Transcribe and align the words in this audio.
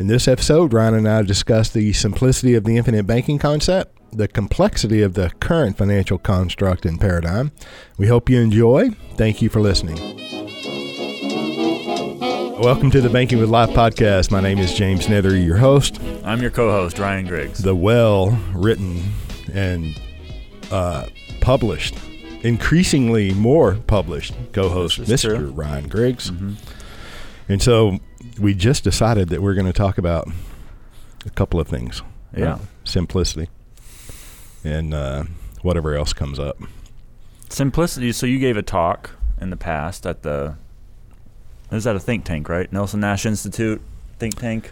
In 0.00 0.06
this 0.06 0.26
episode, 0.26 0.72
Ryan 0.72 0.94
and 0.94 1.06
I 1.06 1.20
discuss 1.20 1.68
the 1.68 1.92
simplicity 1.92 2.54
of 2.54 2.64
the 2.64 2.78
infinite 2.78 3.06
banking 3.06 3.38
concept, 3.38 3.98
the 4.16 4.28
complexity 4.28 5.02
of 5.02 5.12
the 5.12 5.28
current 5.40 5.76
financial 5.76 6.16
construct 6.16 6.86
and 6.86 6.98
paradigm. 6.98 7.52
We 7.98 8.06
hope 8.06 8.30
you 8.30 8.40
enjoy. 8.40 8.92
Thank 9.16 9.42
you 9.42 9.50
for 9.50 9.60
listening. 9.60 9.98
Welcome 12.62 12.90
to 12.92 13.02
the 13.02 13.10
Banking 13.12 13.40
with 13.40 13.50
Life 13.50 13.68
podcast. 13.76 14.30
My 14.30 14.40
name 14.40 14.56
is 14.56 14.72
James 14.72 15.06
Nethery, 15.06 15.44
your 15.44 15.58
host. 15.58 16.00
I'm 16.24 16.40
your 16.40 16.50
co-host 16.50 16.98
Ryan 16.98 17.26
Griggs. 17.26 17.58
The 17.58 17.76
well 17.76 18.30
written 18.54 19.02
and 19.52 20.00
uh, 20.70 21.08
published, 21.42 21.94
increasingly 22.40 23.34
more 23.34 23.74
published 23.86 24.32
co-host, 24.54 24.98
Mr. 24.98 25.36
True. 25.36 25.50
Ryan 25.50 25.88
Griggs. 25.88 26.30
Mm-hmm. 26.30 26.54
And 27.50 27.60
so 27.62 27.98
we 28.40 28.54
just 28.54 28.84
decided 28.84 29.28
that 29.28 29.42
we're 29.42 29.54
going 29.54 29.66
to 29.66 29.72
talk 29.72 29.98
about 29.98 30.28
a 31.26 31.30
couple 31.30 31.60
of 31.60 31.68
things. 31.68 32.02
Yeah. 32.36 32.58
simplicity 32.84 33.48
and 34.64 34.94
uh, 34.94 35.24
whatever 35.62 35.96
else 35.96 36.12
comes 36.12 36.38
up. 36.38 36.58
Simplicity. 37.48 38.12
So 38.12 38.26
you 38.26 38.38
gave 38.38 38.56
a 38.56 38.62
talk 38.62 39.10
in 39.40 39.50
the 39.50 39.56
past 39.56 40.06
at 40.06 40.22
the, 40.22 40.54
is 41.72 41.84
that 41.84 41.96
a 41.96 42.00
think 42.00 42.24
tank, 42.24 42.48
right? 42.48 42.72
Nelson 42.72 43.00
Nash 43.00 43.26
Institute 43.26 43.80
think 44.18 44.36
tank. 44.36 44.70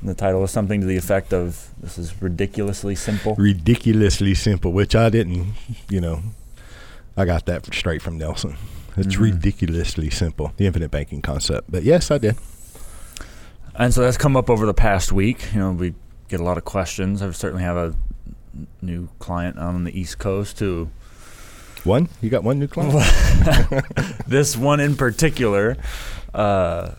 And 0.00 0.10
the 0.10 0.14
title 0.14 0.40
was 0.40 0.50
something 0.50 0.80
to 0.80 0.86
the 0.86 0.96
effect 0.96 1.32
of 1.32 1.68
"This 1.80 1.96
is 1.96 2.20
ridiculously 2.20 2.96
simple." 2.96 3.36
Ridiculously 3.36 4.34
simple, 4.34 4.72
which 4.72 4.96
I 4.96 5.10
didn't, 5.10 5.54
you 5.88 6.00
know, 6.00 6.22
I 7.16 7.24
got 7.24 7.46
that 7.46 7.72
straight 7.72 8.02
from 8.02 8.18
Nelson. 8.18 8.56
It's 8.96 9.14
mm-hmm. 9.14 9.22
ridiculously 9.22 10.10
simple, 10.10 10.52
the 10.56 10.66
infinite 10.66 10.90
banking 10.90 11.22
concept. 11.22 11.70
But 11.70 11.84
yes, 11.84 12.10
I 12.10 12.18
did. 12.18 12.36
And 13.74 13.92
so 13.92 14.02
that's 14.02 14.16
come 14.16 14.36
up 14.36 14.50
over 14.50 14.66
the 14.66 14.74
past 14.74 15.12
week. 15.12 15.52
You 15.54 15.60
know, 15.60 15.72
we 15.72 15.94
get 16.28 16.40
a 16.40 16.44
lot 16.44 16.58
of 16.58 16.64
questions. 16.64 17.22
I 17.22 17.30
certainly 17.30 17.64
have 17.64 17.76
a 17.76 17.94
new 18.80 19.08
client 19.18 19.58
on 19.58 19.84
the 19.84 19.98
East 19.98 20.18
Coast 20.18 20.58
who. 20.58 20.90
One? 21.84 22.08
You 22.20 22.30
got 22.30 22.44
one 22.44 22.60
new 22.60 22.68
client? 22.68 22.94
this 24.26 24.56
one 24.56 24.78
in 24.78 24.94
particular. 24.94 25.76
Uh, 26.32 26.92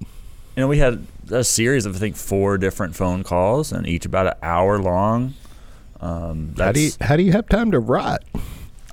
you 0.00 0.62
know, 0.62 0.68
we 0.68 0.78
had 0.78 1.06
a 1.30 1.42
series 1.42 1.86
of 1.86 1.96
I 1.96 1.98
think 1.98 2.16
four 2.16 2.58
different 2.58 2.94
phone 2.96 3.22
calls, 3.22 3.72
and 3.72 3.86
each 3.86 4.04
about 4.04 4.26
an 4.26 4.34
hour 4.42 4.78
long. 4.78 5.34
Um, 6.00 6.54
how 6.58 6.72
do 6.72 6.80
you 6.80 6.90
how 7.00 7.16
do 7.16 7.22
you 7.22 7.32
have 7.32 7.48
time 7.48 7.70
to 7.70 7.78
rot? 7.78 8.24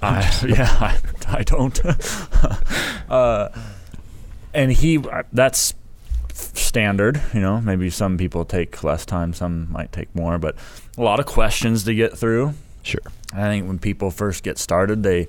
I, 0.02 0.39
yeah, 0.48 0.67
I, 0.80 1.00
I 1.39 1.44
don't. 1.44 1.80
uh, 3.09 3.50
and 4.54 4.72
he 4.72 5.04
that's 5.31 5.73
standard. 6.34 7.22
You 7.34 7.42
know, 7.42 7.62
maybe 7.62 7.89
some 7.89 8.17
people 8.17 8.45
take 8.45 8.84
less 8.84 9.06
time, 9.06 9.34
some 9.34 9.72
might 9.72 9.92
take 9.92 10.14
more, 10.16 10.38
but 10.38 10.56
a 10.98 11.02
lot 11.02 11.20
of 11.20 11.26
questions 11.26 11.84
to 11.86 11.94
get 11.94 12.17
through. 12.17 12.53
Sure. 12.81 13.02
I 13.34 13.44
think 13.44 13.67
when 13.67 13.80
people 13.80 14.12
first 14.12 14.44
get 14.44 14.58
started, 14.58 15.04
they 15.04 15.28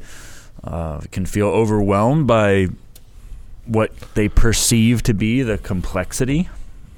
uh, 0.63 1.01
can 1.13 1.27
feel 1.27 1.49
overwhelmed 1.49 2.27
by 2.27 2.69
what 3.67 3.97
they 4.15 4.29
perceive 4.29 5.03
to 5.05 5.15
be 5.15 5.43
the 5.43 5.59
complexity 5.59 6.49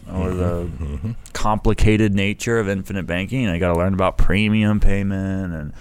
or 0.09 0.31
mm-hmm. 0.31 0.39
the 0.39 0.85
mm-hmm. 0.85 1.13
complicated 1.33 2.15
nature 2.15 2.59
of 2.59 2.69
infinite 2.69 3.07
banking. 3.07 3.49
I 3.49 3.59
got 3.59 3.73
to 3.73 3.79
learn 3.79 3.95
about 3.95 4.19
premium 4.19 4.81
payment 4.81 5.53
and 5.53 5.73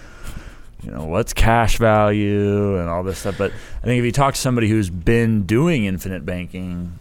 you 0.84 0.92
know 0.92 1.06
what's 1.06 1.34
cash 1.34 1.78
value 1.78 2.78
and 2.78 2.90
all 2.90 3.03
this 3.03 3.20
stuff. 3.20 3.38
But 3.38 3.52
I 3.52 3.86
think 3.86 4.00
if 4.00 4.06
you 4.06 4.12
talk 4.12 4.36
to 4.36 4.40
somebody 4.40 4.68
who's 4.70 4.90
been 4.90 5.44
doing 5.44 5.86
infinite 5.86 6.26
banking 6.26 7.00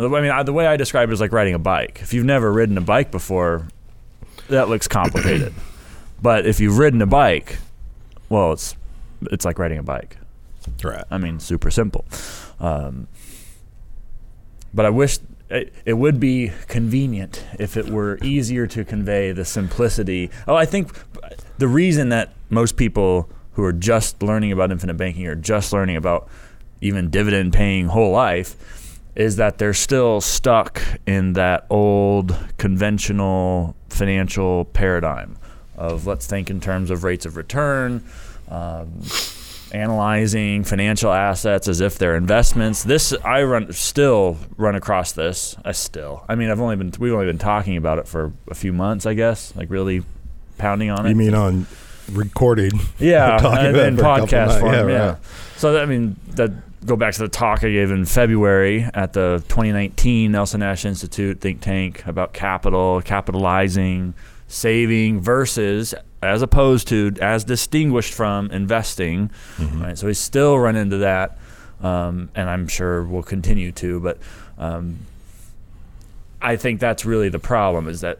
I 0.00 0.20
mean, 0.20 0.44
the 0.46 0.52
way 0.52 0.66
I 0.66 0.76
describe 0.76 1.10
it 1.10 1.12
is 1.12 1.20
like 1.20 1.32
riding 1.32 1.54
a 1.54 1.58
bike. 1.58 2.00
If 2.02 2.14
you've 2.14 2.24
never 2.24 2.50
ridden 2.50 2.78
a 2.78 2.80
bike 2.80 3.10
before, 3.10 3.68
that 4.48 4.68
looks 4.68 4.88
complicated. 4.88 5.52
but 6.22 6.46
if 6.46 6.58
you've 6.58 6.78
ridden 6.78 7.02
a 7.02 7.06
bike, 7.06 7.58
well, 8.28 8.52
it's 8.52 8.76
it's 9.30 9.44
like 9.44 9.58
riding 9.58 9.78
a 9.78 9.82
bike. 9.82 10.16
Right. 10.82 11.04
I 11.10 11.18
mean, 11.18 11.40
super 11.40 11.70
simple. 11.70 12.04
Um, 12.58 13.08
but 14.72 14.86
I 14.86 14.90
wish 14.90 15.18
it, 15.50 15.72
it, 15.84 15.94
would 15.94 16.20
be 16.20 16.52
convenient 16.68 17.44
if 17.58 17.76
it 17.76 17.88
were 17.88 18.18
easier 18.22 18.66
to 18.68 18.84
convey 18.84 19.32
the 19.32 19.44
simplicity. 19.44 20.30
Oh, 20.46 20.54
I 20.54 20.64
think 20.64 20.92
the 21.58 21.68
reason 21.68 22.10
that 22.10 22.32
most 22.50 22.76
people 22.76 23.28
who 23.54 23.64
are 23.64 23.72
just 23.72 24.22
learning 24.22 24.52
about 24.52 24.70
infinite 24.70 24.94
banking 24.94 25.26
or 25.26 25.34
just 25.34 25.72
learning 25.72 25.96
about 25.96 26.28
even 26.80 27.10
dividend 27.10 27.52
paying 27.52 27.88
whole 27.88 28.12
life 28.12 28.79
is 29.14 29.36
that 29.36 29.58
they're 29.58 29.74
still 29.74 30.20
stuck 30.20 30.82
in 31.06 31.34
that 31.34 31.66
old 31.70 32.36
conventional 32.58 33.74
financial 33.88 34.64
paradigm 34.66 35.36
of 35.76 36.06
let's 36.06 36.26
think 36.26 36.50
in 36.50 36.60
terms 36.60 36.90
of 36.90 37.04
rates 37.04 37.24
of 37.24 37.36
return, 37.36 38.04
um, 38.48 39.02
analyzing 39.72 40.64
financial 40.64 41.10
assets 41.12 41.68
as 41.68 41.80
if 41.80 41.98
they're 41.98 42.16
investments. 42.16 42.84
This 42.84 43.14
I 43.24 43.42
run 43.42 43.72
still 43.72 44.36
run 44.56 44.74
across 44.74 45.12
this. 45.12 45.56
I 45.64 45.72
still. 45.72 46.24
I 46.28 46.34
mean, 46.34 46.50
I've 46.50 46.60
only 46.60 46.76
been 46.76 46.92
we've 46.98 47.12
only 47.12 47.26
been 47.26 47.38
talking 47.38 47.76
about 47.76 47.98
it 47.98 48.06
for 48.06 48.32
a 48.48 48.54
few 48.54 48.72
months, 48.72 49.06
I 49.06 49.14
guess. 49.14 49.54
Like 49.56 49.70
really 49.70 50.02
pounding 50.58 50.90
on 50.90 51.06
it. 51.06 51.10
You 51.10 51.16
mean 51.16 51.34
on 51.34 51.66
recorded? 52.12 52.74
Yeah, 52.98 53.36
in, 53.68 53.76
in 53.76 53.96
podcast 53.96 54.60
form. 54.60 54.74
Yeah, 54.74 54.86
yeah. 54.86 55.06
Right. 55.08 55.18
So 55.56 55.80
I 55.80 55.86
mean 55.86 56.16
that 56.32 56.50
go 56.84 56.96
back 56.96 57.14
to 57.14 57.20
the 57.20 57.28
talk 57.28 57.62
I 57.62 57.70
gave 57.70 57.90
in 57.90 58.04
February 58.04 58.88
at 58.94 59.12
the 59.12 59.42
2019 59.48 60.32
Nelson 60.32 60.60
Nash 60.60 60.84
Institute 60.84 61.40
think 61.40 61.60
tank 61.60 62.06
about 62.06 62.32
capital, 62.32 63.02
capitalizing, 63.02 64.14
saving 64.48 65.20
versus 65.20 65.94
as 66.22 66.42
opposed 66.42 66.88
to 66.88 67.14
as 67.20 67.44
distinguished 67.44 68.14
from 68.14 68.50
investing. 68.50 69.30
Mm-hmm. 69.56 69.82
Right, 69.82 69.98
so 69.98 70.06
we 70.06 70.14
still 70.14 70.58
run 70.58 70.76
into 70.76 70.98
that, 70.98 71.38
um, 71.80 72.30
and 72.34 72.48
I'm 72.48 72.66
sure 72.66 73.04
we'll 73.04 73.22
continue 73.22 73.72
to. 73.72 74.00
But 74.00 74.18
um, 74.58 74.98
I 76.40 76.56
think 76.56 76.80
that's 76.80 77.04
really 77.04 77.28
the 77.28 77.38
problem: 77.38 77.88
is 77.88 78.00
that 78.00 78.18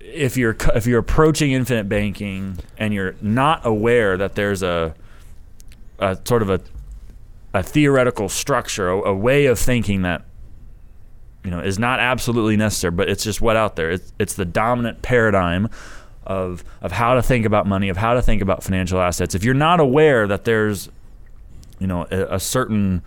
if 0.00 0.36
you're 0.36 0.56
if 0.74 0.86
you're 0.86 0.98
approaching 0.98 1.52
infinite 1.52 1.88
banking 1.88 2.58
and 2.76 2.92
you're 2.92 3.14
not 3.20 3.64
aware 3.64 4.16
that 4.16 4.34
there's 4.34 4.62
a 4.62 4.94
a 5.98 6.18
sort 6.24 6.42
of 6.42 6.50
a 6.50 6.60
a 7.54 7.62
theoretical 7.62 8.28
structure, 8.28 8.88
a, 8.88 9.10
a, 9.10 9.14
way 9.14 9.46
of 9.46 9.58
thinking 9.58 10.02
that 10.02 10.24
you 11.44 11.50
know 11.50 11.60
is 11.60 11.78
not 11.78 12.00
absolutely 12.00 12.56
necessary, 12.56 12.92
but 12.92 13.08
it's 13.08 13.24
just 13.24 13.40
what 13.40 13.56
out 13.56 13.76
there. 13.76 13.90
It's, 13.90 14.12
it's 14.18 14.34
the 14.34 14.44
dominant 14.44 15.02
paradigm 15.02 15.68
of 16.24 16.64
of 16.80 16.92
how 16.92 17.14
to 17.14 17.22
think 17.22 17.44
about 17.44 17.66
money, 17.66 17.88
of 17.88 17.96
how 17.96 18.14
to 18.14 18.22
think 18.22 18.42
about 18.42 18.62
financial 18.62 19.00
assets. 19.00 19.34
If 19.34 19.44
you're 19.44 19.54
not 19.54 19.80
aware 19.80 20.26
that 20.26 20.44
there's 20.44 20.88
you 21.78 21.86
know 21.86 22.06
a, 22.10 22.36
a 22.36 22.40
certain 22.40 23.02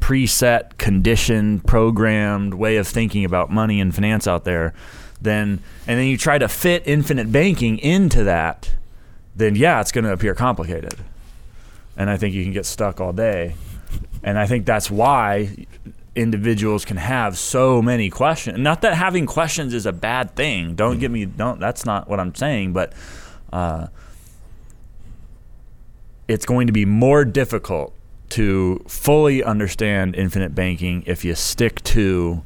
preset, 0.00 0.76
conditioned, 0.76 1.66
programmed 1.66 2.54
way 2.54 2.76
of 2.76 2.86
thinking 2.86 3.24
about 3.24 3.50
money 3.50 3.80
and 3.80 3.94
finance 3.94 4.26
out 4.26 4.44
there, 4.44 4.74
then 5.20 5.60
and 5.86 5.98
then 5.98 6.06
you 6.06 6.16
try 6.16 6.38
to 6.38 6.48
fit 6.48 6.82
infinite 6.86 7.30
banking 7.30 7.78
into 7.78 8.24
that, 8.24 8.74
then 9.36 9.54
yeah, 9.54 9.80
it's 9.80 9.92
going 9.92 10.04
to 10.04 10.12
appear 10.12 10.34
complicated 10.34 10.94
and 11.96 12.10
I 12.10 12.16
think 12.16 12.34
you 12.34 12.42
can 12.42 12.52
get 12.52 12.66
stuck 12.66 13.00
all 13.00 13.12
day. 13.12 13.54
And 14.22 14.38
I 14.38 14.46
think 14.46 14.66
that's 14.66 14.90
why 14.90 15.66
individuals 16.14 16.84
can 16.84 16.96
have 16.96 17.36
so 17.36 17.82
many 17.82 18.10
questions. 18.10 18.58
Not 18.58 18.82
that 18.82 18.94
having 18.94 19.26
questions 19.26 19.74
is 19.74 19.86
a 19.86 19.92
bad 19.92 20.34
thing. 20.34 20.74
Don't 20.74 20.98
get 20.98 21.10
me 21.10 21.24
don't 21.24 21.60
that's 21.60 21.84
not 21.84 22.08
what 22.08 22.20
I'm 22.20 22.34
saying, 22.34 22.72
but 22.72 22.92
uh, 23.52 23.88
it's 26.28 26.46
going 26.46 26.66
to 26.66 26.72
be 26.72 26.84
more 26.84 27.24
difficult 27.24 27.92
to 28.30 28.82
fully 28.88 29.44
understand 29.44 30.16
infinite 30.16 30.54
banking 30.54 31.04
if 31.06 31.24
you 31.24 31.34
stick 31.34 31.82
to 31.84 32.44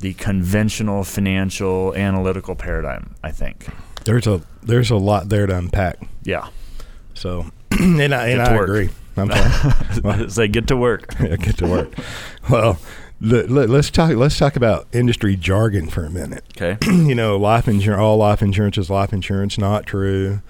the 0.00 0.14
conventional 0.14 1.04
financial 1.04 1.94
analytical 1.94 2.54
paradigm, 2.54 3.14
I 3.22 3.30
think. 3.30 3.66
There's 4.04 4.26
a 4.26 4.42
there's 4.62 4.90
a 4.90 4.96
lot 4.96 5.28
there 5.28 5.46
to 5.46 5.56
unpack. 5.56 5.98
Yeah. 6.22 6.48
So 7.14 7.50
and 8.00 8.14
I, 8.14 8.28
and 8.28 8.42
I 8.42 8.54
agree. 8.54 8.90
I'm 9.16 9.30
sorry. 9.30 10.30
Say 10.30 10.48
get 10.48 10.66
to 10.68 10.76
work. 10.76 11.14
yeah, 11.20 11.36
get 11.36 11.58
to 11.58 11.66
work. 11.66 11.92
Well, 12.50 12.78
let, 13.20 13.70
us 13.70 13.90
talk. 13.90 14.14
Let's 14.16 14.36
talk 14.36 14.56
about 14.56 14.88
industry 14.92 15.36
jargon 15.36 15.88
for 15.88 16.04
a 16.04 16.10
minute. 16.10 16.44
Okay. 16.56 16.78
you 16.90 17.14
know, 17.14 17.36
life 17.36 17.68
insurance. 17.68 18.00
All 18.00 18.16
life 18.16 18.42
insurance 18.42 18.78
is 18.78 18.90
life 18.90 19.12
insurance. 19.12 19.58
Not 19.58 19.86
true. 19.86 20.40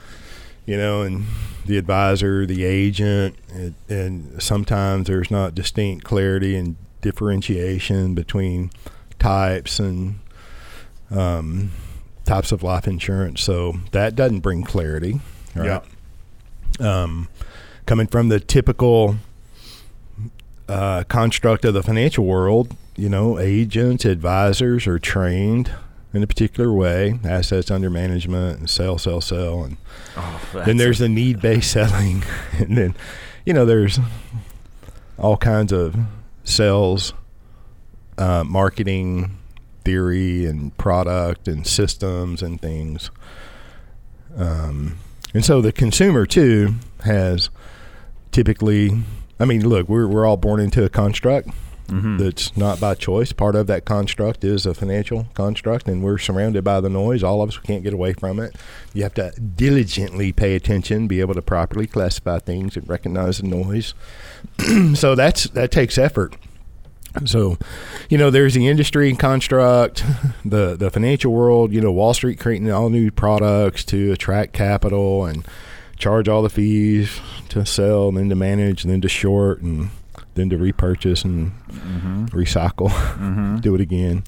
You 0.64 0.76
know, 0.76 1.02
and 1.02 1.26
the 1.66 1.78
advisor, 1.78 2.46
the 2.46 2.64
agent, 2.64 3.36
and, 3.52 3.74
and 3.88 4.42
sometimes 4.42 5.06
there's 5.06 5.30
not 5.30 5.54
distinct 5.54 6.04
clarity 6.04 6.56
and 6.56 6.76
differentiation 7.00 8.14
between 8.14 8.70
types 9.18 9.78
and 9.78 10.18
um, 11.10 11.72
types 12.24 12.52
of 12.52 12.62
life 12.62 12.86
insurance. 12.86 13.42
So 13.42 13.74
that 13.92 14.14
doesn't 14.14 14.40
bring 14.40 14.62
clarity. 14.62 15.20
Right? 15.54 15.66
Yeah 15.66 15.80
um, 16.80 17.28
coming 17.86 18.06
from 18.06 18.28
the 18.28 18.40
typical 18.40 19.16
uh, 20.68 21.04
construct 21.04 21.64
of 21.64 21.74
the 21.74 21.82
financial 21.82 22.24
world, 22.24 22.76
you 22.96 23.08
know, 23.08 23.38
agents, 23.38 24.04
advisors 24.04 24.86
are 24.86 24.98
trained 24.98 25.72
in 26.12 26.22
a 26.22 26.26
particular 26.26 26.72
way, 26.72 27.18
assets 27.24 27.70
under 27.70 27.90
management, 27.90 28.58
and 28.58 28.70
sell, 28.70 28.98
sell, 28.98 29.20
sell, 29.20 29.62
and 29.62 29.76
oh, 30.16 30.62
then 30.66 30.76
there's 30.78 30.98
the 30.98 31.08
need-based 31.08 31.70
selling, 31.70 32.22
and 32.52 32.76
then 32.76 32.94
you 33.44 33.52
know 33.52 33.64
there's 33.64 33.98
all 35.18 35.36
kinds 35.36 35.72
of 35.72 35.96
sales, 36.44 37.12
uh, 38.16 38.42
marketing 38.44 39.38
theory, 39.84 40.46
and 40.46 40.76
product 40.78 41.46
and 41.46 41.66
systems 41.66 42.42
and 42.42 42.60
things. 42.60 43.10
Um, 44.36 44.98
and 45.34 45.44
so 45.44 45.60
the 45.60 45.72
consumer 45.72 46.26
too 46.26 46.74
has 47.04 47.50
typically. 48.32 49.02
I 49.40 49.44
mean, 49.44 49.68
look, 49.68 49.88
we're 49.88 50.08
we're 50.08 50.26
all 50.26 50.36
born 50.36 50.58
into 50.58 50.84
a 50.84 50.88
construct 50.88 51.50
mm-hmm. 51.88 52.18
that's 52.18 52.56
not 52.56 52.80
by 52.80 52.94
choice. 52.94 53.32
Part 53.32 53.56
of 53.56 53.66
that 53.66 53.84
construct 53.84 54.44
is 54.44 54.66
a 54.66 54.74
financial 54.74 55.26
construct, 55.34 55.88
and 55.88 56.02
we're 56.02 56.18
surrounded 56.18 56.64
by 56.64 56.80
the 56.80 56.88
noise. 56.88 57.22
All 57.22 57.42
of 57.42 57.48
us 57.48 57.58
can't 57.58 57.82
get 57.82 57.92
away 57.92 58.12
from 58.12 58.38
it. 58.38 58.56
You 58.94 59.02
have 59.02 59.14
to 59.14 59.30
diligently 59.30 60.32
pay 60.32 60.54
attention, 60.54 61.08
be 61.08 61.20
able 61.20 61.34
to 61.34 61.42
properly 61.42 61.86
classify 61.86 62.38
things, 62.38 62.76
and 62.76 62.88
recognize 62.88 63.38
the 63.38 63.48
noise. 63.48 63.94
so 64.94 65.14
that's 65.14 65.44
that 65.50 65.70
takes 65.70 65.98
effort. 65.98 66.36
So, 67.26 67.58
you 68.08 68.18
know, 68.18 68.30
there's 68.30 68.54
the 68.54 68.68
industry 68.68 69.14
construct, 69.14 70.04
the 70.44 70.76
the 70.76 70.90
financial 70.90 71.32
world. 71.32 71.72
You 71.72 71.80
know, 71.80 71.92
Wall 71.92 72.14
Street 72.14 72.38
creating 72.38 72.70
all 72.70 72.90
new 72.90 73.10
products 73.10 73.84
to 73.86 74.12
attract 74.12 74.52
capital 74.52 75.24
and 75.26 75.46
charge 75.96 76.28
all 76.28 76.42
the 76.42 76.50
fees 76.50 77.20
to 77.48 77.66
sell, 77.66 78.08
and 78.08 78.16
then 78.16 78.28
to 78.28 78.36
manage, 78.36 78.84
and 78.84 78.92
then 78.92 79.00
to 79.00 79.08
short, 79.08 79.60
and 79.60 79.90
then 80.34 80.48
to 80.50 80.56
repurchase 80.56 81.24
and 81.24 81.52
mm-hmm. 81.68 82.26
recycle, 82.26 82.88
mm-hmm. 82.88 83.56
do 83.60 83.74
it 83.74 83.80
again. 83.80 84.22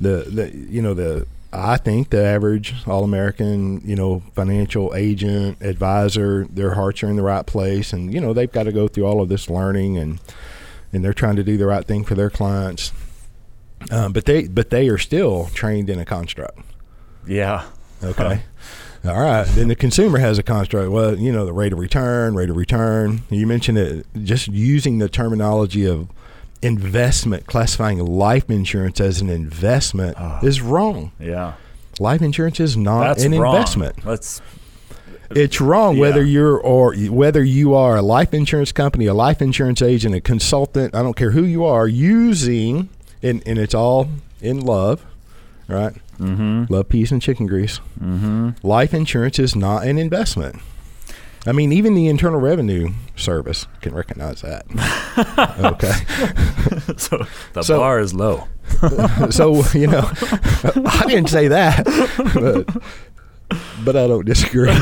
The 0.00 0.24
the 0.28 0.56
you 0.56 0.82
know 0.82 0.94
the 0.94 1.26
I 1.52 1.76
think 1.76 2.10
the 2.10 2.24
average 2.24 2.74
all 2.86 3.04
American 3.04 3.82
you 3.84 3.94
know 3.94 4.22
financial 4.34 4.94
agent 4.94 5.58
advisor 5.60 6.46
their 6.46 6.74
hearts 6.74 7.02
are 7.02 7.08
in 7.08 7.16
the 7.16 7.22
right 7.22 7.44
place 7.44 7.92
and 7.92 8.12
you 8.12 8.20
know 8.20 8.32
they've 8.32 8.50
got 8.50 8.64
to 8.64 8.72
go 8.72 8.88
through 8.88 9.04
all 9.04 9.20
of 9.20 9.28
this 9.28 9.50
learning 9.50 9.98
and 9.98 10.18
and 10.92 11.04
they're 11.04 11.12
trying 11.12 11.36
to 11.36 11.44
do 11.44 11.56
the 11.56 11.66
right 11.66 11.84
thing 11.84 12.04
for 12.04 12.14
their 12.14 12.30
clients. 12.30 12.92
Um, 13.90 14.12
but 14.12 14.26
they 14.26 14.46
but 14.46 14.70
they 14.70 14.88
are 14.88 14.98
still 14.98 15.46
trained 15.54 15.90
in 15.90 15.98
a 15.98 16.04
construct. 16.04 16.58
Yeah. 17.26 17.64
Okay. 18.02 18.42
All 19.04 19.20
right. 19.20 19.44
Then 19.48 19.66
the 19.66 19.74
consumer 19.74 20.18
has 20.18 20.38
a 20.38 20.42
construct. 20.44 20.92
Well, 20.92 21.18
you 21.18 21.32
know, 21.32 21.44
the 21.44 21.52
rate 21.52 21.72
of 21.72 21.78
return, 21.78 22.36
rate 22.36 22.50
of 22.50 22.56
return. 22.56 23.22
You 23.30 23.46
mentioned 23.46 23.78
it, 23.78 24.06
just 24.22 24.46
using 24.48 24.98
the 24.98 25.08
terminology 25.08 25.86
of 25.86 26.08
investment, 26.62 27.46
classifying 27.46 27.98
life 27.98 28.48
insurance 28.48 29.00
as 29.00 29.20
an 29.20 29.28
investment 29.28 30.16
oh. 30.20 30.38
is 30.42 30.60
wrong. 30.60 31.10
Yeah. 31.18 31.54
Life 31.98 32.22
insurance 32.22 32.60
is 32.60 32.76
not 32.76 33.02
That's 33.04 33.24
an 33.24 33.38
wrong. 33.38 33.56
investment. 33.56 33.96
That's 34.04 34.40
it's 35.36 35.60
wrong 35.60 35.96
yeah. 35.96 36.00
whether 36.00 36.22
you're 36.22 36.58
or 36.58 36.94
whether 36.94 37.42
you 37.42 37.74
are 37.74 37.96
a 37.96 38.02
life 38.02 38.34
insurance 38.34 38.72
company, 38.72 39.06
a 39.06 39.14
life 39.14 39.42
insurance 39.42 39.82
agent, 39.82 40.14
a 40.14 40.20
consultant, 40.20 40.94
I 40.94 41.02
don't 41.02 41.16
care 41.16 41.30
who 41.30 41.44
you 41.44 41.64
are, 41.64 41.86
using 41.86 42.88
and, 43.22 43.42
and 43.46 43.58
it's 43.58 43.74
all 43.74 44.08
in 44.40 44.60
love, 44.60 45.04
right? 45.68 45.94
Mm-hmm. 46.18 46.72
Love, 46.72 46.88
peace, 46.88 47.10
and 47.10 47.22
chicken 47.22 47.46
grease. 47.46 47.80
Mm-hmm. 48.00 48.50
Life 48.62 48.94
insurance 48.94 49.38
is 49.38 49.56
not 49.56 49.86
an 49.86 49.98
investment. 49.98 50.56
I 51.44 51.52
mean, 51.52 51.72
even 51.72 51.94
the 51.94 52.06
Internal 52.06 52.38
Revenue 52.38 52.90
Service 53.16 53.66
can 53.80 53.94
recognize 53.94 54.42
that. 54.42 54.64
okay. 55.58 56.96
so 56.96 57.26
the 57.52 57.62
so, 57.62 57.78
bar 57.78 57.98
is 57.98 58.14
low. 58.14 58.46
so, 59.30 59.64
you 59.74 59.88
know, 59.88 60.08
I 60.86 61.04
didn't 61.08 61.28
say 61.28 61.48
that, 61.48 61.84
but, 62.34 62.82
but 63.84 63.96
I 63.96 64.06
don't 64.06 64.24
disagree. 64.24 64.70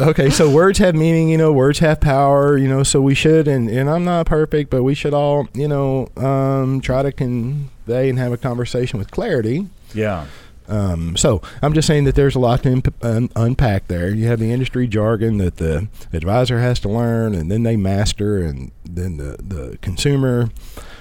okay, 0.00 0.30
so 0.30 0.50
words 0.50 0.78
have 0.78 0.94
meaning, 0.94 1.28
you 1.28 1.38
know, 1.38 1.52
words 1.52 1.78
have 1.80 2.00
power, 2.00 2.56
you 2.56 2.68
know, 2.68 2.82
so 2.82 3.00
we 3.00 3.14
should, 3.14 3.48
and, 3.48 3.68
and 3.68 3.90
I'm 3.90 4.04
not 4.04 4.26
perfect, 4.26 4.70
but 4.70 4.82
we 4.82 4.94
should 4.94 5.14
all, 5.14 5.48
you 5.54 5.68
know, 5.68 6.08
um, 6.16 6.80
try 6.80 7.02
to 7.02 7.12
convey 7.12 8.08
and 8.08 8.18
have 8.18 8.32
a 8.32 8.36
conversation 8.36 8.98
with 8.98 9.10
clarity. 9.10 9.66
Yeah. 9.94 10.26
Um, 10.70 11.16
so 11.16 11.42
I'm 11.62 11.74
just 11.74 11.88
saying 11.88 12.04
that 12.04 12.14
there's 12.14 12.36
a 12.36 12.38
lot 12.38 12.62
to 12.62 12.70
imp- 12.70 13.04
un- 13.04 13.30
unpack 13.34 13.88
there. 13.88 14.10
You 14.10 14.28
have 14.28 14.38
the 14.38 14.52
industry 14.52 14.86
jargon 14.86 15.38
that 15.38 15.56
the 15.56 15.88
advisor 16.12 16.60
has 16.60 16.78
to 16.80 16.88
learn, 16.88 17.34
and 17.34 17.50
then 17.50 17.64
they 17.64 17.76
master, 17.76 18.38
and 18.38 18.70
then 18.84 19.16
the 19.16 19.36
the 19.42 19.78
consumer. 19.78 20.50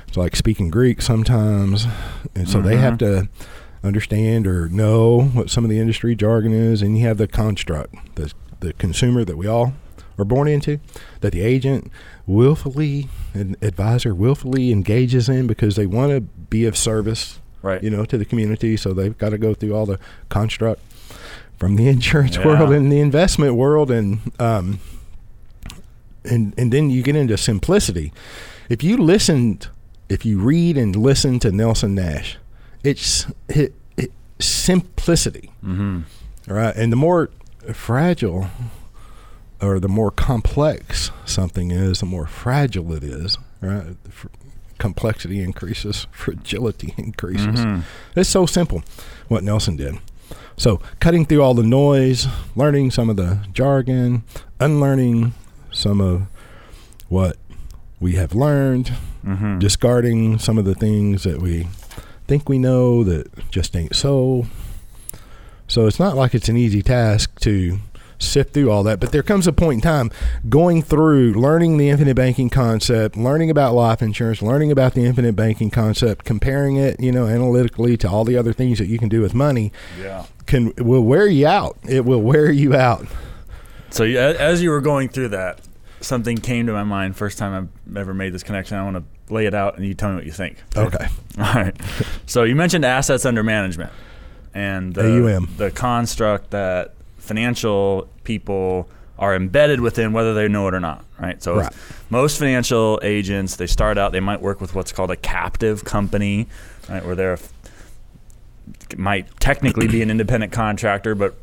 It's 0.07 0.17
like 0.17 0.35
speaking 0.35 0.71
Greek 0.71 1.03
sometimes, 1.03 1.85
and 2.33 2.49
so 2.49 2.57
mm-hmm. 2.57 2.67
they 2.67 2.77
have 2.77 2.97
mm-hmm. 2.97 3.25
to 3.25 3.29
understand 3.83 4.45
or 4.47 4.69
know 4.69 5.21
what 5.21 5.49
some 5.49 5.63
of 5.63 5.69
the 5.69 5.79
industry 5.79 6.15
jargon 6.15 6.53
is, 6.53 6.81
and 6.81 6.97
you 6.97 7.07
have 7.07 7.17
the 7.17 7.27
construct, 7.27 7.95
the 8.15 8.33
the 8.59 8.73
consumer 8.73 9.23
that 9.23 9.37
we 9.37 9.47
all 9.47 9.73
are 10.17 10.25
born 10.25 10.47
into, 10.47 10.79
that 11.21 11.31
the 11.31 11.41
agent 11.41 11.89
willfully 12.27 13.07
an 13.33 13.55
advisor 13.61 14.13
willfully 14.13 14.71
engages 14.71 15.29
in 15.29 15.47
because 15.47 15.75
they 15.75 15.85
want 15.85 16.11
to 16.11 16.21
be 16.21 16.65
of 16.65 16.77
service, 16.77 17.39
right? 17.61 17.81
You 17.81 17.89
know, 17.89 18.05
to 18.05 18.17
the 18.17 18.25
community, 18.25 18.75
so 18.77 18.93
they've 18.93 19.17
got 19.17 19.29
to 19.29 19.37
go 19.37 19.53
through 19.53 19.75
all 19.75 19.85
the 19.85 19.99
construct 20.29 20.81
from 21.57 21.75
the 21.75 21.87
insurance 21.87 22.37
yeah. 22.37 22.45
world 22.45 22.71
and 22.71 22.91
the 22.91 22.99
investment 22.99 23.55
world, 23.55 23.91
and 23.91 24.19
um, 24.39 24.79
and 26.23 26.53
and 26.57 26.71
then 26.71 26.89
you 26.89 27.01
get 27.01 27.15
into 27.15 27.37
simplicity. 27.37 28.11
If 28.67 28.83
you 28.83 28.97
listened, 28.97 29.69
if 30.09 30.25
you 30.25 30.39
read 30.39 30.77
and 30.77 30.95
listen 30.95 31.39
to 31.39 31.51
Nelson 31.51 31.95
Nash, 31.95 32.37
it's 32.83 33.27
it, 33.47 33.73
it, 33.97 34.11
simplicity, 34.39 35.51
mm-hmm. 35.63 36.01
right? 36.51 36.75
And 36.75 36.91
the 36.91 36.97
more 36.97 37.29
fragile 37.73 38.47
or 39.61 39.79
the 39.79 39.89
more 39.89 40.11
complex 40.11 41.11
something 41.25 41.71
is, 41.71 41.99
the 41.99 42.05
more 42.05 42.25
fragile 42.25 42.93
it 42.93 43.03
is, 43.03 43.37
right? 43.61 43.95
complexity 44.79 45.41
increases, 45.41 46.07
fragility 46.11 46.95
increases. 46.97 47.59
Mm-hmm. 47.59 47.81
It's 48.15 48.29
so 48.29 48.47
simple 48.47 48.83
what 49.27 49.43
Nelson 49.43 49.75
did. 49.75 49.99
So, 50.57 50.81
cutting 50.99 51.25
through 51.25 51.41
all 51.41 51.53
the 51.53 51.63
noise, 51.63 52.27
learning 52.55 52.91
some 52.91 53.09
of 53.09 53.15
the 53.15 53.39
jargon, 53.53 54.23
unlearning 54.59 55.33
some 55.71 56.01
of 56.01 56.23
what 57.07 57.37
we 57.99 58.13
have 58.13 58.35
learned, 58.35 58.91
mm-hmm. 59.25 59.59
discarding 59.59 60.37
some 60.37 60.57
of 60.57 60.65
the 60.65 60.75
things 60.75 61.23
that 61.23 61.41
we 61.41 61.67
think 62.29 62.47
we 62.47 62.59
know 62.59 63.03
that 63.03 63.49
just 63.49 63.75
ain't 63.75 63.95
so. 63.95 64.45
So 65.67 65.87
it's 65.87 65.99
not 65.99 66.15
like 66.15 66.33
it's 66.35 66.47
an 66.47 66.57
easy 66.57 66.83
task 66.83 67.39
to 67.41 67.79
sift 68.19 68.53
through 68.53 68.69
all 68.69 68.83
that. 68.83 68.99
But 68.99 69.11
there 69.11 69.23
comes 69.23 69.47
a 69.47 69.53
point 69.53 69.77
in 69.77 69.81
time 69.81 70.11
going 70.47 70.83
through 70.83 71.33
learning 71.33 71.77
the 71.77 71.89
infinite 71.89 72.15
banking 72.15 72.49
concept, 72.49 73.17
learning 73.17 73.49
about 73.49 73.73
life 73.73 74.01
insurance, 74.01 74.41
learning 74.41 74.71
about 74.71 74.93
the 74.93 75.05
infinite 75.05 75.35
banking 75.35 75.71
concept, 75.71 76.23
comparing 76.23 76.75
it, 76.75 76.99
you 76.99 77.11
know, 77.11 77.25
analytically 77.25 77.97
to 77.97 78.09
all 78.09 78.23
the 78.23 78.37
other 78.37 78.53
things 78.53 78.77
that 78.77 78.87
you 78.87 78.99
can 78.99 79.09
do 79.09 79.21
with 79.21 79.33
money. 79.33 79.71
Yeah. 79.99 80.25
Can 80.45 80.73
will 80.77 81.03
wear 81.03 81.27
you 81.27 81.47
out. 81.47 81.77
It 81.87 82.05
will 82.05 82.21
wear 82.21 82.51
you 82.51 82.75
out. 82.75 83.07
So 83.89 84.03
as 84.03 84.61
you 84.61 84.69
were 84.69 84.81
going 84.81 85.09
through 85.09 85.29
that, 85.29 85.61
something 86.01 86.37
came 86.37 86.67
to 86.67 86.73
my 86.73 86.83
mind. 86.83 87.15
First 87.15 87.37
time 87.37 87.69
I've 87.87 87.97
ever 87.97 88.13
made 88.13 88.33
this 88.33 88.43
connection. 88.43 88.77
I 88.77 88.83
want 88.83 88.97
to 88.97 89.33
lay 89.33 89.45
it 89.45 89.53
out 89.53 89.77
and 89.77 89.85
you 89.85 89.93
tell 89.93 90.09
me 90.09 90.15
what 90.15 90.25
you 90.25 90.31
think. 90.31 90.57
Okay. 90.77 91.07
All 91.37 91.53
right. 91.53 91.75
So 92.25 92.43
you 92.43 92.55
mentioned 92.55 92.85
assets 92.85 93.25
under 93.25 93.43
management 93.43 93.91
and 94.53 94.93
the, 94.93 95.35
AUM. 95.35 95.49
the 95.57 95.71
construct 95.71 96.51
that 96.51 96.93
financial 97.17 98.09
people 98.23 98.89
are 99.17 99.35
embedded 99.35 99.81
within 99.81 100.13
whether 100.13 100.33
they 100.33 100.47
know 100.47 100.67
it 100.67 100.73
or 100.73 100.79
not, 100.79 101.03
right? 101.19 101.43
So 101.43 101.57
right. 101.57 101.73
most 102.09 102.39
financial 102.39 102.99
agents, 103.03 103.57
they 103.57 103.67
start 103.67 103.97
out, 103.97 104.13
they 104.13 104.21
might 104.21 104.41
work 104.41 104.61
with 104.61 104.73
what's 104.73 104.93
called 104.93 105.11
a 105.11 105.17
captive 105.17 105.83
company, 105.83 106.47
right, 106.89 107.05
where 107.05 107.15
they're 107.15 107.37
might 108.97 109.39
technically 109.39 109.87
be 109.87 110.01
an 110.01 110.09
independent 110.09 110.51
contractor, 110.51 111.15
but 111.15 111.35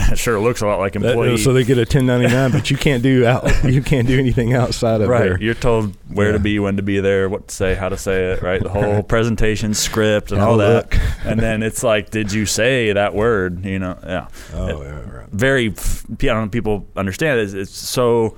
sure 0.14 0.40
looks 0.40 0.60
a 0.60 0.66
lot 0.66 0.78
like 0.78 0.96
employee. 0.96 1.32
That, 1.32 1.38
so 1.38 1.52
they 1.52 1.64
get 1.64 1.78
a 1.78 1.82
1099, 1.82 2.50
but 2.50 2.70
you 2.70 2.76
can't 2.76 3.02
do 3.02 3.26
out 3.26 3.64
you 3.64 3.82
can't 3.82 4.06
do 4.06 4.18
anything 4.18 4.54
outside 4.54 5.00
of 5.00 5.08
right. 5.08 5.20
There. 5.20 5.40
You're 5.40 5.54
told 5.54 5.94
where 6.08 6.28
yeah. 6.28 6.32
to 6.32 6.38
be, 6.38 6.58
when 6.58 6.76
to 6.76 6.82
be 6.82 7.00
there, 7.00 7.28
what 7.28 7.48
to 7.48 7.54
say, 7.54 7.74
how 7.74 7.88
to 7.88 7.96
say 7.96 8.32
it, 8.32 8.42
right? 8.42 8.62
The 8.62 8.68
whole 8.68 9.02
presentation 9.02 9.74
script 9.74 10.32
and 10.32 10.40
all 10.40 10.58
that. 10.58 10.92
and 11.24 11.40
then 11.40 11.62
it's 11.62 11.82
like, 11.82 12.10
did 12.10 12.32
you 12.32 12.46
say 12.46 12.92
that 12.92 13.14
word? 13.14 13.64
You 13.64 13.78
know, 13.78 13.98
yeah. 14.02 14.28
Oh, 14.54 14.66
it, 14.66 14.84
yeah, 14.84 15.10
right. 15.10 15.28
Very. 15.28 15.68
I 15.68 16.14
don't 16.26 16.44
know. 16.44 16.48
People 16.48 16.86
understand 16.96 17.40
it. 17.40 17.54
It's 17.54 17.76
so 17.76 18.36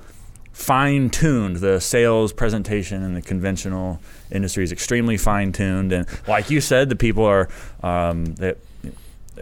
fine 0.55 1.09
tuned. 1.09 1.57
The 1.57 1.81
sales 1.81 2.31
presentation 2.31 3.03
in 3.03 3.13
the 3.13 3.21
conventional 3.21 3.99
industry 4.31 4.63
is 4.63 4.71
extremely 4.71 5.17
fine 5.17 5.51
tuned, 5.51 5.91
and 5.91 6.07
like 6.27 6.49
you 6.49 6.61
said, 6.61 6.89
the 6.89 6.95
people 6.95 7.25
are 7.25 7.49
um, 7.83 8.25
that 8.35 8.57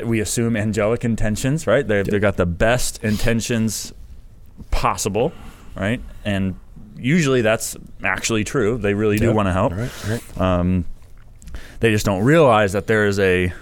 we 0.03 0.19
assume 0.19 0.55
angelic 0.55 1.05
intentions, 1.05 1.67
right? 1.67 1.88
They 1.88 1.97
yep. 1.97 2.07
they 2.07 2.19
got 2.19 2.38
the 2.38 2.45
best 2.45 3.03
intentions 3.03 3.93
possible, 4.71 5.31
right? 5.75 6.01
And 6.25 6.59
usually 6.97 7.41
that's 7.41 7.75
actually 8.03 8.43
true. 8.43 8.77
They 8.77 8.93
really 8.93 9.17
do 9.17 9.33
want 9.33 9.47
to 9.47 9.53
help. 9.53 9.73
Right, 9.73 10.07
right. 10.07 10.41
Um, 10.41 10.85
they 11.79 11.91
just 11.91 12.05
don't 12.05 12.23
realize 12.23 12.73
that 12.73 12.88
there 12.88 13.05
is 13.05 13.19
a 13.19 13.53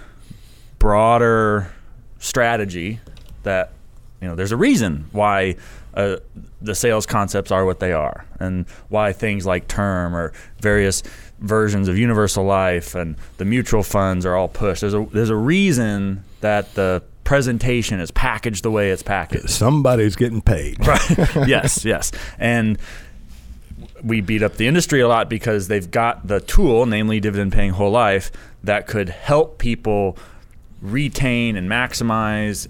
broader 0.78 1.72
strategy 2.18 3.00
that 3.42 3.72
you 4.20 4.28
know 4.28 4.34
there's 4.34 4.52
a 4.52 4.56
reason 4.56 5.06
why 5.12 5.56
uh, 5.94 6.16
the 6.60 6.74
sales 6.74 7.06
concepts 7.06 7.50
are 7.50 7.64
what 7.64 7.80
they 7.80 7.92
are 7.92 8.24
and 8.40 8.66
why 8.88 9.12
things 9.12 9.46
like 9.46 9.68
term 9.68 10.14
or 10.14 10.32
various 10.60 11.02
versions 11.40 11.88
of 11.88 11.98
universal 11.98 12.44
life 12.44 12.94
and 12.94 13.16
the 13.38 13.44
mutual 13.44 13.82
funds 13.82 14.24
are 14.24 14.36
all 14.36 14.48
pushed. 14.48 14.80
There's 14.82 14.94
a 14.94 15.06
there's 15.12 15.30
a 15.30 15.36
reason 15.36 16.24
that 16.40 16.74
the 16.74 17.02
presentation 17.24 18.00
is 18.00 18.10
packaged 18.10 18.62
the 18.62 18.70
way 18.70 18.90
it's 18.90 19.02
packaged. 19.02 19.50
Somebody's 19.50 20.16
getting 20.16 20.40
paid. 20.40 20.78
Right. 20.86 21.48
Yes 21.48 21.84
yes. 21.84 22.12
And 22.38 22.78
we 24.02 24.20
beat 24.20 24.42
up 24.42 24.56
the 24.56 24.66
industry 24.66 25.00
a 25.00 25.08
lot 25.08 25.28
because 25.28 25.68
they've 25.68 25.90
got 25.90 26.26
the 26.26 26.40
tool, 26.40 26.86
namely 26.86 27.20
dividend 27.20 27.52
paying 27.52 27.70
whole 27.70 27.90
life, 27.90 28.32
that 28.64 28.86
could 28.86 29.08
help 29.08 29.58
people 29.58 30.16
retain 30.80 31.56
and 31.56 31.70
maximize 31.70 32.68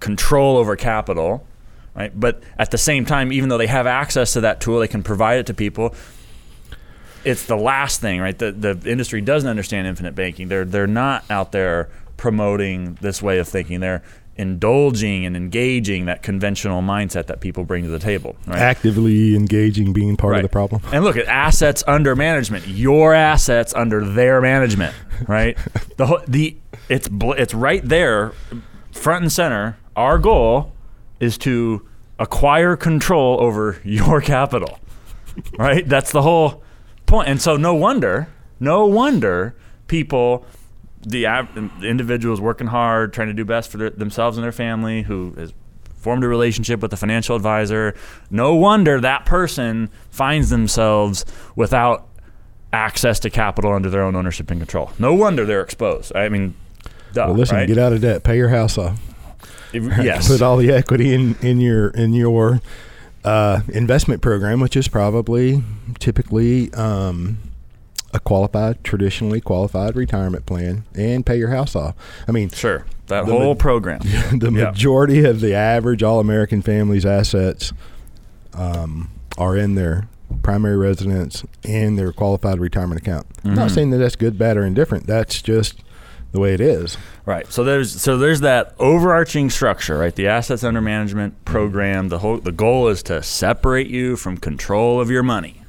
control 0.00 0.56
over 0.56 0.76
capital. 0.76 1.46
Right? 1.94 2.18
But 2.18 2.42
at 2.58 2.70
the 2.70 2.78
same 2.78 3.04
time, 3.04 3.32
even 3.32 3.48
though 3.48 3.58
they 3.58 3.66
have 3.66 3.86
access 3.86 4.32
to 4.34 4.42
that 4.42 4.60
tool, 4.60 4.80
they 4.80 4.88
can 4.88 5.02
provide 5.02 5.38
it 5.38 5.46
to 5.46 5.54
people. 5.54 5.94
It's 7.24 7.46
the 7.46 7.56
last 7.56 8.00
thing, 8.00 8.20
right? 8.20 8.38
The 8.38 8.52
the 8.52 8.80
industry 8.90 9.20
doesn't 9.20 9.48
understand 9.48 9.86
infinite 9.86 10.14
banking. 10.14 10.48
They're 10.48 10.64
they're 10.64 10.86
not 10.86 11.24
out 11.30 11.52
there 11.52 11.90
promoting 12.16 12.98
this 13.00 13.20
way 13.20 13.38
of 13.38 13.48
thinking. 13.48 13.80
They're 13.80 14.02
indulging 14.38 15.26
and 15.26 15.36
engaging 15.36 16.06
that 16.06 16.22
conventional 16.22 16.80
mindset 16.80 17.26
that 17.26 17.40
people 17.40 17.64
bring 17.64 17.82
to 17.82 17.90
the 17.90 17.98
table. 17.98 18.36
Right? 18.46 18.58
Actively 18.58 19.34
engaging, 19.34 19.92
being 19.92 20.16
part 20.16 20.32
right. 20.32 20.38
of 20.38 20.42
the 20.44 20.52
problem. 20.52 20.80
And 20.92 21.04
look 21.04 21.16
at 21.16 21.26
assets 21.26 21.82
under 21.86 22.14
management. 22.14 22.66
Your 22.68 23.14
assets 23.14 23.74
under 23.74 24.04
their 24.04 24.40
management, 24.40 24.94
right? 25.26 25.58
the 25.96 26.22
the 26.28 26.56
it's 26.88 27.08
it's 27.12 27.52
right 27.52 27.86
there, 27.86 28.32
front 28.92 29.22
and 29.22 29.32
center. 29.32 29.76
Our 29.96 30.18
goal 30.18 30.72
is 31.20 31.38
to 31.38 31.86
acquire 32.18 32.76
control 32.76 33.40
over 33.40 33.80
your 33.84 34.20
capital, 34.20 34.78
right? 35.58 35.88
That's 35.88 36.12
the 36.12 36.22
whole 36.22 36.62
point. 37.06 37.28
And 37.28 37.40
so 37.40 37.56
no 37.56 37.74
wonder, 37.74 38.28
no 38.60 38.86
wonder 38.86 39.54
people 39.86 40.44
the, 41.02 41.24
the 41.54 41.86
individuals 41.86 42.40
working 42.40 42.66
hard, 42.66 43.12
trying 43.12 43.28
to 43.28 43.34
do 43.34 43.44
best 43.44 43.70
for 43.70 43.78
their, 43.78 43.90
themselves 43.90 44.36
and 44.36 44.44
their 44.44 44.52
family, 44.52 45.02
who 45.02 45.32
has 45.36 45.52
formed 45.96 46.24
a 46.24 46.28
relationship 46.28 46.80
with 46.80 46.92
a 46.92 46.96
financial 46.96 47.36
advisor. 47.36 47.94
No 48.30 48.54
wonder 48.54 49.00
that 49.00 49.24
person 49.26 49.90
finds 50.10 50.50
themselves 50.50 51.24
without 51.56 52.08
access 52.72 53.18
to 53.20 53.30
capital 53.30 53.72
under 53.72 53.90
their 53.90 54.02
own 54.02 54.14
ownership 54.14 54.50
and 54.50 54.60
control. 54.60 54.92
No 54.98 55.14
wonder 55.14 55.44
they're 55.44 55.62
exposed. 55.62 56.14
I 56.14 56.28
mean, 56.28 56.54
duh, 57.12 57.26
well, 57.26 57.34
listen, 57.34 57.56
right? 57.56 57.66
get 57.66 57.78
out 57.78 57.92
of 57.92 58.00
debt, 58.00 58.24
pay 58.24 58.36
your 58.36 58.48
house 58.48 58.76
off. 58.76 59.00
yes, 59.72 60.28
put 60.28 60.42
all 60.42 60.56
the 60.56 60.70
equity 60.70 61.14
in 61.14 61.36
in 61.42 61.60
your 61.60 61.88
in 61.90 62.12
your 62.12 62.60
uh, 63.24 63.60
investment 63.68 64.22
program, 64.22 64.60
which 64.60 64.76
is 64.76 64.88
probably 64.88 65.62
typically 65.98 66.72
um, 66.74 67.38
a 68.12 68.20
qualified, 68.20 68.82
traditionally 68.84 69.40
qualified 69.40 69.96
retirement 69.96 70.46
plan 70.46 70.84
and 70.94 71.26
pay 71.26 71.36
your 71.36 71.50
house 71.50 71.76
off. 71.76 71.94
I 72.26 72.32
mean, 72.32 72.48
sure, 72.50 72.86
that 73.08 73.24
whole 73.24 73.54
ma- 73.54 73.54
program. 73.54 74.00
the 74.32 74.50
yeah. 74.52 74.70
majority 74.70 75.24
of 75.24 75.40
the 75.40 75.54
average 75.54 76.02
all 76.02 76.20
American 76.20 76.62
family's 76.62 77.04
assets 77.04 77.72
um, 78.54 79.10
are 79.36 79.56
in 79.56 79.74
their 79.74 80.08
primary 80.42 80.76
residence 80.76 81.44
and 81.64 81.98
their 81.98 82.12
qualified 82.12 82.58
retirement 82.58 83.00
account. 83.00 83.28
Mm-hmm. 83.28 83.48
I'm 83.48 83.54
not 83.54 83.66
mm-hmm. 83.66 83.74
saying 83.74 83.90
that 83.90 83.98
that's 83.98 84.16
good, 84.16 84.38
bad, 84.38 84.56
or 84.56 84.64
indifferent. 84.64 85.06
That's 85.06 85.42
just 85.42 85.82
the 86.32 86.40
way 86.40 86.54
it 86.54 86.60
is. 86.60 86.96
Right. 87.24 87.50
So 87.52 87.64
there's 87.64 88.00
so 88.00 88.18
there's 88.18 88.40
that 88.40 88.74
overarching 88.78 89.50
structure, 89.50 89.98
right? 89.98 90.14
The 90.14 90.28
assets 90.28 90.64
under 90.64 90.80
management 90.80 91.44
program. 91.44 92.08
The 92.08 92.18
whole 92.18 92.38
the 92.38 92.52
goal 92.52 92.88
is 92.88 93.02
to 93.04 93.22
separate 93.22 93.88
you 93.88 94.16
from 94.16 94.36
control 94.36 95.00
of 95.00 95.10
your 95.10 95.22
money. 95.22 95.62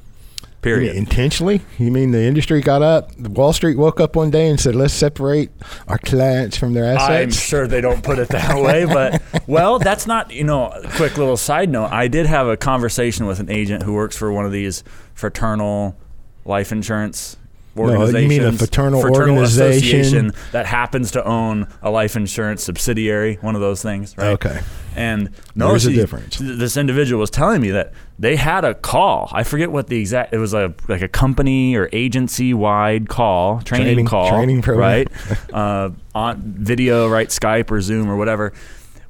Period. 0.62 0.94
intentionally? 0.94 1.62
You 1.78 1.90
mean 1.90 2.10
the 2.10 2.22
industry 2.22 2.60
got 2.60 2.82
up, 2.82 3.18
Wall 3.18 3.54
Street 3.54 3.78
woke 3.78 3.98
up 3.98 4.14
one 4.14 4.30
day 4.30 4.46
and 4.50 4.60
said, 4.60 4.74
"Let's 4.74 4.92
separate 4.92 5.50
our 5.88 5.96
clients 5.96 6.58
from 6.58 6.74
their 6.74 6.84
assets." 6.84 7.10
I'm 7.10 7.30
sure 7.30 7.66
they 7.66 7.80
don't 7.80 8.02
put 8.02 8.18
it 8.18 8.28
that 8.28 8.62
way, 8.62 8.84
but 8.84 9.22
well, 9.46 9.78
that's 9.78 10.06
not. 10.06 10.30
You 10.30 10.44
know, 10.44 10.70
quick 10.96 11.16
little 11.16 11.38
side 11.38 11.70
note. 11.70 11.86
I 11.86 12.08
did 12.08 12.26
have 12.26 12.46
a 12.46 12.58
conversation 12.58 13.24
with 13.24 13.40
an 13.40 13.48
agent 13.50 13.84
who 13.84 13.94
works 13.94 14.18
for 14.18 14.30
one 14.30 14.44
of 14.44 14.52
these 14.52 14.84
fraternal 15.14 15.96
life 16.44 16.72
insurance 16.72 17.38
organization. 17.76 18.12
No, 18.12 18.18
you 18.20 18.28
mean 18.28 18.42
a 18.42 18.52
fraternal, 18.52 19.00
fraternal 19.00 19.36
organization 19.36 20.32
that 20.52 20.66
happens 20.66 21.12
to 21.12 21.24
own 21.24 21.68
a 21.82 21.90
life 21.90 22.16
insurance 22.16 22.64
subsidiary, 22.64 23.36
one 23.36 23.54
of 23.54 23.60
those 23.60 23.82
things, 23.82 24.16
right? 24.18 24.30
Okay. 24.30 24.60
And 24.96 25.30
no, 25.54 25.68
there's 25.68 25.86
a 25.86 25.92
difference. 25.92 26.38
This 26.38 26.76
individual 26.76 27.20
was 27.20 27.30
telling 27.30 27.60
me 27.60 27.70
that 27.70 27.92
they 28.18 28.36
had 28.36 28.64
a 28.64 28.74
call. 28.74 29.28
I 29.32 29.44
forget 29.44 29.70
what 29.70 29.86
the 29.86 29.98
exact. 29.98 30.34
It 30.34 30.38
was 30.38 30.52
a 30.52 30.74
like 30.88 31.02
a 31.02 31.08
company 31.08 31.76
or 31.76 31.88
agency 31.92 32.52
wide 32.52 33.08
call, 33.08 33.62
training, 33.62 33.86
training, 33.86 34.06
call, 34.06 34.28
training 34.28 34.62
program, 34.62 34.88
right? 34.88 35.08
uh, 35.54 35.90
on 36.14 36.40
video, 36.42 37.08
right? 37.08 37.28
Skype 37.28 37.70
or 37.70 37.80
Zoom 37.80 38.10
or 38.10 38.16
whatever, 38.16 38.52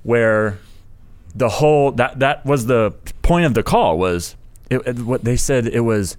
where 0.02 0.58
the 1.34 1.48
whole 1.48 1.92
that 1.92 2.18
that 2.18 2.44
was 2.44 2.66
the 2.66 2.94
point 3.22 3.46
of 3.46 3.54
the 3.54 3.62
call 3.62 3.98
was 3.98 4.36
it, 4.70 4.78
it, 4.86 4.98
what 5.00 5.24
they 5.24 5.36
said 5.36 5.66
it 5.66 5.80
was 5.80 6.16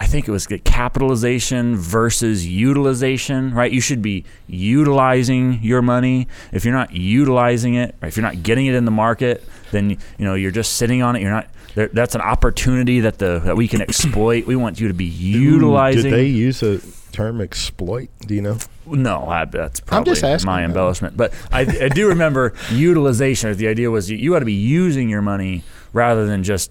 I 0.00 0.06
think 0.06 0.28
it 0.28 0.30
was 0.30 0.46
capitalization 0.46 1.76
versus 1.76 2.46
utilization, 2.46 3.52
right? 3.52 3.70
You 3.70 3.80
should 3.80 4.00
be 4.00 4.24
utilizing 4.46 5.60
your 5.62 5.82
money. 5.82 6.28
If 6.52 6.64
you're 6.64 6.74
not 6.74 6.92
utilizing 6.92 7.74
it, 7.74 7.96
if 8.02 8.16
you're 8.16 8.22
not 8.22 8.42
getting 8.42 8.66
it 8.66 8.74
in 8.74 8.84
the 8.84 8.90
market, 8.92 9.44
then 9.72 9.90
you 9.90 9.98
know 10.18 10.34
you're 10.34 10.52
just 10.52 10.74
sitting 10.74 11.02
on 11.02 11.16
it. 11.16 11.22
You're 11.22 11.32
not. 11.32 11.48
That's 11.74 12.14
an 12.14 12.20
opportunity 12.20 13.00
that 13.00 13.18
the 13.18 13.40
that 13.44 13.56
we 13.56 13.68
can 13.68 13.80
exploit. 13.80 14.46
We 14.46 14.56
want 14.56 14.80
you 14.80 14.88
to 14.88 14.94
be 14.94 15.04
utilizing. 15.04 16.04
Did 16.04 16.12
they 16.12 16.26
use 16.26 16.62
a 16.62 16.80
term 17.12 17.40
exploit? 17.40 18.08
Do 18.20 18.34
you 18.34 18.42
know? 18.42 18.58
No, 18.86 19.28
I, 19.28 19.44
that's 19.44 19.80
probably 19.80 20.12
I'm 20.12 20.16
just 20.16 20.46
my 20.46 20.64
embellishment. 20.64 21.16
But 21.16 21.34
I, 21.52 21.60
I 21.60 21.88
do 21.88 22.08
remember 22.08 22.54
utilization. 22.70 23.54
The 23.56 23.68
idea 23.68 23.90
was 23.90 24.08
you, 24.10 24.16
you 24.16 24.34
ought 24.34 24.40
to 24.40 24.44
be 24.44 24.52
using 24.52 25.08
your 25.08 25.22
money 25.22 25.64
rather 25.92 26.26
than 26.26 26.42
just 26.42 26.70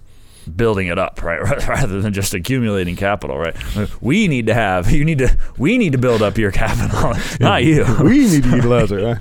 building 0.55 0.87
it 0.87 0.97
up, 0.97 1.21
right? 1.21 1.39
Rather 1.67 2.01
than 2.01 2.13
just 2.13 2.33
accumulating 2.33 2.95
capital, 2.95 3.37
right? 3.37 3.55
We 4.01 4.27
need 4.27 4.47
to 4.47 4.53
have 4.53 4.91
you 4.97 5.05
need 5.05 5.19
to 5.19 5.37
we 5.57 5.77
need 5.77 5.91
to 5.91 5.97
build 5.97 6.21
up 6.21 6.37
your 6.37 6.51
capital, 6.51 7.13
not 7.39 7.63
you. 7.63 7.85
we 8.03 8.27
need 8.27 8.43
to 8.43 8.55
utilize 8.55 8.91
it, 8.91 9.03
right? 9.03 9.19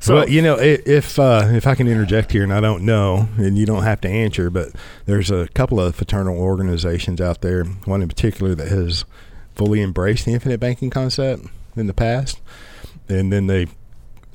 So 0.00 0.16
well, 0.16 0.28
you 0.28 0.42
know, 0.42 0.58
if 0.60 1.18
uh, 1.18 1.48
if 1.52 1.66
I 1.66 1.74
can 1.74 1.88
interject 1.88 2.32
here, 2.32 2.42
and 2.42 2.52
I 2.52 2.60
don't 2.60 2.84
know, 2.84 3.28
and 3.38 3.56
you 3.56 3.64
don't 3.64 3.84
have 3.84 4.00
to 4.02 4.08
answer, 4.08 4.50
but 4.50 4.68
there's 5.06 5.30
a 5.30 5.48
couple 5.54 5.80
of 5.80 5.94
fraternal 5.94 6.38
organizations 6.38 7.20
out 7.20 7.40
there. 7.40 7.64
One 7.64 8.02
in 8.02 8.08
particular 8.08 8.54
that 8.54 8.68
has 8.68 9.06
fully 9.54 9.80
embraced 9.80 10.26
the 10.26 10.32
infinite 10.32 10.60
banking 10.60 10.90
concept 10.90 11.46
in 11.74 11.86
the 11.86 11.94
past, 11.94 12.40
and 13.08 13.32
then 13.32 13.46
they 13.46 13.66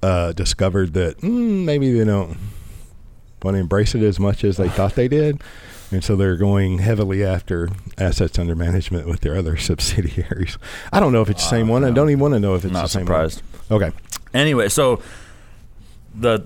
uh, 0.02 0.32
discovered 0.32 0.94
that 0.94 1.20
mm, 1.20 1.66
maybe 1.66 1.92
they 1.92 2.06
don't 2.06 2.38
want 3.44 3.56
to 3.56 3.60
embrace 3.60 3.96
it 3.96 4.02
as 4.02 4.20
much 4.20 4.44
as 4.44 4.58
they 4.58 4.70
thought 4.70 4.96
they 4.96 5.08
did 5.08 5.42
and 5.92 6.04
so 6.04 6.16
they're 6.16 6.38
going 6.38 6.80
heavily 6.80 7.24
after 7.24 7.70
assets 7.98 8.38
under 8.38 8.56
management 8.56 9.08
with 9.08 9.22
their 9.22 9.36
other 9.36 9.58
subsidiaries. 9.70 10.58
I 10.92 11.00
don't 11.00 11.12
know 11.12 11.22
if 11.22 11.30
it's 11.30 11.44
the 11.44 11.50
same 11.50 11.70
uh, 11.70 11.74
one. 11.74 11.84
I 11.84 11.92
don't 11.92 12.10
even 12.10 12.20
want 12.20 12.34
to 12.36 12.40
know 12.40 12.56
if 12.56 12.64
it's 12.64 12.74
not 12.74 12.84
the 12.84 12.90
same 12.90 13.06
surprised. 13.06 13.42
one. 13.68 13.84
Okay. 13.84 13.98
Anyway, 14.34 14.70
so 14.70 15.02
the 16.14 16.40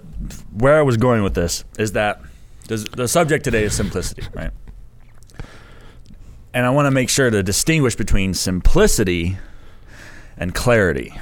where 0.53 0.77
I 0.77 0.81
was 0.81 0.97
going 0.97 1.23
with 1.23 1.33
this 1.33 1.63
is 1.77 1.93
that 1.93 2.21
the 2.67 3.07
subject 3.07 3.43
today 3.43 3.63
is 3.63 3.73
simplicity, 3.73 4.23
right? 4.33 4.51
And 6.53 6.65
I 6.65 6.69
want 6.69 6.85
to 6.85 6.91
make 6.91 7.09
sure 7.09 7.29
to 7.29 7.43
distinguish 7.43 7.95
between 7.95 8.33
simplicity 8.33 9.37
and 10.37 10.53
clarity. 10.53 11.13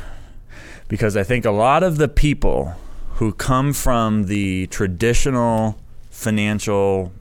Because 0.87 1.15
I 1.15 1.23
think 1.23 1.45
a 1.45 1.51
lot 1.51 1.83
of 1.83 1.97
the 1.97 2.09
people 2.09 2.75
who 3.15 3.31
come 3.33 3.71
from 3.71 4.25
the 4.25 4.67
traditional 4.67 5.77
financial 6.09 7.13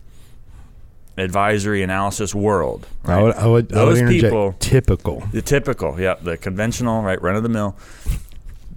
advisory 1.20 1.82
analysis 1.82 2.34
world. 2.34 2.86
Right? 3.04 3.18
I 3.18 3.22
would, 3.22 3.34
I 3.36 3.46
would, 3.46 3.68
Those 3.68 4.00
I 4.00 4.04
would 4.04 4.10
people, 4.10 4.54
typical. 4.58 5.20
The 5.32 5.42
typical, 5.42 6.00
yeah, 6.00 6.14
the 6.14 6.36
conventional, 6.36 7.02
right, 7.02 7.20
run 7.20 7.36
of 7.36 7.42
the 7.42 7.48
mill. 7.48 7.76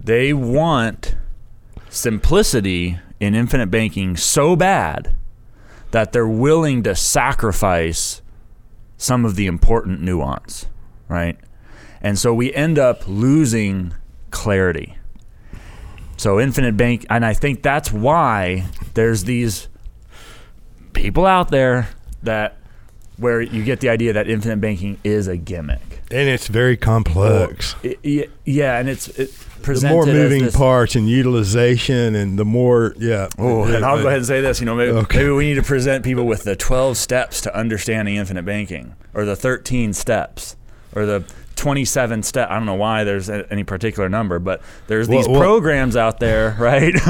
They 0.02 0.32
want 0.32 1.16
simplicity 1.88 2.98
in 3.20 3.34
infinite 3.34 3.70
banking 3.70 4.16
so 4.16 4.56
bad 4.56 5.14
that 5.92 6.12
they're 6.12 6.28
willing 6.28 6.82
to 6.82 6.94
sacrifice 6.94 8.20
some 8.96 9.24
of 9.24 9.36
the 9.36 9.46
important 9.46 10.02
nuance, 10.02 10.66
right? 11.08 11.38
And 12.00 12.18
so 12.18 12.34
we 12.34 12.52
end 12.52 12.78
up 12.78 13.06
losing 13.06 13.94
clarity. 14.30 14.96
So 16.16 16.40
infinite 16.40 16.76
bank, 16.76 17.06
and 17.08 17.24
I 17.24 17.32
think 17.32 17.62
that's 17.62 17.92
why 17.92 18.66
there's 18.94 19.24
these 19.24 19.68
people 20.92 21.26
out 21.26 21.50
there 21.50 21.88
that 22.24 22.58
where 23.16 23.40
you 23.40 23.62
get 23.62 23.80
the 23.80 23.88
idea 23.88 24.12
that 24.12 24.28
infinite 24.28 24.60
banking 24.60 24.98
is 25.04 25.28
a 25.28 25.36
gimmick, 25.36 26.02
and 26.10 26.28
it's 26.28 26.48
very 26.48 26.76
complex. 26.76 27.76
It, 27.82 28.30
yeah, 28.44 28.78
and 28.78 28.88
it's 28.88 29.08
it 29.08 29.30
the 29.62 29.88
more 29.88 30.06
moving 30.06 30.50
parts 30.50 30.94
and 30.94 31.08
utilization, 31.08 32.14
and 32.14 32.38
the 32.38 32.44
more 32.44 32.94
yeah. 32.98 33.28
Oh, 33.38 33.64
and 33.64 33.84
I'll 33.84 34.00
go 34.00 34.08
ahead 34.08 34.18
and 34.18 34.26
say 34.26 34.40
this. 34.40 34.60
You 34.60 34.66
know, 34.66 34.74
maybe, 34.74 34.92
okay. 34.92 35.18
maybe 35.18 35.30
we 35.30 35.46
need 35.46 35.54
to 35.54 35.62
present 35.62 36.04
people 36.04 36.24
with 36.24 36.44
the 36.44 36.56
twelve 36.56 36.96
steps 36.96 37.40
to 37.42 37.56
understanding 37.56 38.16
infinite 38.16 38.44
banking, 38.44 38.94
or 39.14 39.24
the 39.24 39.36
thirteen 39.36 39.92
steps, 39.92 40.56
or 40.94 41.06
the 41.06 41.24
27 41.54 42.22
step. 42.22 42.50
I 42.50 42.56
don't 42.56 42.66
know 42.66 42.74
why 42.74 43.04
there's 43.04 43.28
any 43.28 43.64
particular 43.64 44.08
number, 44.08 44.38
but 44.38 44.62
there's 44.86 45.08
these 45.08 45.26
well, 45.26 45.38
well, 45.38 45.42
programs 45.42 45.96
out 45.96 46.20
there, 46.20 46.56
right? 46.58 46.94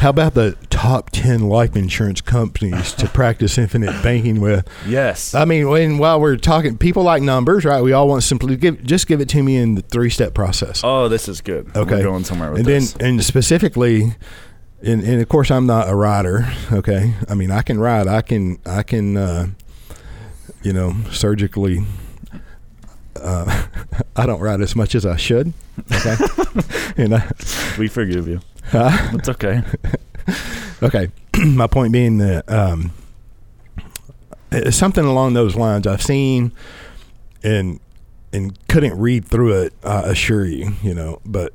how 0.00 0.10
about 0.10 0.34
the 0.34 0.56
top 0.70 1.10
10 1.10 1.48
life 1.48 1.76
insurance 1.76 2.20
companies 2.20 2.92
to 2.94 3.08
practice 3.08 3.58
infinite 3.58 4.02
banking 4.02 4.40
with? 4.40 4.68
Yes. 4.86 5.34
I 5.34 5.44
mean, 5.44 5.68
when 5.68 5.98
while 5.98 6.20
we're 6.20 6.36
talking, 6.36 6.78
people 6.78 7.02
like 7.02 7.22
numbers, 7.22 7.64
right? 7.64 7.82
We 7.82 7.92
all 7.92 8.08
want 8.08 8.22
simply 8.22 8.56
give 8.56 8.82
just 8.84 9.06
give 9.06 9.20
it 9.20 9.28
to 9.30 9.42
me 9.42 9.56
in 9.56 9.74
the 9.74 9.82
three 9.82 10.10
step 10.10 10.34
process. 10.34 10.82
Oh, 10.84 11.08
this 11.08 11.28
is 11.28 11.40
good. 11.40 11.74
Okay, 11.76 11.96
we're 11.96 12.02
going 12.02 12.24
somewhere 12.24 12.50
with 12.50 12.60
and 12.60 12.68
this. 12.68 12.92
then 12.92 13.08
and 13.08 13.24
specifically. 13.24 14.14
And, 14.80 15.02
and 15.02 15.20
of 15.20 15.28
course, 15.28 15.50
I'm 15.50 15.66
not 15.66 15.88
a 15.88 15.94
rider. 15.96 16.46
Okay, 16.70 17.14
I 17.28 17.34
mean, 17.34 17.50
I 17.50 17.62
can 17.62 17.80
ride. 17.80 18.06
I 18.06 18.22
can, 18.22 18.60
I 18.64 18.84
can, 18.84 19.16
uh, 19.16 19.48
you 20.62 20.72
know, 20.72 20.94
surgically 21.10 21.84
uh, 23.22 23.66
I 24.16 24.26
don't 24.26 24.40
write 24.40 24.60
as 24.60 24.74
much 24.76 24.94
as 24.94 25.06
I 25.06 25.16
should. 25.16 25.52
Okay, 25.92 26.16
and 26.96 27.14
I, 27.14 27.30
we 27.78 27.88
forgive 27.88 28.28
you. 28.28 28.40
Huh? 28.64 29.10
It's 29.14 29.28
okay. 29.28 29.62
okay, 30.82 31.08
my 31.44 31.66
point 31.66 31.92
being 31.92 32.18
that 32.18 32.50
um, 32.50 32.92
something 34.70 35.04
along 35.04 35.34
those 35.34 35.56
lines 35.56 35.86
I've 35.86 36.02
seen 36.02 36.52
and 37.42 37.80
and 38.32 38.58
couldn't 38.68 38.98
read 38.98 39.24
through 39.24 39.62
it. 39.62 39.72
I 39.82 40.00
assure 40.02 40.44
you, 40.44 40.72
you 40.82 40.94
know, 40.94 41.20
but 41.24 41.52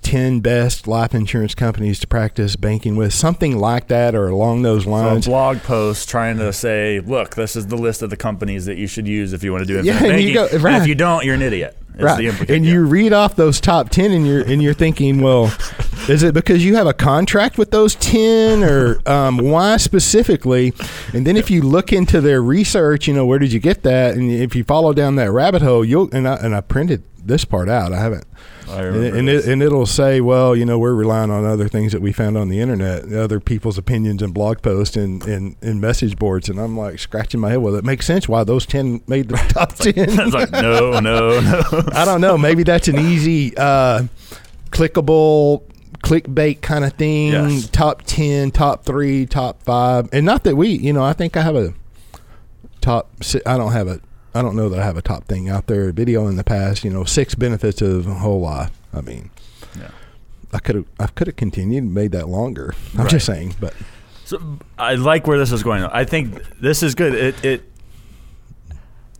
10 0.00 0.40
best 0.40 0.86
life 0.86 1.14
insurance 1.14 1.54
companies 1.54 1.98
to 2.00 2.06
practice 2.06 2.56
banking 2.56 2.96
with, 2.96 3.12
something 3.12 3.58
like 3.58 3.88
that 3.88 4.14
or 4.14 4.28
along 4.28 4.62
those 4.62 4.86
lines. 4.86 5.26
So 5.26 5.30
blog 5.30 5.58
post 5.58 6.08
trying 6.08 6.38
to 6.38 6.52
say, 6.52 7.00
look, 7.00 7.34
this 7.34 7.56
is 7.56 7.66
the 7.66 7.76
list 7.76 8.02
of 8.02 8.10
the 8.10 8.16
companies 8.16 8.64
that 8.66 8.78
you 8.78 8.86
should 8.86 9.06
use 9.06 9.32
if 9.32 9.42
you 9.44 9.52
want 9.52 9.66
to 9.66 9.66
do 9.66 9.78
infinite 9.78 10.02
yeah, 10.02 10.08
banking. 10.08 10.34
Go, 10.34 10.58
right. 10.58 10.74
And 10.74 10.82
if 10.82 10.88
you 10.88 10.94
don't, 10.94 11.24
you're 11.24 11.34
an 11.34 11.42
idiot. 11.42 11.76
Right. 11.98 12.50
and 12.50 12.66
you 12.66 12.84
read 12.84 13.14
off 13.14 13.36
those 13.36 13.58
top 13.58 13.88
10 13.88 14.10
and 14.10 14.26
you're, 14.26 14.42
and 14.42 14.62
you're 14.62 14.74
thinking, 14.74 15.22
well, 15.22 15.46
is 16.08 16.22
it 16.22 16.34
because 16.34 16.62
you 16.62 16.76
have 16.76 16.86
a 16.86 16.92
contract 16.92 17.56
with 17.56 17.70
those 17.70 17.94
10 17.94 18.62
or 18.62 19.00
um, 19.08 19.38
why 19.38 19.78
specifically? 19.78 20.74
And 21.14 21.26
then 21.26 21.38
if 21.38 21.50
you 21.50 21.62
look 21.62 21.94
into 21.94 22.20
their 22.20 22.42
research, 22.42 23.08
you 23.08 23.14
know, 23.14 23.24
where 23.24 23.38
did 23.38 23.50
you 23.50 23.60
get 23.60 23.82
that? 23.84 24.14
And 24.14 24.30
if 24.30 24.54
you 24.54 24.62
follow 24.62 24.92
down 24.92 25.16
that 25.16 25.30
rabbit 25.30 25.62
hole, 25.62 25.84
you'll, 25.84 26.14
and 26.14 26.28
I, 26.28 26.34
and 26.36 26.54
I 26.54 26.60
printed 26.60 27.02
this 27.26 27.44
part 27.44 27.68
out. 27.68 27.92
I 27.92 27.98
haven't 27.98 28.24
and, 28.68 29.04
and, 29.04 29.28
it, 29.28 29.46
and 29.46 29.62
it'll 29.62 29.86
say, 29.86 30.20
well, 30.20 30.56
you 30.56 30.64
know, 30.64 30.78
we're 30.78 30.94
relying 30.94 31.30
on 31.30 31.44
other 31.44 31.68
things 31.68 31.92
that 31.92 32.00
we 32.00 32.12
found 32.12 32.36
on 32.36 32.48
the 32.48 32.60
internet, 32.60 33.12
other 33.12 33.40
people's 33.40 33.78
opinions 33.78 34.22
and 34.22 34.34
blog 34.34 34.62
posts 34.62 34.96
and, 34.96 35.24
and, 35.26 35.56
and 35.62 35.80
message 35.80 36.16
boards. 36.16 36.48
And 36.48 36.58
I'm 36.58 36.76
like 36.76 36.98
scratching 36.98 37.40
my 37.40 37.50
head. 37.50 37.58
Well, 37.58 37.74
it 37.76 37.84
makes 37.84 38.06
sense 38.06 38.28
why 38.28 38.44
those 38.44 38.66
10 38.66 39.02
made 39.06 39.28
the 39.28 39.36
top 39.48 39.74
10. 39.74 39.94
it's 39.96 40.34
like, 40.34 40.50
no, 40.50 40.98
no, 41.00 41.40
no. 41.40 41.62
I 41.92 42.04
don't 42.04 42.20
know. 42.20 42.36
Maybe 42.36 42.62
that's 42.62 42.88
an 42.88 42.98
easy, 42.98 43.56
uh, 43.56 44.04
clickable 44.70 45.62
clickbait 46.02 46.60
kind 46.60 46.84
of 46.84 46.92
thing. 46.94 47.32
Yes. 47.32 47.68
Top 47.68 48.02
10, 48.02 48.50
top 48.50 48.84
three, 48.84 49.26
top 49.26 49.62
five. 49.62 50.08
And 50.12 50.26
not 50.26 50.44
that 50.44 50.56
we, 50.56 50.70
you 50.70 50.92
know, 50.92 51.04
I 51.04 51.12
think 51.12 51.36
I 51.36 51.42
have 51.42 51.56
a 51.56 51.74
top, 52.80 53.10
I 53.44 53.56
don't 53.56 53.72
have 53.72 53.88
a 53.88 54.00
I 54.36 54.42
don't 54.42 54.56
know 54.56 54.68
that 54.68 54.78
I 54.78 54.84
have 54.84 54.96
a 54.96 55.02
top 55.02 55.24
thing 55.24 55.48
out 55.48 55.66
there. 55.66 55.90
Video 55.92 56.26
in 56.28 56.36
the 56.36 56.44
past, 56.44 56.84
you 56.84 56.90
know, 56.90 57.04
six 57.04 57.34
benefits 57.34 57.80
of 57.80 58.06
a 58.06 58.14
whole 58.14 58.40
life. 58.40 58.70
I 58.92 59.00
mean, 59.00 59.30
yeah. 59.78 59.90
I 60.52 60.58
could 60.58 60.76
have 60.76 60.86
I 61.00 61.06
could 61.06 61.26
have 61.26 61.36
continued 61.36 61.84
and 61.84 61.94
made 61.94 62.12
that 62.12 62.28
longer. 62.28 62.74
I'm 62.94 63.00
right. 63.00 63.10
just 63.10 63.26
saying, 63.26 63.56
but 63.58 63.74
so 64.24 64.58
I 64.78 64.94
like 64.94 65.26
where 65.26 65.38
this 65.38 65.52
is 65.52 65.62
going. 65.62 65.84
I 65.84 66.04
think 66.04 66.42
this 66.60 66.82
is 66.82 66.94
good. 66.94 67.14
It 67.14 67.44
it 67.44 67.72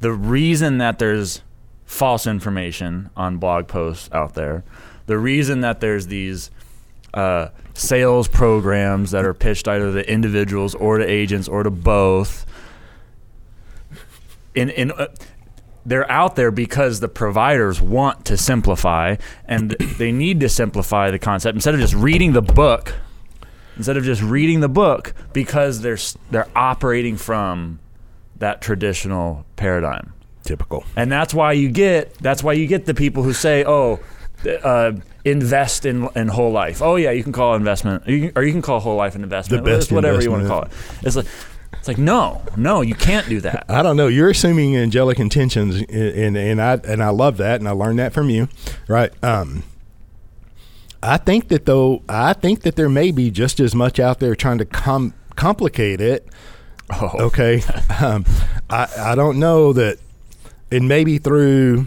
the 0.00 0.12
reason 0.12 0.78
that 0.78 0.98
there's 0.98 1.42
false 1.84 2.26
information 2.26 3.10
on 3.16 3.38
blog 3.38 3.68
posts 3.68 4.10
out 4.12 4.34
there, 4.34 4.64
the 5.06 5.18
reason 5.18 5.60
that 5.60 5.80
there's 5.80 6.08
these 6.08 6.50
uh, 7.14 7.48
sales 7.74 8.28
programs 8.28 9.12
that 9.12 9.24
are 9.24 9.34
pitched 9.34 9.68
either 9.68 9.92
to 9.92 10.10
individuals 10.12 10.74
or 10.74 10.98
to 10.98 11.04
agents 11.04 11.48
or 11.48 11.62
to 11.62 11.70
both 11.70 12.44
in 14.56 14.70
in 14.70 14.90
uh, 14.90 15.08
they're 15.84 16.10
out 16.10 16.34
there 16.34 16.50
because 16.50 16.98
the 16.98 17.08
providers 17.08 17.80
want 17.80 18.24
to 18.24 18.36
simplify 18.36 19.16
and 19.44 19.70
they 19.98 20.10
need 20.10 20.40
to 20.40 20.48
simplify 20.48 21.10
the 21.10 21.18
concept 21.18 21.54
instead 21.54 21.74
of 21.74 21.80
just 21.80 21.94
reading 21.94 22.32
the 22.32 22.42
book 22.42 22.94
instead 23.76 23.96
of 23.96 24.04
just 24.04 24.22
reading 24.22 24.60
the 24.60 24.68
book 24.68 25.14
because 25.32 25.80
they're 25.80 25.98
they're 26.30 26.48
operating 26.56 27.16
from 27.16 27.78
that 28.38 28.60
traditional 28.60 29.44
paradigm. 29.56 30.12
Typical. 30.42 30.84
And 30.94 31.10
that's 31.10 31.34
why 31.34 31.52
you 31.52 31.70
get 31.70 32.14
that's 32.18 32.42
why 32.42 32.54
you 32.54 32.66
get 32.66 32.86
the 32.86 32.94
people 32.94 33.22
who 33.22 33.32
say 33.32 33.64
oh 33.64 34.00
uh, 34.62 34.92
invest 35.24 35.86
in 35.86 36.08
in 36.14 36.28
whole 36.28 36.52
life. 36.52 36.82
Oh 36.82 36.96
yeah 36.96 37.10
you 37.10 37.22
can 37.22 37.32
call 37.32 37.54
investment 37.54 38.06
or 38.06 38.44
you 38.44 38.52
can 38.52 38.62
call 38.62 38.80
whole 38.80 38.96
life 38.96 39.14
an 39.14 39.22
investment. 39.22 39.64
The 39.64 39.70
best 39.70 39.92
whatever 39.92 40.18
investment. 40.18 40.42
you 40.42 40.50
want 40.50 40.70
to 40.70 40.70
call 40.70 40.80
it. 41.00 41.06
It's 41.06 41.16
like 41.16 41.26
it's 41.74 41.88
like 41.88 41.98
no, 41.98 42.42
no, 42.56 42.80
you 42.80 42.94
can't 42.94 43.28
do 43.28 43.40
that. 43.40 43.64
I 43.68 43.82
don't 43.82 43.96
know. 43.96 44.08
You're 44.08 44.30
assuming 44.30 44.76
angelic 44.76 45.18
intentions, 45.18 45.76
and 45.76 46.36
and 46.36 46.60
I 46.60 46.74
and 46.84 47.02
I 47.02 47.10
love 47.10 47.36
that, 47.36 47.60
and 47.60 47.68
I 47.68 47.72
learned 47.72 47.98
that 47.98 48.12
from 48.12 48.30
you, 48.30 48.48
right? 48.88 49.12
Um, 49.22 49.62
I 51.02 51.16
think 51.16 51.48
that 51.48 51.66
though, 51.66 52.02
I 52.08 52.32
think 52.32 52.62
that 52.62 52.76
there 52.76 52.88
may 52.88 53.10
be 53.10 53.30
just 53.30 53.60
as 53.60 53.74
much 53.74 54.00
out 54.00 54.18
there 54.18 54.34
trying 54.34 54.58
to 54.58 54.64
com- 54.64 55.14
complicate 55.36 56.00
it. 56.00 56.26
Oh. 56.90 57.10
Okay, 57.26 57.62
um, 58.00 58.24
I 58.68 58.88
I 58.98 59.14
don't 59.14 59.38
know 59.38 59.72
that, 59.72 59.98
and 60.70 60.88
maybe 60.88 61.18
through 61.18 61.86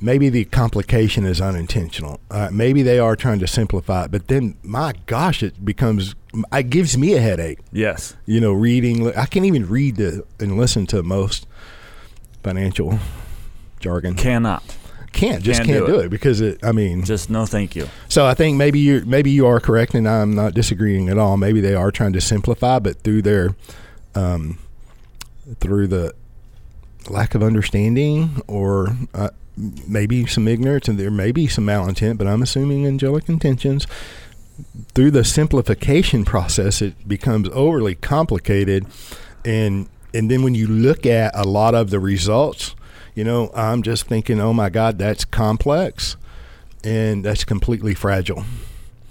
maybe 0.00 0.28
the 0.28 0.44
complication 0.46 1.24
is 1.24 1.40
unintentional. 1.40 2.20
Uh, 2.30 2.48
maybe 2.52 2.82
they 2.82 2.98
are 2.98 3.16
trying 3.16 3.38
to 3.40 3.46
simplify 3.46 4.04
it, 4.04 4.10
but 4.10 4.28
then 4.28 4.56
my 4.62 4.94
gosh, 5.06 5.42
it 5.42 5.64
becomes 5.64 6.14
it 6.52 6.70
gives 6.70 6.96
me 6.96 7.14
a 7.14 7.20
headache. 7.20 7.58
Yes, 7.72 8.16
you 8.26 8.40
know, 8.40 8.52
reading. 8.52 9.14
I 9.16 9.26
can't 9.26 9.46
even 9.46 9.68
read 9.68 9.96
the, 9.96 10.24
and 10.38 10.56
listen 10.56 10.86
to 10.86 11.02
most 11.02 11.46
financial 12.42 12.98
jargon. 13.80 14.14
Cannot. 14.14 14.62
Can't 15.12 15.42
just 15.42 15.58
can't, 15.58 15.70
can't 15.70 15.86
do, 15.86 15.92
do 15.92 15.98
it. 16.00 16.06
it. 16.06 16.08
because 16.08 16.40
it. 16.40 16.64
I 16.64 16.72
mean, 16.72 17.04
just 17.04 17.30
no, 17.30 17.44
thank 17.44 17.74
you. 17.74 17.88
So 18.08 18.26
I 18.26 18.34
think 18.34 18.56
maybe 18.56 18.78
you 18.78 19.02
maybe 19.04 19.30
you 19.30 19.46
are 19.46 19.58
correct, 19.58 19.94
and 19.94 20.08
I'm 20.08 20.34
not 20.34 20.54
disagreeing 20.54 21.08
at 21.08 21.18
all. 21.18 21.36
Maybe 21.36 21.60
they 21.60 21.74
are 21.74 21.90
trying 21.90 22.12
to 22.12 22.20
simplify, 22.20 22.78
but 22.78 23.02
through 23.02 23.22
their, 23.22 23.56
um, 24.14 24.58
through 25.58 25.88
the 25.88 26.14
lack 27.08 27.34
of 27.34 27.42
understanding 27.42 28.40
or 28.46 28.96
uh, 29.12 29.30
maybe 29.86 30.26
some 30.26 30.48
ignorance 30.48 30.88
and 30.88 30.98
there 30.98 31.10
may 31.10 31.32
be 31.32 31.46
some 31.46 31.66
malintent, 31.66 32.18
but 32.18 32.26
I'm 32.26 32.42
assuming 32.42 32.86
angelic 32.86 33.28
intentions. 33.28 33.86
Through 34.94 35.12
the 35.12 35.24
simplification 35.24 36.24
process, 36.24 36.82
it 36.82 37.08
becomes 37.08 37.48
overly 37.50 37.94
complicated, 37.94 38.86
and 39.44 39.88
and 40.12 40.30
then 40.30 40.42
when 40.42 40.54
you 40.54 40.66
look 40.66 41.06
at 41.06 41.32
a 41.34 41.44
lot 41.44 41.74
of 41.74 41.90
the 41.90 41.98
results, 41.98 42.74
you 43.14 43.24
know, 43.24 43.50
I'm 43.54 43.82
just 43.82 44.04
thinking, 44.04 44.38
oh 44.38 44.52
my 44.52 44.68
God, 44.68 44.98
that's 44.98 45.24
complex, 45.24 46.16
and 46.84 47.24
that's 47.24 47.44
completely 47.44 47.94
fragile. 47.94 48.44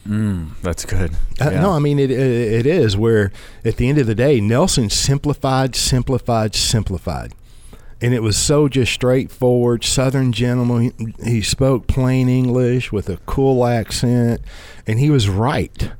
Mm, 0.07 0.51
that's 0.61 0.85
good. 0.85 1.13
Uh, 1.41 1.49
yeah. 1.51 1.61
No, 1.61 1.71
I 1.71 1.79
mean 1.79 1.97
it, 1.97 2.11
it. 2.11 2.19
It 2.19 2.65
is 2.65 2.95
where 2.95 3.31
at 3.65 3.77
the 3.77 3.89
end 3.89 3.97
of 3.97 4.05
the 4.05 4.15
day, 4.15 4.39
Nelson 4.39 4.89
simplified, 4.91 5.75
simplified, 5.75 6.53
simplified 6.53 7.33
and 8.01 8.13
it 8.13 8.23
was 8.23 8.37
so 8.37 8.67
just 8.67 8.91
straightforward 8.93 9.83
southern 9.83 10.31
gentleman 10.31 11.13
he 11.23 11.41
spoke 11.41 11.87
plain 11.87 12.29
english 12.29 12.91
with 12.91 13.09
a 13.09 13.17
cool 13.25 13.65
accent 13.65 14.41
and 14.87 14.99
he 14.99 15.09
was 15.09 15.29
right 15.29 15.91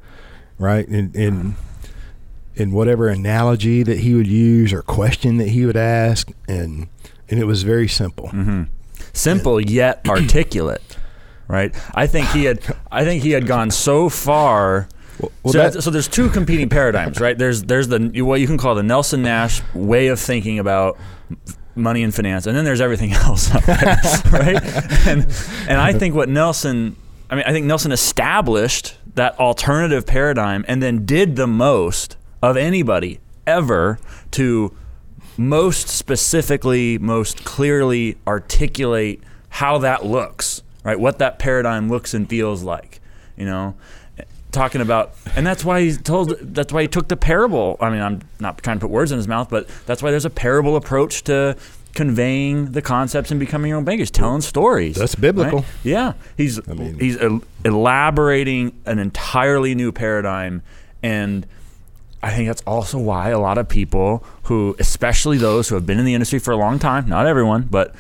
right 0.57 0.87
in 0.87 1.11
in 1.13 1.55
in 2.55 2.71
whatever 2.71 3.07
analogy 3.07 3.83
that 3.83 3.99
he 3.99 4.13
would 4.13 4.27
use 4.27 4.73
or 4.73 4.81
question 4.81 5.37
that 5.37 5.49
he 5.49 5.65
would 5.65 5.77
ask 5.77 6.31
and 6.47 6.87
and 7.29 7.39
it 7.39 7.45
was 7.45 7.63
very 7.63 7.87
simple 7.87 8.27
mm-hmm. 8.27 8.63
simple 9.13 9.57
and, 9.57 9.69
yet 9.69 10.01
articulate 10.07 10.97
right 11.47 11.75
i 11.95 12.07
think 12.07 12.27
he 12.29 12.45
had 12.45 12.59
i 12.91 13.03
think 13.03 13.23
he 13.23 13.31
had 13.31 13.47
gone 13.47 13.71
so 13.71 14.09
far 14.09 14.87
well, 15.19 15.31
well, 15.43 15.53
so, 15.53 15.57
that, 15.57 15.83
so 15.83 15.89
there's 15.91 16.07
two 16.07 16.29
competing 16.29 16.69
paradigms, 16.69 17.19
right? 17.19 17.37
There's 17.37 17.63
there's 17.63 17.89
the 17.89 18.21
what 18.21 18.39
you 18.39 18.47
can 18.47 18.57
call 18.57 18.73
the 18.73 18.83
Nelson 18.83 19.21
Nash 19.21 19.61
way 19.73 20.07
of 20.07 20.17
thinking 20.17 20.59
about 20.59 20.97
money 21.79 22.03
and 22.03 22.13
finance, 22.13 22.45
and 22.47 22.55
then 22.55 22.65
there's 22.65 22.81
everything 22.81 23.13
else, 23.13 23.53
right? 24.31 24.63
And 25.07 25.25
and 25.67 25.79
I 25.79 25.93
think 25.93 26.15
what 26.15 26.29
Nelson, 26.29 26.95
I 27.29 27.35
mean, 27.35 27.43
I 27.47 27.51
think 27.51 27.65
Nelson 27.65 27.91
established 27.91 28.97
that 29.15 29.39
alternative 29.39 30.05
paradigm, 30.05 30.63
and 30.67 30.81
then 30.81 31.05
did 31.05 31.35
the 31.35 31.47
most 31.47 32.17
of 32.41 32.55
anybody 32.55 33.19
ever 33.45 33.99
to 34.31 34.75
most 35.37 35.87
specifically, 35.87 36.97
most 36.97 37.45
clearly 37.45 38.17
articulate 38.27 39.23
how 39.49 39.77
that 39.79 40.05
looks, 40.05 40.61
right? 40.83 40.99
What 40.99 41.19
that 41.19 41.39
paradigm 41.39 41.89
looks 41.89 42.13
and 42.13 42.29
feels 42.29 42.63
like, 42.63 43.01
you 43.37 43.45
know? 43.45 43.75
Talking 44.51 44.81
about, 44.81 45.13
and 45.35 45.45
that's 45.45 45.63
why 45.63 45.81
he 45.81 45.95
told, 45.95 46.35
that's 46.39 46.73
why 46.73 46.81
he 46.81 46.87
took 46.87 47.07
the 47.07 47.15
parable. 47.15 47.77
I 47.79 47.91
mean, 47.91 48.01
I'm 48.01 48.21
not 48.39 48.57
trying 48.63 48.77
to 48.77 48.81
put 48.81 48.89
words 48.89 49.11
in 49.11 49.17
his 49.17 49.27
mouth, 49.27 49.47
but 49.47 49.67
that's 49.85 50.01
why 50.01 50.09
there's 50.09 50.25
a 50.25 50.31
parable 50.31 50.75
approach 50.75 51.23
to 51.25 51.55
conveying 51.93 52.71
the 52.71 52.81
concepts 52.81 53.29
and 53.29 53.39
becoming 53.39 53.69
your 53.69 53.77
own 53.77 53.83
banker. 53.83 54.01
He's 54.01 54.09
telling 54.09 54.41
stories. 54.41 54.95
That's 54.95 55.13
biblical. 55.13 55.59
Right? 55.59 55.67
Yeah, 55.83 56.13
he's 56.35 56.59
I 56.67 56.73
mean, 56.73 56.99
he's 56.99 57.17
elaborating 57.63 58.79
an 58.87 58.97
entirely 58.97 59.75
new 59.75 59.91
paradigm, 59.91 60.63
and 61.03 61.45
I 62.23 62.31
think 62.31 62.47
that's 62.47 62.63
also 62.63 62.97
why 62.97 63.29
a 63.29 63.39
lot 63.39 63.59
of 63.59 63.69
people 63.69 64.23
who, 64.43 64.75
especially 64.79 65.37
those 65.37 65.69
who 65.69 65.75
have 65.75 65.85
been 65.85 65.99
in 65.99 66.05
the 66.05 66.15
industry 66.15 66.39
for 66.39 66.51
a 66.51 66.57
long 66.57 66.79
time, 66.79 67.07
not 67.07 67.27
everyone, 67.27 67.67
but 67.69 67.93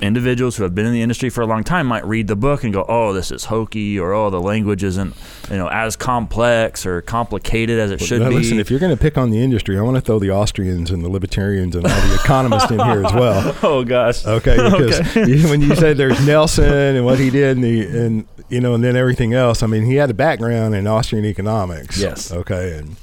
individuals 0.00 0.56
who 0.56 0.62
have 0.62 0.74
been 0.74 0.86
in 0.86 0.92
the 0.92 1.02
industry 1.02 1.30
for 1.30 1.42
a 1.42 1.46
long 1.46 1.62
time 1.62 1.86
might 1.86 2.04
read 2.04 2.26
the 2.26 2.36
book 2.36 2.64
and 2.64 2.72
go, 2.72 2.84
"Oh, 2.88 3.12
this 3.12 3.30
is 3.30 3.46
hokey," 3.46 3.98
or 3.98 4.12
"Oh, 4.12 4.30
the 4.30 4.40
language 4.40 4.82
isn't 4.82 5.14
you 5.50 5.56
know 5.56 5.68
as 5.68 5.96
complex 5.96 6.86
or 6.86 7.02
complicated 7.02 7.78
as 7.78 7.90
it 7.90 8.00
should 8.00 8.22
now, 8.22 8.28
be." 8.30 8.36
Listen, 8.36 8.58
if 8.58 8.70
you're 8.70 8.80
going 8.80 8.94
to 8.94 9.00
pick 9.00 9.16
on 9.18 9.30
the 9.30 9.42
industry, 9.42 9.78
I 9.78 9.82
want 9.82 9.96
to 9.96 10.00
throw 10.00 10.18
the 10.18 10.30
Austrians 10.30 10.90
and 10.90 11.04
the 11.04 11.08
libertarians 11.08 11.76
and 11.76 11.86
all 11.86 12.08
the 12.08 12.14
economists 12.14 12.70
in 12.70 12.80
here 12.80 13.04
as 13.04 13.12
well. 13.12 13.56
Oh 13.70 13.84
gosh. 13.84 14.26
Okay, 14.26 14.56
because 14.70 15.00
okay. 15.16 15.50
when 15.50 15.60
you 15.60 15.74
said 15.76 15.96
there's 15.96 16.24
Nelson 16.26 16.96
and 16.96 17.04
what 17.04 17.18
he 17.18 17.30
did, 17.30 17.56
and 17.56 17.64
the 17.64 17.86
and 17.86 18.26
you 18.48 18.60
know, 18.60 18.74
and 18.74 18.82
then 18.82 18.96
everything 18.96 19.34
else. 19.34 19.62
I 19.62 19.66
mean, 19.66 19.84
he 19.84 19.96
had 19.96 20.10
a 20.10 20.14
background 20.14 20.74
in 20.74 20.86
Austrian 20.86 21.24
economics. 21.24 21.98
Yes. 21.98 22.32
Okay, 22.32 22.78
and 22.78 22.96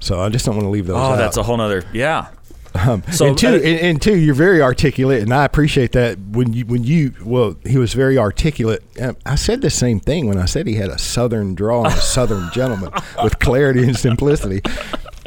so 0.00 0.20
I 0.20 0.28
just 0.28 0.44
don't 0.44 0.56
want 0.56 0.66
to 0.66 0.70
leave 0.70 0.86
those. 0.86 0.96
Oh, 0.96 1.12
out. 1.12 1.16
that's 1.16 1.36
a 1.36 1.42
whole 1.42 1.56
nother. 1.56 1.84
Yeah. 1.92 2.28
Um, 2.74 3.02
so 3.12 3.26
and 3.28 3.38
two, 3.38 3.48
uh, 3.48 3.52
and, 3.52 3.64
and, 3.80 4.02
two, 4.02 4.16
you're 4.16 4.34
very 4.34 4.60
articulate, 4.60 5.22
and 5.22 5.32
I 5.32 5.44
appreciate 5.44 5.92
that. 5.92 6.18
When 6.18 6.52
you, 6.52 6.66
when 6.66 6.84
you, 6.84 7.14
well, 7.24 7.56
he 7.64 7.78
was 7.78 7.94
very 7.94 8.18
articulate. 8.18 8.82
I 9.24 9.36
said 9.36 9.60
the 9.60 9.70
same 9.70 10.00
thing 10.00 10.26
when 10.26 10.38
I 10.38 10.44
said 10.46 10.66
he 10.66 10.74
had 10.74 10.90
a 10.90 10.98
southern 10.98 11.54
draw 11.54 11.84
and 11.84 11.94
a 11.94 12.00
southern 12.00 12.50
gentleman 12.52 12.92
with 13.22 13.38
clarity 13.38 13.84
and 13.84 13.96
simplicity. 13.96 14.60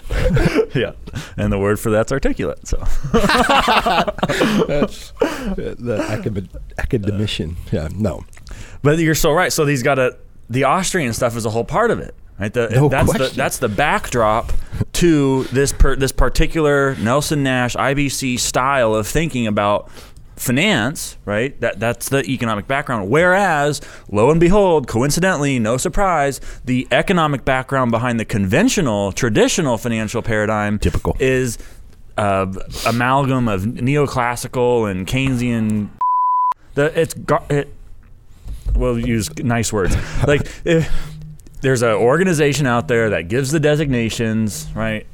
yeah, 0.76 0.94
and 1.36 1.52
the 1.52 1.60
word 1.60 1.80
for 1.80 1.90
that's 1.90 2.12
articulate. 2.12 2.66
So 2.68 2.78
that's 4.68 5.12
the 5.12 6.06
acad- 6.10 6.50
academician. 6.78 7.58
Yeah, 7.72 7.90
no, 7.94 8.24
but 8.84 9.00
you're 9.00 9.16
so 9.16 9.32
right. 9.32 9.52
So 9.52 9.66
he's 9.66 9.84
got 9.84 10.00
a 10.00 10.18
the 10.50 10.64
Austrian 10.64 11.14
stuff 11.14 11.36
is 11.36 11.46
a 11.46 11.50
whole 11.50 11.66
part 11.66 11.92
of 11.92 12.00
it. 12.00 12.16
Right, 12.40 12.54
the, 12.54 12.70
no 12.70 12.88
that's 12.88 13.10
question. 13.10 13.30
the 13.30 13.34
that's 13.36 13.58
the 13.58 13.70
backdrop 13.70 14.52
to 14.94 15.46
this 15.46 15.74
per, 15.74 15.96
this 15.96 16.12
particular 16.12 16.96
Nelson 16.98 17.42
Nash 17.42 17.76
IBC 17.76 18.40
style 18.40 18.94
of 18.94 19.08
thinking 19.08 19.48
about 19.48 19.90
finance, 20.36 21.18
right? 21.26 21.60
That 21.62 21.80
that's 21.80 22.10
the 22.10 22.24
economic 22.30 22.68
background. 22.68 23.10
Whereas, 23.10 23.82
lo 24.12 24.30
and 24.30 24.40
behold, 24.40 24.88
coincidentally, 24.88 25.58
no 25.58 25.78
surprise, 25.78 26.40
the 26.64 26.88
economic 26.92 27.44
background 27.44 27.90
behind 27.90 28.20
the 28.20 28.26
conventional, 28.26 29.12
traditional 29.12 29.80
financial 29.80 30.22
paradigm 30.22 30.78
typical 30.78 31.18
is 31.20 31.58
uh, 32.18 32.54
amalgam 32.86 33.48
of 33.48 33.64
neoclassical 33.64 34.90
and 34.90 35.08
Keynesian. 35.08 35.90
The 36.76 37.00
it's 37.00 37.16
it. 37.50 37.74
We'll 38.76 39.00
use 39.00 39.36
nice 39.40 39.74
words 39.74 39.96
like. 40.28 40.48
If, 40.64 41.14
there's 41.62 41.82
an 41.82 41.94
organization 41.94 42.68
out 42.68 42.88
there 42.88 43.12
that 43.12 43.28
gives 43.28 43.52
the 43.52 43.60
designations, 43.60 44.68
right? 44.76 45.08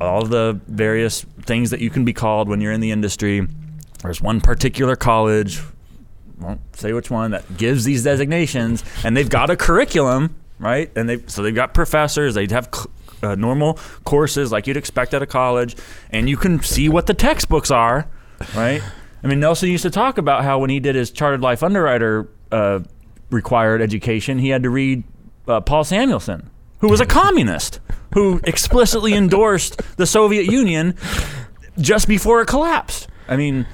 All 0.00 0.24
the 0.24 0.60
various 0.66 1.22
things 1.42 1.70
that 1.70 1.80
you 1.80 1.90
can 1.90 2.04
be 2.04 2.12
called 2.12 2.48
when 2.48 2.60
you're 2.60 2.72
in 2.72 2.80
the 2.80 2.90
industry. 2.90 3.46
There's 4.02 4.20
one 4.20 4.40
particular 4.40 4.96
college, 4.96 5.60
won't 6.38 6.60
say 6.76 6.92
which 6.92 7.10
one, 7.10 7.30
that 7.30 7.56
gives 7.56 7.84
these 7.84 8.02
designations, 8.04 8.84
and 9.04 9.16
they've 9.16 9.28
got 9.28 9.50
a 9.50 9.56
curriculum, 9.56 10.34
right? 10.58 10.90
And 10.96 11.08
they 11.08 11.22
so 11.26 11.42
they've 11.42 11.54
got 11.54 11.74
professors. 11.74 12.34
They 12.34 12.46
have 12.48 12.68
uh, 13.22 13.34
normal 13.36 13.78
courses 14.04 14.52
like 14.52 14.66
you'd 14.66 14.76
expect 14.76 15.14
at 15.14 15.22
a 15.22 15.26
college, 15.26 15.76
and 16.10 16.28
you 16.28 16.36
can 16.36 16.60
see 16.60 16.88
what 16.88 17.06
the 17.06 17.14
textbooks 17.14 17.70
are, 17.70 18.08
right? 18.54 18.82
I 19.22 19.26
mean, 19.26 19.40
Nelson 19.40 19.70
used 19.70 19.84
to 19.84 19.90
talk 19.90 20.18
about 20.18 20.44
how 20.44 20.58
when 20.58 20.68
he 20.68 20.80
did 20.80 20.96
his 20.96 21.10
chartered 21.10 21.40
life 21.40 21.62
underwriter 21.62 22.28
uh, 22.52 22.80
required 23.30 23.80
education, 23.80 24.38
he 24.38 24.50
had 24.50 24.64
to 24.64 24.70
read 24.70 25.04
uh, 25.46 25.60
Paul 25.60 25.84
Samuelson, 25.84 26.50
who 26.78 26.88
was 26.88 27.00
a 27.00 27.06
communist, 27.06 27.80
who 28.14 28.40
explicitly 28.44 29.14
endorsed 29.14 29.80
the 29.96 30.06
Soviet 30.06 30.44
Union 30.50 30.96
just 31.78 32.08
before 32.08 32.40
it 32.40 32.46
collapsed. 32.46 33.08
I 33.28 33.36
mean, 33.36 33.66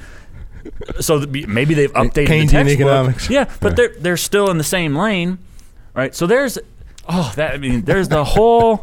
so 1.01 1.21
maybe 1.21 1.75
they've 1.75 1.93
updated 1.93 2.27
Keynesian 2.27 2.47
the 2.47 2.47
textbook. 2.47 2.81
economics. 2.81 3.31
Yeah, 3.31 3.51
but 3.61 3.77
they're 3.77 3.95
they're 3.99 4.17
still 4.17 4.51
in 4.51 4.59
the 4.59 4.65
same 4.65 4.95
lane, 4.97 5.39
right? 5.95 6.15
So 6.15 6.27
there's 6.27 6.59
oh 7.09 7.33
that 7.37 7.55
I 7.55 7.59
mean 7.59 7.83
there's 7.83 8.09
the 8.09 8.25
whole 8.25 8.81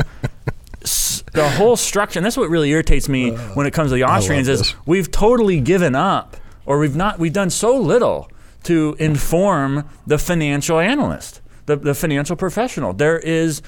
the 1.34 1.50
whole 1.50 1.76
structure. 1.76 2.20
And 2.20 2.26
that's 2.26 2.38
what 2.38 2.50
really 2.50 2.72
irritates 2.72 3.08
me 3.08 3.32
when 3.32 3.68
it 3.68 3.74
comes 3.74 3.92
to 3.92 3.96
the 3.96 4.04
Austrians 4.04 4.48
is 4.48 4.76
we've 4.86 5.12
totally 5.12 5.60
given 5.62 5.96
up 5.96 6.38
or 6.66 6.80
we've 6.80 6.96
not 6.96 7.20
we've 7.20 7.34
done 7.34 7.50
so 7.50 7.78
little 7.78 8.30
to 8.64 8.96
inform 9.00 9.88
the 10.06 10.18
financial 10.18 10.80
analyst 10.80 11.42
the, 11.68 11.76
the 11.76 11.94
financial 11.94 12.36
professional. 12.36 12.94
There 12.94 13.20
is 13.20 13.62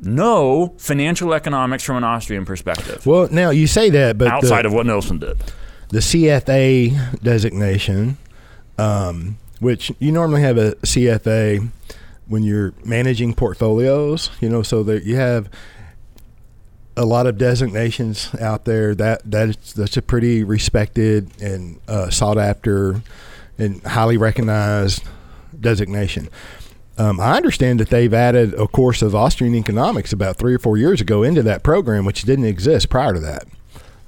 no 0.00 0.74
financial 0.78 1.34
economics 1.34 1.82
from 1.82 1.96
an 1.96 2.04
Austrian 2.04 2.44
perspective. 2.44 3.04
Well, 3.04 3.28
now 3.32 3.50
you 3.50 3.66
say 3.66 3.90
that, 3.90 4.16
but 4.16 4.28
outside 4.28 4.62
the, 4.62 4.68
of 4.68 4.74
what 4.74 4.86
Nelson 4.86 5.18
did, 5.18 5.38
the 5.88 5.98
CFA 5.98 7.20
designation, 7.20 8.16
um, 8.78 9.38
which 9.58 9.90
you 9.98 10.12
normally 10.12 10.42
have 10.42 10.56
a 10.56 10.72
CFA 10.76 11.68
when 12.28 12.44
you're 12.44 12.74
managing 12.84 13.34
portfolios, 13.34 14.30
you 14.40 14.48
know, 14.48 14.62
so 14.62 14.82
that 14.84 15.02
you 15.04 15.16
have 15.16 15.48
a 16.96 17.04
lot 17.04 17.26
of 17.26 17.38
designations 17.38 18.34
out 18.40 18.66
there. 18.66 18.94
That 18.94 19.28
that 19.30 19.48
is, 19.48 19.72
that's 19.72 19.96
a 19.96 20.02
pretty 20.02 20.44
respected 20.44 21.30
and 21.40 21.80
uh, 21.88 22.10
sought 22.10 22.38
after 22.38 23.02
and 23.56 23.82
highly 23.82 24.16
recognized 24.16 25.02
designation. 25.58 26.28
Um, 26.98 27.20
I 27.20 27.36
understand 27.36 27.78
that 27.80 27.90
they've 27.90 28.12
added 28.12 28.54
a 28.54 28.66
course 28.66 29.02
of 29.02 29.14
Austrian 29.14 29.54
economics 29.54 30.12
about 30.12 30.36
three 30.36 30.52
or 30.54 30.58
four 30.58 30.76
years 30.76 31.00
ago 31.00 31.22
into 31.22 31.42
that 31.44 31.62
program, 31.62 32.04
which 32.04 32.22
didn't 32.22 32.46
exist 32.46 32.88
prior 32.88 33.14
to 33.14 33.20
that. 33.20 33.44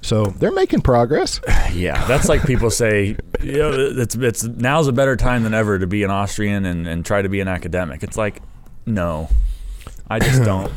So 0.01 0.25
they're 0.25 0.51
making 0.51 0.81
progress. 0.81 1.39
Yeah, 1.71 2.05
that's 2.05 2.27
like 2.27 2.43
people 2.45 2.69
say, 2.69 3.15
you 3.41 3.57
know, 3.57 3.71
it's 3.71 4.13
it's 4.15 4.43
now's 4.43 4.89
a 4.89 4.91
better 4.91 5.15
time 5.15 5.43
than 5.43 5.53
ever 5.53 5.79
to 5.79 5.87
be 5.87 6.03
an 6.03 6.11
Austrian 6.11 6.65
and, 6.65 6.85
and 6.85 7.05
try 7.05 7.21
to 7.21 7.29
be 7.29 7.39
an 7.39 7.47
academic. 7.47 8.03
It's 8.03 8.17
like, 8.17 8.41
no, 8.85 9.29
I 10.09 10.19
just 10.19 10.43
don't. 10.43 10.69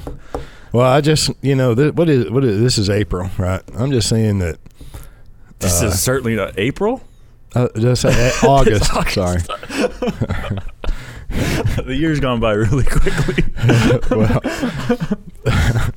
well, 0.73 0.87
I 0.87 1.01
just 1.01 1.33
you 1.43 1.57
know 1.57 1.75
th- 1.75 1.95
what 1.95 2.09
is 2.09 2.31
what 2.31 2.45
is 2.45 2.61
this 2.61 2.79
is 2.79 2.89
April, 2.89 3.29
right? 3.39 3.61
I'm 3.77 3.91
just 3.91 4.09
saying 4.09 4.39
that 4.39 4.61
this 5.59 5.83
uh, 5.83 5.87
is 5.87 6.01
certainly 6.01 6.37
not 6.37 6.57
April. 6.61 7.03
Uh, 7.57 7.67
just 7.77 8.03
say 8.03 8.31
August. 8.45 8.95
August. 8.95 9.15
Sorry. 9.15 9.41
the 11.85 11.97
year's 11.97 12.21
gone 12.21 12.41
by 12.41 12.53
really 12.53 12.85
quickly. 12.85 13.45
well, 14.11 14.41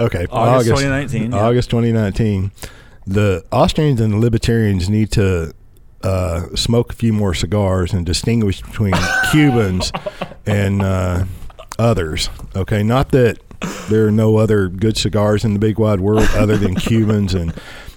okay, 0.00 0.26
August, 0.30 0.30
August 0.30 0.68
2019. 0.68 1.32
Yeah. 1.32 1.38
August 1.38 1.70
2019. 1.70 2.50
The 3.06 3.44
Austrians 3.52 4.00
and 4.00 4.14
the 4.14 4.18
Libertarians 4.18 4.88
need 4.88 5.10
to 5.12 5.52
uh, 6.02 6.54
smoke 6.54 6.92
a 6.92 6.96
few 6.96 7.12
more 7.12 7.34
cigars 7.34 7.92
and 7.92 8.04
distinguish 8.06 8.62
between 8.62 8.94
Cubans 9.30 9.92
and 10.46 10.82
uh, 10.82 11.24
others. 11.78 12.30
Okay, 12.56 12.82
not 12.82 13.10
that 13.10 13.38
there 13.88 14.06
are 14.06 14.10
no 14.10 14.36
other 14.36 14.68
good 14.68 14.96
cigars 14.96 15.44
in 15.44 15.54
the 15.54 15.58
big 15.58 15.78
wide 15.78 16.00
world 16.00 16.28
other 16.34 16.56
than 16.56 16.74
Cubans 16.74 17.34
and 17.34 17.54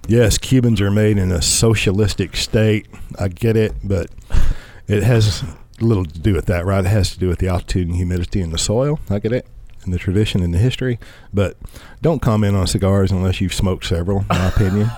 yes, 0.08 0.38
Cubans 0.38 0.82
are 0.82 0.92
made 0.92 1.18
in 1.18 1.32
a 1.32 1.42
socialistic 1.42 2.36
state. 2.36 2.88
I 3.20 3.28
get 3.28 3.56
it, 3.56 3.74
but 3.84 4.10
it 4.88 5.04
has 5.04 5.44
little 5.80 6.06
to 6.06 6.20
do 6.20 6.34
with 6.34 6.46
that, 6.48 6.66
right? 6.66 6.84
It 6.84 6.90
has 6.90 7.12
to 7.12 7.20
do 7.20 7.28
with 7.28 7.40
the 7.40 7.48
altitude 7.48 7.88
and 7.88 7.96
humidity 7.96 8.42
in 8.42 8.52
the 8.52 8.58
soil. 8.58 9.00
I 9.10 9.20
get 9.20 9.32
it, 9.32 9.46
and 9.84 9.94
the 9.94 9.98
tradition 10.00 10.42
and 10.44 10.54
the 10.54 10.58
history. 10.58 11.00
But 11.34 11.58
don't 12.02 12.22
comment 12.22 12.56
on 12.56 12.68
cigars 12.68 13.12
unless 13.12 13.42
you've 13.42 13.54
smoked 13.54 13.86
several, 13.86 14.20
in 14.22 14.28
my 14.30 14.48
opinion. 14.56 14.90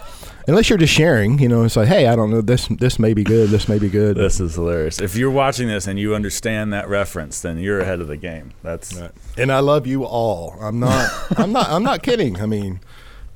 Unless 0.48 0.68
you're 0.70 0.80
just 0.80 0.94
sharing, 0.94 1.38
you 1.38 1.48
know, 1.48 1.64
it's 1.64 1.76
like, 1.76 1.88
hey, 1.88 2.08
I 2.08 2.16
don't 2.16 2.32
know, 2.32 2.42
this 2.42 2.68
this 2.70 2.98
may 2.98 3.14
be 3.14 3.24
good, 3.24 3.50
this 3.50 3.70
may 3.70 3.78
be 3.78 3.88
good. 3.88 4.18
This 4.18 4.40
is 4.40 4.56
hilarious. 4.56 5.00
If 5.00 5.16
you're 5.16 5.30
watching 5.30 5.68
this 5.68 5.86
and 5.86 6.00
you 6.00 6.16
understand 6.16 6.74
that 6.74 6.90
reference, 6.90 7.40
then 7.42 7.60
you're 7.60 7.80
ahead 7.82 8.02
of 8.02 8.08
the 8.08 8.18
game. 8.18 8.54
That's 8.64 8.96
right. 8.96 9.12
and 9.38 9.52
I 9.52 9.60
love 9.60 9.86
you 9.86 10.06
all. 10.06 10.56
I'm 10.60 10.80
not, 10.80 11.12
I'm 11.38 11.52
not, 11.52 11.70
I'm 11.70 11.84
not 11.84 12.02
kidding. 12.02 12.42
I 12.42 12.48
mean, 12.48 12.80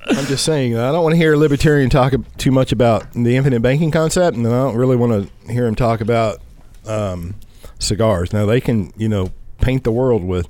I'm 0.06 0.26
just 0.26 0.44
saying, 0.44 0.76
I 0.76 0.90
don't 0.90 1.04
want 1.04 1.12
to 1.12 1.16
hear 1.16 1.34
a 1.34 1.36
libertarian 1.36 1.88
talk 1.88 2.14
too 2.36 2.50
much 2.50 2.72
about 2.72 3.12
the 3.12 3.36
infinite 3.36 3.62
banking 3.62 3.92
concept, 3.92 4.36
and 4.36 4.44
I 4.46 4.50
don't 4.50 4.74
really 4.76 4.96
want 4.96 5.30
to 5.46 5.52
hear 5.52 5.66
him 5.68 5.76
talk 5.76 6.00
about 6.00 6.40
um, 6.86 7.34
cigars. 7.78 8.32
Now 8.32 8.46
they 8.46 8.60
can, 8.60 8.92
you 8.96 9.08
know, 9.08 9.32
paint 9.60 9.84
the 9.84 9.92
world 9.92 10.24
with 10.24 10.48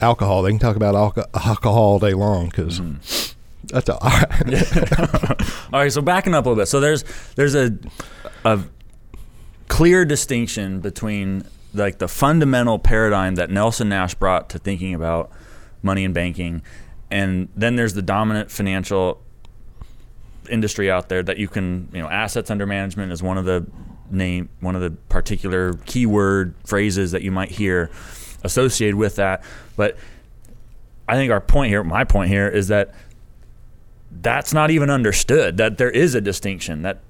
alcohol. 0.00 0.42
They 0.42 0.50
can 0.50 0.58
talk 0.58 0.76
about 0.76 0.94
alcohol 1.34 1.78
all 1.78 1.98
day 1.98 2.14
long 2.14 2.46
because 2.46 2.80
mm-hmm. 2.80 3.32
That's 3.72 3.88
all. 3.90 3.98
all 5.72 5.80
right. 5.80 5.92
So 5.92 6.02
backing 6.02 6.34
up 6.34 6.46
a 6.46 6.48
little 6.48 6.62
bit. 6.62 6.66
So 6.66 6.80
there's 6.80 7.04
there's 7.36 7.54
a 7.54 7.76
a 8.44 8.60
clear 9.68 10.04
distinction 10.04 10.80
between 10.80 11.44
like 11.72 11.98
the 11.98 12.08
fundamental 12.08 12.78
paradigm 12.78 13.36
that 13.36 13.50
Nelson 13.50 13.88
Nash 13.88 14.14
brought 14.14 14.50
to 14.50 14.58
thinking 14.58 14.94
about 14.94 15.30
money 15.82 16.04
and 16.04 16.12
banking, 16.12 16.62
and 17.10 17.48
then 17.56 17.76
there's 17.76 17.94
the 17.94 18.02
dominant 18.02 18.50
financial 18.50 19.22
industry 20.50 20.90
out 20.90 21.08
there 21.08 21.22
that 21.22 21.38
you 21.38 21.48
can 21.48 21.88
you 21.92 22.02
know 22.02 22.08
assets 22.08 22.50
under 22.50 22.66
management 22.66 23.12
is 23.12 23.22
one 23.22 23.38
of 23.38 23.44
the 23.44 23.64
name 24.12 24.48
one 24.60 24.76
of 24.76 24.82
the 24.82 24.90
particular 24.90 25.74
keyword 25.86 26.54
phrases 26.64 27.12
that 27.12 27.22
you 27.22 27.30
might 27.30 27.50
hear 27.50 27.90
associated 28.44 28.96
with 28.96 29.16
that. 29.16 29.42
But 29.76 29.96
i 31.08 31.14
think 31.14 31.30
our 31.30 31.40
point 31.40 31.68
here 31.68 31.82
my 31.82 32.04
point 32.04 32.30
here 32.30 32.48
is 32.48 32.68
that 32.68 32.94
that's 34.20 34.52
not 34.52 34.70
even 34.70 34.90
understood 34.90 35.56
that 35.56 35.78
there 35.78 35.90
is 35.90 36.14
a 36.14 36.20
distinction 36.20 36.82
that 36.82 37.00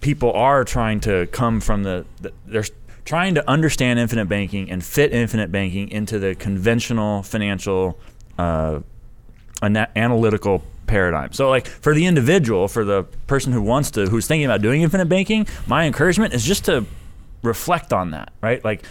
people 0.00 0.32
are 0.32 0.64
trying 0.64 1.00
to 1.00 1.26
come 1.28 1.60
from 1.60 1.82
the, 1.82 2.04
the 2.20 2.32
they're 2.46 2.64
trying 3.04 3.34
to 3.34 3.50
understand 3.50 3.98
infinite 3.98 4.26
banking 4.26 4.70
and 4.70 4.84
fit 4.84 5.12
infinite 5.12 5.50
banking 5.50 5.88
into 5.90 6.18
the 6.18 6.34
conventional 6.34 7.22
financial 7.22 7.98
uh, 8.38 8.80
ana- 9.60 9.90
analytical 9.96 10.62
paradigm. 10.92 11.32
So, 11.32 11.48
like 11.48 11.66
for 11.66 11.94
the 11.94 12.06
individual, 12.06 12.68
for 12.68 12.84
the 12.84 13.04
person 13.26 13.52
who 13.52 13.62
wants 13.62 13.90
to, 13.92 14.06
who's 14.06 14.26
thinking 14.26 14.44
about 14.44 14.60
doing 14.60 14.82
infinite 14.82 15.08
banking, 15.08 15.46
my 15.66 15.86
encouragement 15.86 16.34
is 16.34 16.44
just 16.44 16.66
to 16.66 16.84
reflect 17.42 17.92
on 17.92 18.10
that, 18.10 18.30
right? 18.42 18.62
Like 18.62 18.84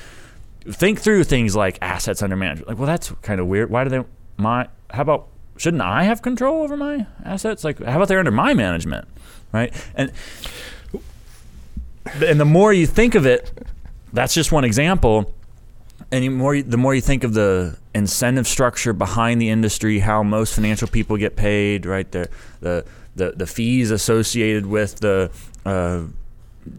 think 0.63 0.99
through 0.99 1.23
things 1.23 1.55
like 1.55 1.77
assets 1.81 2.21
under 2.21 2.35
management. 2.35 2.67
Like, 2.67 2.77
well, 2.77 2.87
that's 2.87 3.11
kind 3.21 3.39
of 3.39 3.47
weird. 3.47 3.69
Why 3.69 3.83
do 3.83 3.89
they? 3.91 4.03
My 4.37 4.67
how 4.89 5.03
about 5.03 5.27
shouldn't 5.57 5.83
I 5.83 6.03
have 6.03 6.23
control 6.23 6.63
over 6.63 6.75
my 6.75 7.05
assets? 7.23 7.63
Like, 7.63 7.79
how 7.79 7.97
about 7.97 8.07
they're 8.07 8.19
under 8.19 8.31
my 8.31 8.55
management, 8.55 9.07
right? 9.53 9.71
And 9.93 10.11
and 12.15 12.39
the 12.39 12.45
more 12.45 12.73
you 12.73 12.87
think 12.87 13.13
of 13.13 13.27
it, 13.27 13.51
that's 14.11 14.33
just 14.33 14.51
one 14.51 14.63
example. 14.63 15.33
The 16.09 16.29
more 16.29 16.61
the 16.61 16.77
more 16.77 16.95
you 16.95 17.01
think 17.01 17.23
of 17.23 17.33
the 17.33 17.77
incentive 17.93 18.47
structure 18.47 18.93
behind 18.93 19.41
the 19.41 19.49
industry, 19.49 19.99
how 19.99 20.23
most 20.23 20.53
financial 20.53 20.87
people 20.87 21.17
get 21.17 21.35
paid, 21.35 21.85
right? 21.85 22.11
The 22.11 22.29
the 22.59 22.85
the, 23.15 23.31
the 23.31 23.47
fees 23.47 23.91
associated 23.91 24.65
with 24.65 24.97
the 24.97 25.31
uh, 25.65 26.03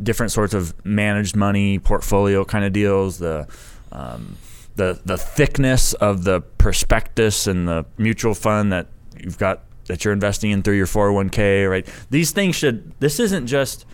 different 0.03 0.33
sorts 0.33 0.55
of 0.55 0.75
managed 0.85 1.37
money 1.37 1.79
portfolio 1.79 2.45
kind 2.45 2.65
of 2.65 2.73
deals, 2.73 3.19
the 3.19 3.47
um, 3.91 4.37
the 4.77 5.01
the 5.05 5.19
thickness 5.19 5.93
of 5.95 6.25
the 6.25 6.41
prospectus 6.41 7.47
and 7.47 7.69
the 7.69 7.85
mutual 7.99 8.35
fund 8.35 8.73
that 8.73 8.87
you've 9.19 9.39
got 9.39 9.63
that 9.87 10.05
you're 10.05 10.13
investing 10.15 10.51
in 10.51 10.63
through 10.63 10.77
your 10.77 10.87
401k, 10.87 11.69
right? 11.69 11.87
These 12.11 12.31
things 12.31 12.57
should. 12.57 12.93
This 13.01 13.21
isn't 13.21 13.47
just 13.47 13.85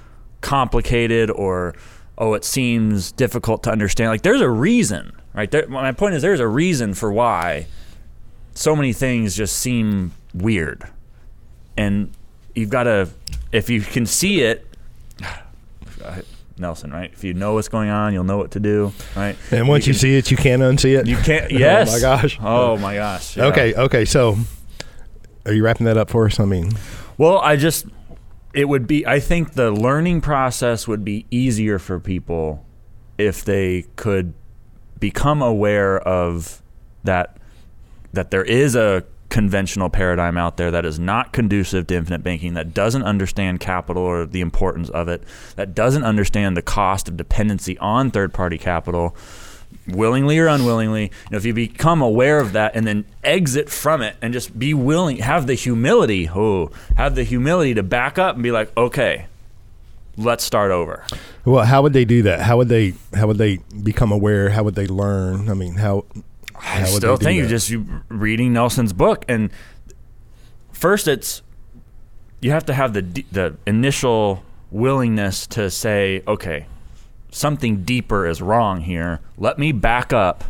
complicated 0.40 1.30
or 1.30 1.74
oh, 2.18 2.35
it 2.35 2.44
seems 2.44 3.12
difficult 3.12 3.62
to 3.62 3.70
understand. 3.70 4.11
Like 4.11 4.22
there's 4.22 4.40
a 4.40 4.50
reason, 4.50 5.12
right? 5.33 5.50
There, 5.50 5.66
my 5.68 5.92
point 5.92 6.14
is 6.14 6.22
there's 6.22 6.40
a 6.40 6.48
reason 6.48 6.92
for 6.94 7.11
why 7.11 7.66
so 8.54 8.74
many 8.76 8.92
things 8.92 9.37
just 9.37 9.57
seem 9.57 10.12
weird, 10.35 10.83
and 11.76 12.12
you've 12.54 12.70
got 12.70 12.83
to 12.85 13.09
if 13.52 13.70
you 13.70 13.81
can 13.81 14.04
see 14.04 14.42
it. 14.42 14.66
Nelson, 16.61 16.90
right? 16.90 17.12
If 17.12 17.22
you 17.22 17.35
know 17.35 17.54
what's 17.54 17.68
going 17.68 17.88
on, 17.88 18.12
you'll 18.12 18.24
know 18.24 18.37
what 18.37 18.50
to 18.52 18.61
do, 18.61 18.92
right? 19.14 19.37
And 19.52 19.68
once 19.68 19.87
you, 19.87 19.92
can, 19.92 19.94
you 19.94 19.98
see 20.00 20.16
it, 20.16 20.31
you 20.33 20.37
can't 20.37 20.61
unsee 20.61 20.98
it. 20.98 21.07
You 21.07 21.16
can't. 21.16 21.52
Yes. 21.52 21.88
oh 21.90 21.92
my 21.92 22.00
gosh. 22.00 22.38
Oh 22.42 22.76
my 22.78 22.94
gosh. 22.96 23.37
Yeah. 23.37 23.44
Okay. 23.44 23.74
Okay. 23.74 24.04
So, 24.04 24.37
are 25.46 25.52
you 25.52 25.62
wrapping 25.62 25.87
that 25.87 25.96
up 25.96 26.11
for 26.11 26.26
us? 26.26 26.40
I 26.40 26.46
mean, 26.46 26.72
well, 27.16 27.38
I 27.38 27.54
just 27.54 27.87
it 28.52 28.68
would 28.68 28.87
be 28.87 29.06
I 29.06 29.20
think 29.20 29.54
the 29.54 29.70
learning 29.70 30.20
process 30.20 30.88
would 30.88 31.04
be 31.04 31.26
easier 31.30 31.78
for 31.78 32.00
people 32.00 32.64
if 33.16 33.44
they 33.44 33.87
could 33.96 34.34
become 34.98 35.42
aware 35.42 35.98
of 35.98 36.62
that 37.04 37.37
that 38.12 38.30
there 38.30 38.44
is 38.44 38.74
a 38.74 39.04
conventional 39.28 39.90
paradigm 39.90 40.38
out 40.38 40.56
there 40.56 40.70
that 40.70 40.87
is 40.87 40.98
not 40.98 41.32
conducive 41.32 41.87
to 41.87 41.94
infinite 41.94 42.22
banking, 42.22 42.54
that 42.54 42.72
doesn't 42.72 43.02
understand 43.02 43.61
capital 43.61 44.02
or 44.02 44.24
the 44.24 44.40
importance 44.40 44.88
of 44.90 45.08
it, 45.08 45.22
that 45.56 45.74
doesn't 45.74 46.04
understand 46.04 46.56
the 46.56 46.62
cost 46.62 47.08
of 47.08 47.16
dependency 47.16 47.76
on 47.78 48.11
third 48.11 48.32
party 48.32 48.56
capital, 48.56 49.14
willingly 49.88 50.38
or 50.38 50.46
unwillingly, 50.46 51.05
you 51.05 51.11
know, 51.31 51.38
if 51.38 51.44
you 51.44 51.55
become 51.55 52.03
aware 52.03 52.40
of 52.40 52.53
that 52.53 52.74
and 52.74 52.87
then 52.87 53.05
exit 53.24 53.68
from 53.68 54.03
it 54.03 54.16
and 54.22 54.33
just 54.33 54.59
be 54.59 54.74
willing, 54.74 55.18
have 55.18 55.46
the 55.46 55.55
humility, 55.55 56.29
oh, 56.29 56.70
have 56.96 57.14
the 57.14 57.24
humility 57.24 57.74
to 57.74 57.83
back 57.83 58.18
up 58.18 58.35
and 58.35 58.42
be 58.42 58.53
like, 58.53 58.74
okay, 58.77 59.27
let's 60.16 60.44
start 60.44 60.70
over. 60.70 61.05
Well, 61.44 61.64
how 61.64 61.83
would 61.83 61.92
they 61.92 62.05
do 62.05 62.22
that? 62.22 62.40
How 62.40 62.57
would 62.59 62.68
they 62.68 62.94
how 63.14 63.27
would 63.27 63.38
they 63.38 63.59
become 63.83 64.12
aware? 64.12 64.51
How 64.51 64.62
would 64.64 64.74
they 64.74 64.87
learn? 64.87 65.48
I 65.48 65.55
mean, 65.55 65.74
how, 65.74 66.05
how 66.55 66.83
I 66.83 66.85
still 66.85 67.16
think 67.16 67.42
that? 67.42 67.48
just 67.48 67.72
reading 68.09 68.53
Nelson's 68.53 68.92
book 68.92 69.24
and 69.29 69.51
first 70.72 71.09
it's 71.09 71.42
you 72.40 72.51
have 72.51 72.66
to 72.66 72.74
have 72.74 72.92
the 72.92 73.03
the 73.33 73.57
initial 73.66 74.44
willingness 74.70 75.46
to 75.48 75.70
say, 75.70 76.22
okay, 76.27 76.66
something 77.30 77.84
deeper 77.84 78.26
is 78.26 78.40
wrong 78.40 78.80
here. 78.80 79.20
Let 79.36 79.58
me 79.58 79.72
back 79.72 80.12
up 80.12 80.44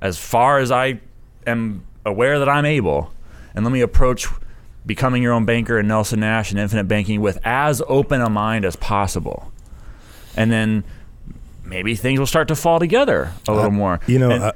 as 0.00 0.18
far 0.18 0.58
as 0.58 0.70
I 0.70 1.00
am 1.46 1.84
aware 2.04 2.38
that 2.38 2.48
I'm 2.48 2.64
able, 2.64 3.12
and 3.54 3.64
let 3.64 3.72
me 3.72 3.80
approach 3.80 4.26
becoming 4.84 5.22
your 5.22 5.32
own 5.32 5.44
banker 5.44 5.78
and 5.78 5.88
Nelson 5.88 6.20
Nash 6.20 6.50
and 6.50 6.60
infinite 6.60 6.84
banking 6.84 7.20
with 7.20 7.38
as 7.44 7.82
open 7.88 8.20
a 8.20 8.30
mind 8.30 8.64
as 8.64 8.76
possible. 8.76 9.52
And 10.36 10.52
then 10.52 10.84
maybe 11.64 11.96
things 11.96 12.18
will 12.18 12.26
start 12.26 12.48
to 12.48 12.54
fall 12.54 12.78
together 12.78 13.32
a 13.48 13.52
little 13.52 13.70
uh, 13.70 13.74
more. 13.74 14.00
You 14.06 14.18
know, 14.20 14.30
and, 14.30 14.44
uh, 14.44 14.52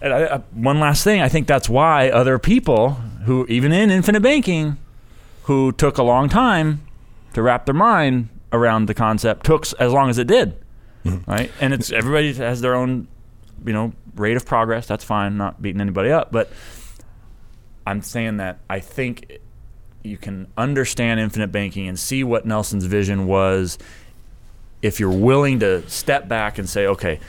and 0.00 0.12
I, 0.14 0.36
I, 0.36 0.36
one 0.52 0.80
last 0.80 1.04
thing, 1.04 1.20
I 1.20 1.28
think 1.28 1.46
that's 1.46 1.68
why 1.68 2.08
other 2.08 2.38
people 2.38 2.92
who, 3.24 3.44
even 3.48 3.72
in 3.72 3.90
infinite 3.90 4.22
banking, 4.22 4.78
who 5.42 5.72
took 5.72 5.98
a 5.98 6.02
long 6.02 6.28
time 6.28 6.80
to 7.34 7.42
wrap 7.42 7.66
their 7.66 7.74
mind 7.74 8.28
around 8.52 8.86
the 8.86 8.94
concept, 8.94 9.44
took 9.44 9.66
as 9.78 9.92
long 9.92 10.08
as 10.08 10.16
it 10.16 10.26
did 10.26 10.56
mm-hmm. 11.04 11.30
right? 11.30 11.50
And 11.60 11.72
it's 11.72 11.90
everybody 11.92 12.32
has 12.34 12.60
their 12.60 12.74
own, 12.74 13.08
you 13.64 13.72
know, 13.72 13.92
rate 14.16 14.36
of 14.36 14.46
progress. 14.46 14.86
That's 14.86 15.04
fine. 15.04 15.36
Not 15.36 15.60
beating 15.60 15.80
anybody 15.80 16.10
up, 16.10 16.32
but 16.32 16.50
I'm 17.86 18.02
saying 18.02 18.38
that 18.38 18.58
I 18.68 18.80
think 18.80 19.38
you 20.02 20.16
can 20.16 20.46
understand 20.56 21.20
infinite 21.20 21.52
banking 21.52 21.88
and 21.88 21.98
see 21.98 22.24
what 22.24 22.46
Nelson's 22.46 22.84
vision 22.86 23.26
was 23.26 23.78
if 24.82 24.98
you're 24.98 25.10
willing 25.10 25.60
to 25.60 25.88
step 25.90 26.26
back 26.26 26.58
and 26.58 26.68
say, 26.68 26.86
okay, 26.86 27.20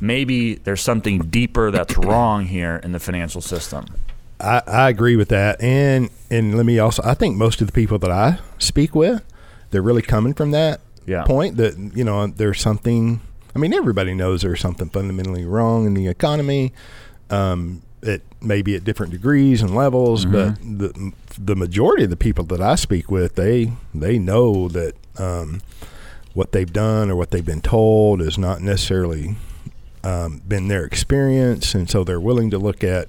maybe 0.00 0.56
there's 0.56 0.82
something 0.82 1.18
deeper 1.18 1.70
that's 1.70 1.96
wrong 1.98 2.46
here 2.46 2.80
in 2.82 2.92
the 2.92 3.00
financial 3.00 3.40
system. 3.40 3.86
I, 4.38 4.62
I 4.66 4.88
agree 4.90 5.16
with 5.16 5.30
that, 5.30 5.62
and 5.62 6.10
and 6.30 6.54
let 6.56 6.66
me 6.66 6.78
also. 6.78 7.02
I 7.04 7.14
think 7.14 7.36
most 7.36 7.62
of 7.62 7.66
the 7.66 7.72
people 7.72 7.98
that 8.00 8.10
I 8.10 8.38
speak 8.58 8.94
with, 8.94 9.24
they're 9.70 9.80
really 9.80 10.02
coming 10.02 10.34
from 10.34 10.50
that 10.50 10.80
yeah. 11.06 11.24
point 11.24 11.56
that 11.56 11.76
you 11.94 12.04
know 12.04 12.26
there's 12.26 12.60
something. 12.60 13.20
I 13.54 13.58
mean, 13.58 13.72
everybody 13.72 14.14
knows 14.14 14.42
there's 14.42 14.60
something 14.60 14.90
fundamentally 14.90 15.46
wrong 15.46 15.86
in 15.86 15.94
the 15.94 16.08
economy. 16.08 16.74
Um, 17.30 17.82
it 18.02 18.22
may 18.40 18.62
be 18.62 18.76
at 18.76 18.84
different 18.84 19.12
degrees 19.12 19.62
and 19.62 19.74
levels, 19.74 20.26
mm-hmm. 20.26 20.78
but 20.78 20.78
the 20.78 21.12
the 21.38 21.56
majority 21.56 22.04
of 22.04 22.10
the 22.10 22.16
people 22.16 22.44
that 22.46 22.60
I 22.60 22.74
speak 22.74 23.10
with, 23.10 23.34
they 23.34 23.72
they 23.94 24.18
know 24.18 24.68
that 24.68 24.94
um, 25.18 25.60
what 26.34 26.52
they've 26.52 26.72
done 26.72 27.10
or 27.10 27.16
what 27.16 27.30
they've 27.30 27.44
been 27.44 27.62
told 27.62 28.20
is 28.20 28.36
not 28.36 28.60
necessarily 28.60 29.36
um, 30.04 30.42
been 30.46 30.68
their 30.68 30.84
experience, 30.84 31.74
and 31.74 31.88
so 31.88 32.04
they're 32.04 32.20
willing 32.20 32.50
to 32.50 32.58
look 32.58 32.84
at 32.84 33.08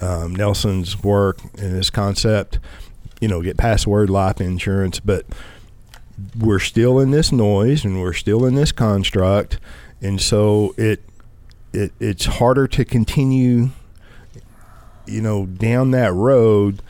um, 0.00 0.34
Nelson's 0.34 1.02
work 1.02 1.40
and 1.58 1.72
his 1.72 1.90
concept. 1.90 2.58
You 3.20 3.28
know, 3.28 3.40
get 3.40 3.56
past 3.56 3.86
word 3.86 4.10
life 4.10 4.40
insurance, 4.40 5.00
but 5.00 5.24
we're 6.38 6.58
still 6.58 6.98
in 6.98 7.10
this 7.10 7.32
noise 7.32 7.84
and 7.84 8.00
we're 8.00 8.12
still 8.12 8.44
in 8.44 8.54
this 8.54 8.72
construct, 8.72 9.58
and 10.00 10.20
so 10.20 10.74
it 10.76 11.02
it 11.72 11.92
it's 12.00 12.26
harder 12.26 12.66
to 12.68 12.84
continue, 12.84 13.70
you 15.06 15.20
know, 15.20 15.46
down 15.46 15.90
that 15.92 16.12
road 16.12 16.82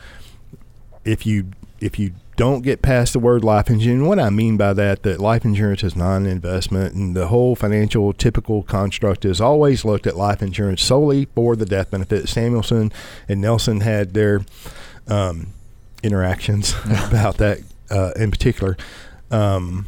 if 1.05 1.25
you 1.25 1.47
if 1.79 1.99
you 1.99 2.13
don't 2.37 2.61
get 2.61 2.83
past 2.83 3.13
the 3.13 3.19
word 3.19 3.43
life 3.43 3.67
insurance. 3.67 3.99
And 3.99 4.07
what 4.07 4.19
I 4.19 4.29
mean 4.29 4.57
by 4.57 4.73
that, 4.73 5.01
that 5.03 5.19
life 5.19 5.43
insurance 5.43 5.83
is 5.83 5.95
not 5.95 6.17
an 6.17 6.27
investment, 6.27 6.93
and 6.93 7.15
the 7.15 7.27
whole 7.27 7.55
financial 7.55 8.13
typical 8.13 8.63
construct 8.63 9.25
is 9.25 9.41
always 9.41 9.83
looked 9.83 10.05
at 10.05 10.15
life 10.15 10.41
insurance 10.41 10.83
solely 10.83 11.25
for 11.25 11.55
the 11.55 11.65
death 11.65 11.91
benefit. 11.91 12.29
Samuelson 12.29 12.91
and 13.27 13.41
Nelson 13.41 13.81
had 13.81 14.13
their 14.13 14.45
um, 15.07 15.47
interactions 16.03 16.75
about 16.85 17.37
that 17.37 17.59
uh, 17.89 18.11
in 18.15 18.29
particular. 18.29 18.77
Um, 19.31 19.87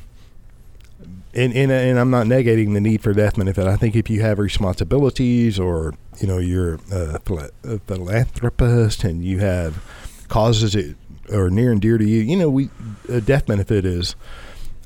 and, 1.34 1.54
and, 1.54 1.72
and 1.72 2.00
I'm 2.00 2.10
not 2.10 2.26
negating 2.26 2.74
the 2.74 2.82
need 2.82 3.02
for 3.02 3.14
death 3.14 3.36
benefit. 3.36 3.68
I 3.68 3.76
think 3.76 3.96
if 3.96 4.10
you 4.10 4.22
have 4.22 4.40
responsibilities 4.40 5.60
or, 5.60 5.94
you 6.20 6.28
know, 6.28 6.40
you're 6.40 6.80
a, 6.92 7.20
philanthropist 7.20 9.04
and 9.04 9.24
you 9.24 9.40
have 9.40 9.84
causes 10.28 10.76
it 10.76 10.96
or 11.32 11.50
near 11.50 11.72
and 11.72 11.82
dear 11.82 11.98
to 11.98 12.06
you. 12.06 12.22
You 12.22 12.38
know, 12.38 12.50
we 12.50 12.70
a 13.08 13.22
death 13.22 13.46
benefit 13.46 13.86
is 13.86 14.16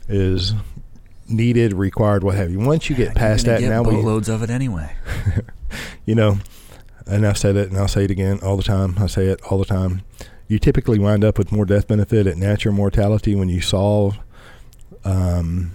is 0.07 0.53
needed, 1.27 1.73
required, 1.73 2.23
what 2.23 2.35
have 2.35 2.51
you. 2.51 2.59
Once 2.59 2.89
you 2.89 2.95
get 2.95 3.15
past 3.15 3.45
that, 3.45 3.61
get 3.61 3.69
now 3.69 3.83
we 3.83 3.95
get 3.95 4.03
loads 4.03 4.29
of 4.29 4.41
it 4.43 4.49
anyway. 4.49 4.95
you 6.05 6.15
know, 6.15 6.39
and 7.05 7.25
I've 7.25 7.37
said 7.37 7.55
it, 7.55 7.69
and 7.69 7.77
I'll 7.77 7.87
say 7.87 8.05
it 8.05 8.11
again 8.11 8.39
all 8.41 8.57
the 8.57 8.63
time. 8.63 8.95
I 8.97 9.07
say 9.07 9.27
it 9.27 9.41
all 9.49 9.57
the 9.57 9.65
time. 9.65 10.01
You 10.47 10.59
typically 10.59 10.99
wind 10.99 11.23
up 11.23 11.37
with 11.37 11.51
more 11.51 11.65
death 11.65 11.87
benefit 11.87 12.27
at 12.27 12.37
natural 12.37 12.73
mortality 12.73 13.35
when 13.35 13.49
you 13.49 13.61
solve 13.61 14.17
um, 15.05 15.71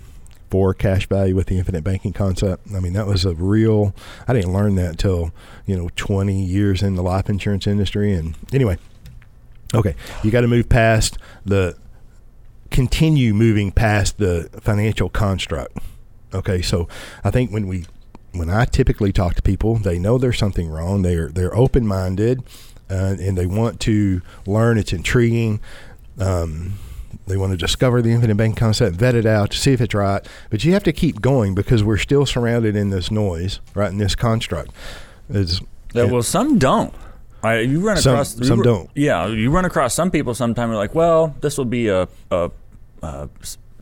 for 0.50 0.72
cash 0.72 1.06
value 1.06 1.34
with 1.34 1.46
the 1.48 1.58
infinite 1.58 1.84
banking 1.84 2.12
concept. 2.12 2.66
I 2.74 2.80
mean, 2.80 2.94
that 2.94 3.06
was 3.06 3.24
a 3.24 3.34
real. 3.34 3.94
I 4.26 4.32
didn't 4.32 4.52
learn 4.52 4.74
that 4.76 4.90
until 4.90 5.32
you 5.66 5.76
know 5.76 5.90
20 5.96 6.42
years 6.42 6.82
in 6.82 6.94
the 6.94 7.02
life 7.02 7.28
insurance 7.28 7.66
industry. 7.66 8.12
And 8.14 8.34
anyway, 8.52 8.78
okay, 9.74 9.94
you 10.22 10.30
got 10.30 10.42
to 10.42 10.48
move 10.48 10.68
past 10.68 11.18
the 11.44 11.76
continue 12.70 13.34
moving 13.34 13.72
past 13.72 14.18
the 14.18 14.48
financial 14.60 15.08
construct. 15.08 15.76
Okay, 16.32 16.62
so 16.62 16.88
I 17.24 17.30
think 17.30 17.50
when 17.50 17.66
we 17.66 17.86
when 18.32 18.50
I 18.50 18.64
typically 18.66 19.12
talk 19.12 19.34
to 19.34 19.42
people, 19.42 19.76
they 19.76 19.98
know 19.98 20.18
there's 20.18 20.38
something 20.38 20.68
wrong. 20.68 21.02
They're 21.02 21.28
they're 21.28 21.54
open 21.56 21.86
minded, 21.86 22.42
uh, 22.90 23.16
and 23.18 23.36
they 23.36 23.46
want 23.46 23.80
to 23.80 24.22
learn. 24.46 24.78
It's 24.78 24.92
intriguing. 24.92 25.60
Um, 26.18 26.74
they 27.26 27.36
want 27.36 27.52
to 27.52 27.56
discover 27.56 28.02
the 28.02 28.10
infinite 28.10 28.36
bank 28.36 28.56
concept, 28.56 28.96
vet 28.96 29.14
it 29.14 29.26
out 29.26 29.50
to 29.50 29.58
see 29.58 29.72
if 29.72 29.80
it's 29.80 29.94
right. 29.94 30.26
But 30.50 30.64
you 30.64 30.72
have 30.72 30.84
to 30.84 30.92
keep 30.92 31.20
going 31.20 31.54
because 31.54 31.84
we're 31.84 31.98
still 31.98 32.26
surrounded 32.26 32.76
in 32.76 32.90
this 32.90 33.10
noise, 33.10 33.60
right? 33.74 33.90
In 33.90 33.98
this 33.98 34.14
construct. 34.14 34.70
Is 35.28 35.60
yeah, 35.92 36.04
well, 36.04 36.22
some 36.22 36.58
don't. 36.58 36.94
I, 37.42 37.60
you 37.60 37.80
run 37.80 37.98
across 37.98 38.34
some, 38.34 38.44
some 38.44 38.62
don't. 38.62 38.90
Yeah, 38.94 39.26
you 39.26 39.50
run 39.50 39.64
across 39.64 39.94
some 39.94 40.10
people. 40.10 40.34
Sometimes 40.34 40.72
are 40.72 40.76
like, 40.76 40.94
well, 40.94 41.36
this 41.40 41.56
will 41.56 41.64
be 41.64 41.88
a 41.88 42.08
uh, 42.30 42.48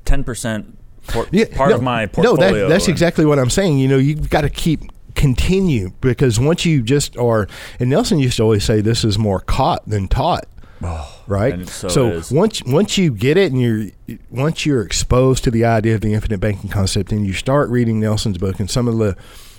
ten 0.04 0.24
percent 0.24 0.76
por- 1.06 1.26
yeah, 1.30 1.46
part 1.54 1.70
no, 1.70 1.76
of 1.76 1.82
my 1.82 2.06
portfolio. 2.06 2.50
No, 2.50 2.58
that, 2.62 2.68
that's 2.68 2.88
exactly 2.88 3.24
what 3.24 3.38
I'm 3.38 3.50
saying. 3.50 3.78
You 3.78 3.88
know, 3.88 3.98
you've 3.98 4.28
got 4.28 4.42
to 4.42 4.50
keep 4.50 4.82
continue 5.14 5.90
because 6.00 6.38
once 6.38 6.64
you 6.64 6.82
just 6.82 7.16
are, 7.16 7.48
and 7.80 7.88
Nelson 7.90 8.18
used 8.18 8.36
to 8.36 8.42
always 8.42 8.64
say, 8.64 8.80
this 8.80 9.04
is 9.04 9.18
more 9.18 9.40
caught 9.40 9.88
than 9.88 10.08
taught. 10.08 10.46
Oh, 10.82 11.22
right. 11.26 11.66
so, 11.68 11.88
so 11.88 12.22
once 12.34 12.62
once 12.64 12.98
you 12.98 13.10
get 13.10 13.36
it 13.36 13.50
and 13.50 13.60
you're 13.60 14.18
once 14.30 14.66
you're 14.66 14.82
exposed 14.82 15.44
to 15.44 15.50
the 15.50 15.64
idea 15.64 15.94
of 15.94 16.02
the 16.02 16.12
infinite 16.12 16.38
banking 16.38 16.68
concept 16.68 17.12
and 17.12 17.26
you 17.26 17.32
start 17.32 17.70
reading 17.70 17.98
Nelson's 17.98 18.38
book 18.38 18.60
and 18.60 18.70
some 18.70 18.86
of 18.86 18.98
the 18.98 19.16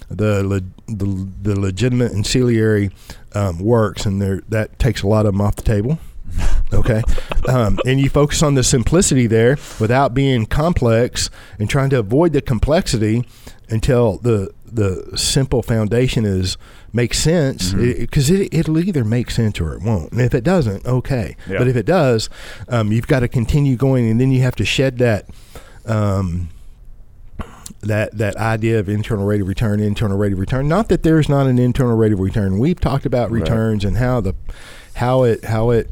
the 0.10 0.64
the, 0.88 1.28
the 1.42 1.60
legitimate 1.60 2.14
ancillary 2.14 2.92
um, 3.34 3.60
works 3.60 4.06
and 4.06 4.22
there 4.22 4.42
that 4.50 4.78
takes 4.80 5.02
a 5.02 5.08
lot 5.08 5.26
of 5.26 5.34
them 5.34 5.42
off 5.42 5.56
the 5.56 5.64
table. 5.64 6.00
Okay, 6.74 7.02
um, 7.48 7.80
and 7.86 7.98
you 7.98 8.10
focus 8.10 8.44
on 8.44 8.56
the 8.56 8.64
simplicity 8.64 9.26
there 9.26 9.58
without 9.80 10.14
being 10.14 10.46
complex 10.46 11.30
and 11.58 11.70
trying 11.70 11.90
to 11.92 12.00
avoid 12.00 12.34
the 12.34 12.42
complexity 12.42 13.26
until 13.70 14.18
the 14.18 14.54
the 14.72 15.18
simple 15.18 15.62
foundation 15.62 16.26
is 16.26 16.58
makes 16.94 17.20
sense 17.20 17.74
because 17.74 18.30
mm-hmm. 18.30 18.56
it, 18.56 18.68
will 18.68 18.78
it, 18.78 18.88
either 18.88 19.04
make 19.04 19.32
sense 19.32 19.60
or 19.60 19.74
it 19.74 19.82
won't. 19.82 20.12
And 20.12 20.22
if 20.22 20.34
it 20.34 20.44
doesn't, 20.44 20.86
okay. 20.86 21.36
Yeah. 21.48 21.60
But 21.60 21.68
if 21.68 21.76
it 21.76 21.86
does, 21.86 22.30
um, 22.70 22.92
you've 22.92 23.08
got 23.08 23.22
to 23.22 23.28
continue 23.28 23.76
going, 23.76 24.10
and 24.10 24.20
then 24.20 24.32
you 24.32 24.42
have 24.42 24.56
to 24.56 24.66
shed 24.66 24.98
that. 25.00 25.26
Um, 25.86 26.50
that 27.82 28.18
that 28.18 28.36
idea 28.38 28.80
of 28.80 28.90
internal 28.90 29.26
rate 29.26 29.40
of 29.40 29.48
return, 29.48 29.80
internal 29.80 30.18
rate 30.18 30.34
of 30.34 30.40
return. 30.40 30.68
Not 30.68 30.90
that 30.90 31.04
there's 31.04 31.30
not 31.30 31.48
an 31.48 31.60
internal 31.60 31.96
rate 31.96 32.12
of 32.12 32.20
return. 32.20 32.58
We've 32.58 32.80
talked 32.80 33.06
about 33.06 33.30
returns 33.30 33.86
right. 33.86 33.90
and 33.90 33.98
how 33.98 34.20
the 34.20 34.36
how 34.96 35.24
it 35.24 35.46
how 35.46 35.70
it 35.70 35.90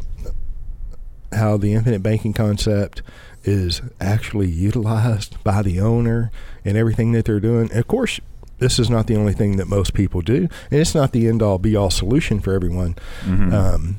how 1.31 1.57
the 1.57 1.73
infinite 1.73 2.01
banking 2.01 2.33
concept 2.33 3.01
is 3.43 3.81
actually 4.01 4.49
utilized 4.49 5.41
by 5.43 5.61
the 5.61 5.79
owner 5.79 6.31
and 6.63 6.77
everything 6.77 7.11
that 7.11 7.25
they're 7.25 7.39
doing. 7.39 7.69
And 7.69 7.79
of 7.79 7.87
course, 7.87 8.19
this 8.59 8.79
is 8.79 8.89
not 8.89 9.07
the 9.07 9.15
only 9.15 9.33
thing 9.33 9.57
that 9.57 9.67
most 9.67 9.93
people 9.93 10.21
do, 10.21 10.47
and 10.71 10.79
it's 10.79 10.95
not 10.95 11.11
the 11.11 11.27
end 11.27 11.41
all 11.41 11.57
be 11.57 11.75
all 11.75 11.89
solution 11.89 12.39
for 12.39 12.53
everyone. 12.53 12.95
Mm-hmm. 13.21 13.53
Um, 13.53 13.97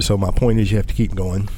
so 0.00 0.16
my 0.16 0.30
point 0.30 0.60
is, 0.60 0.70
you 0.70 0.76
have 0.76 0.86
to 0.86 0.94
keep 0.94 1.14
going. 1.14 1.48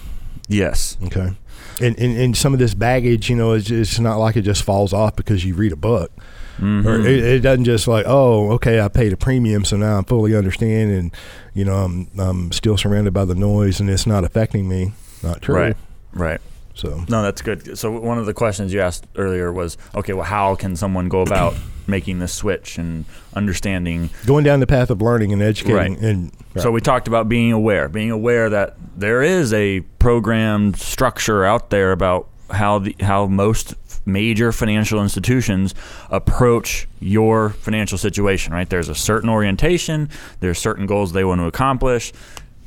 Yes. 0.48 0.96
Okay. 1.04 1.32
And, 1.80 1.98
and, 1.98 2.16
and 2.16 2.36
some 2.36 2.52
of 2.52 2.58
this 2.58 2.74
baggage, 2.74 3.30
you 3.30 3.36
know, 3.36 3.52
it's, 3.52 3.70
it's 3.70 3.98
not 3.98 4.16
like 4.16 4.36
it 4.36 4.42
just 4.42 4.62
falls 4.62 4.92
off 4.92 5.16
because 5.16 5.44
you 5.44 5.54
read 5.54 5.72
a 5.72 5.76
book. 5.76 6.10
Mm-hmm. 6.58 6.88
Or 6.88 7.00
it, 7.00 7.22
it, 7.22 7.40
doesn't 7.40 7.64
just 7.64 7.86
like, 7.86 8.04
oh, 8.08 8.50
okay, 8.52 8.80
I 8.80 8.88
paid 8.88 9.12
a 9.12 9.16
premium, 9.16 9.64
so 9.64 9.76
now 9.76 9.98
I'm 9.98 10.04
fully 10.04 10.34
understanding, 10.34 10.96
and 10.96 11.14
you 11.54 11.64
know, 11.64 11.76
I'm 11.76 12.08
I'm 12.18 12.50
still 12.50 12.76
surrounded 12.76 13.14
by 13.14 13.24
the 13.26 13.36
noise, 13.36 13.78
and 13.78 13.88
it's 13.88 14.08
not 14.08 14.24
affecting 14.24 14.68
me. 14.68 14.92
Not 15.22 15.40
true. 15.40 15.54
Right. 15.54 15.76
Right. 16.12 16.40
So 16.78 17.04
no, 17.08 17.22
that's 17.22 17.42
good. 17.42 17.76
So 17.76 17.90
one 17.90 18.18
of 18.18 18.26
the 18.26 18.34
questions 18.34 18.72
you 18.72 18.80
asked 18.80 19.04
earlier 19.16 19.52
was, 19.52 19.76
okay, 19.96 20.12
well, 20.12 20.24
how 20.24 20.54
can 20.54 20.76
someone 20.76 21.08
go 21.08 21.22
about 21.22 21.56
making 21.88 22.20
this 22.20 22.32
switch 22.32 22.78
and 22.78 23.04
understanding 23.34 24.10
going 24.26 24.44
down 24.44 24.60
the 24.60 24.66
path 24.66 24.88
of 24.88 25.02
learning 25.02 25.32
and 25.32 25.42
educating? 25.42 25.94
Right. 25.94 25.98
And 25.98 26.32
right. 26.54 26.62
so 26.62 26.70
we 26.70 26.80
talked 26.80 27.08
about 27.08 27.28
being 27.28 27.50
aware, 27.50 27.88
being 27.88 28.12
aware 28.12 28.48
that 28.50 28.76
there 28.96 29.22
is 29.22 29.52
a 29.52 29.80
programmed 29.98 30.78
structure 30.78 31.44
out 31.44 31.70
there 31.70 31.90
about 31.90 32.28
how 32.50 32.78
the 32.78 32.94
how 33.00 33.26
most 33.26 33.74
major 34.06 34.52
financial 34.52 35.02
institutions 35.02 35.74
approach 36.10 36.86
your 37.00 37.50
financial 37.50 37.98
situation. 37.98 38.52
Right? 38.52 38.70
There's 38.70 38.88
a 38.88 38.94
certain 38.94 39.28
orientation. 39.28 40.10
There's 40.38 40.60
certain 40.60 40.86
goals 40.86 41.12
they 41.12 41.24
want 41.24 41.40
to 41.40 41.46
accomplish. 41.46 42.12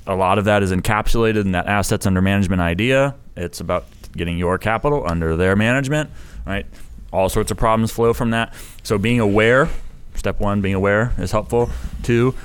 A 0.06 0.15
lot 0.15 0.38
of 0.38 0.45
that 0.45 0.63
is 0.63 0.71
encapsulated 0.74 1.41
in 1.41 1.54
that 1.54 1.67
assets 1.67 2.06
under 2.06 2.21
management 2.21 2.62
idea. 2.62 3.15
It's 3.38 3.62
about 3.62 3.86
getting 4.12 4.38
your 4.38 4.58
capital 4.58 5.04
under 5.08 5.36
their 5.36 5.56
management, 5.56 6.10
right? 6.45 6.65
All 7.12 7.30
sorts 7.30 7.52
of 7.52 7.58
problems 7.58 7.91
flow 7.91 8.13
from 8.13 8.32
that. 8.32 8.54
So 8.84 8.97
being 8.97 9.19
aware, 9.19 9.69
step 10.15 10.39
one, 10.39 10.62
being 10.62 10.76
aware 10.76 11.13
is 11.17 11.32
helpful. 11.32 11.69
Two, 12.04 12.36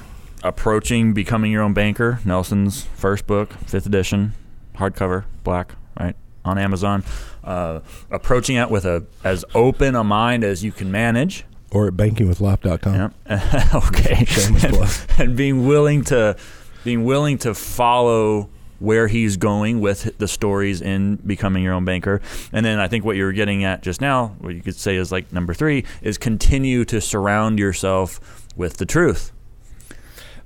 approaching 0.43 1.13
becoming 1.13 1.53
your 1.53 1.63
own 1.63 1.73
banker. 1.75 2.21
Nelson's 2.25 2.85
first 2.95 3.27
book, 3.27 3.53
fifth 3.67 3.87
edition, 3.87 4.35
hardcover, 4.77 5.25
black, 5.45 5.75
right, 5.99 6.17
on 6.45 6.59
Amazon. 6.59 7.05
Uh, 7.45 7.81
approaching 8.11 8.57
it 8.57 8.71
with 8.71 8.85
a 8.85 9.05
as 9.23 9.45
open 9.55 9.95
a 9.95 10.03
mind 10.05 10.45
as 10.45 10.65
you 10.65 10.73
can 10.73 10.91
manage. 10.91 11.45
Or 11.71 11.89
at 11.89 11.95
bankingwithlife.com. 11.95 13.13
Yep. 13.29 13.75
okay. 13.75 14.27
and, 14.47 15.09
and 15.19 15.37
being 15.37 15.67
willing 15.67 16.05
to 16.05 16.37
being 16.85 17.05
willing 17.05 17.39
to 17.39 17.55
follow 17.55 18.49
where 18.79 19.09
he's 19.09 19.37
going 19.37 19.81
with 19.81 20.17
the 20.19 20.29
stories 20.29 20.81
in 20.81 21.17
becoming 21.17 21.63
your 21.63 21.75
own 21.75 21.85
banker. 21.85 22.21
And 22.53 22.65
then 22.65 22.79
I 22.79 22.89
think 22.89 23.05
what 23.05 23.17
you 23.17 23.25
were 23.25 23.33
getting 23.33 23.65
at 23.65 23.83
just 23.83 24.01
now, 24.01 24.37
what 24.39 24.55
you 24.55 24.63
could 24.63 24.77
say 24.77 24.97
is 24.97 25.11
like 25.11 25.33
number 25.33 25.55
three, 25.55 25.85
is 26.03 26.19
continue 26.19 26.85
to 26.87 27.01
surround 27.01 27.59
yourself 27.59 28.47
with 28.57 28.77
the 28.77 28.87
truth. 28.87 29.33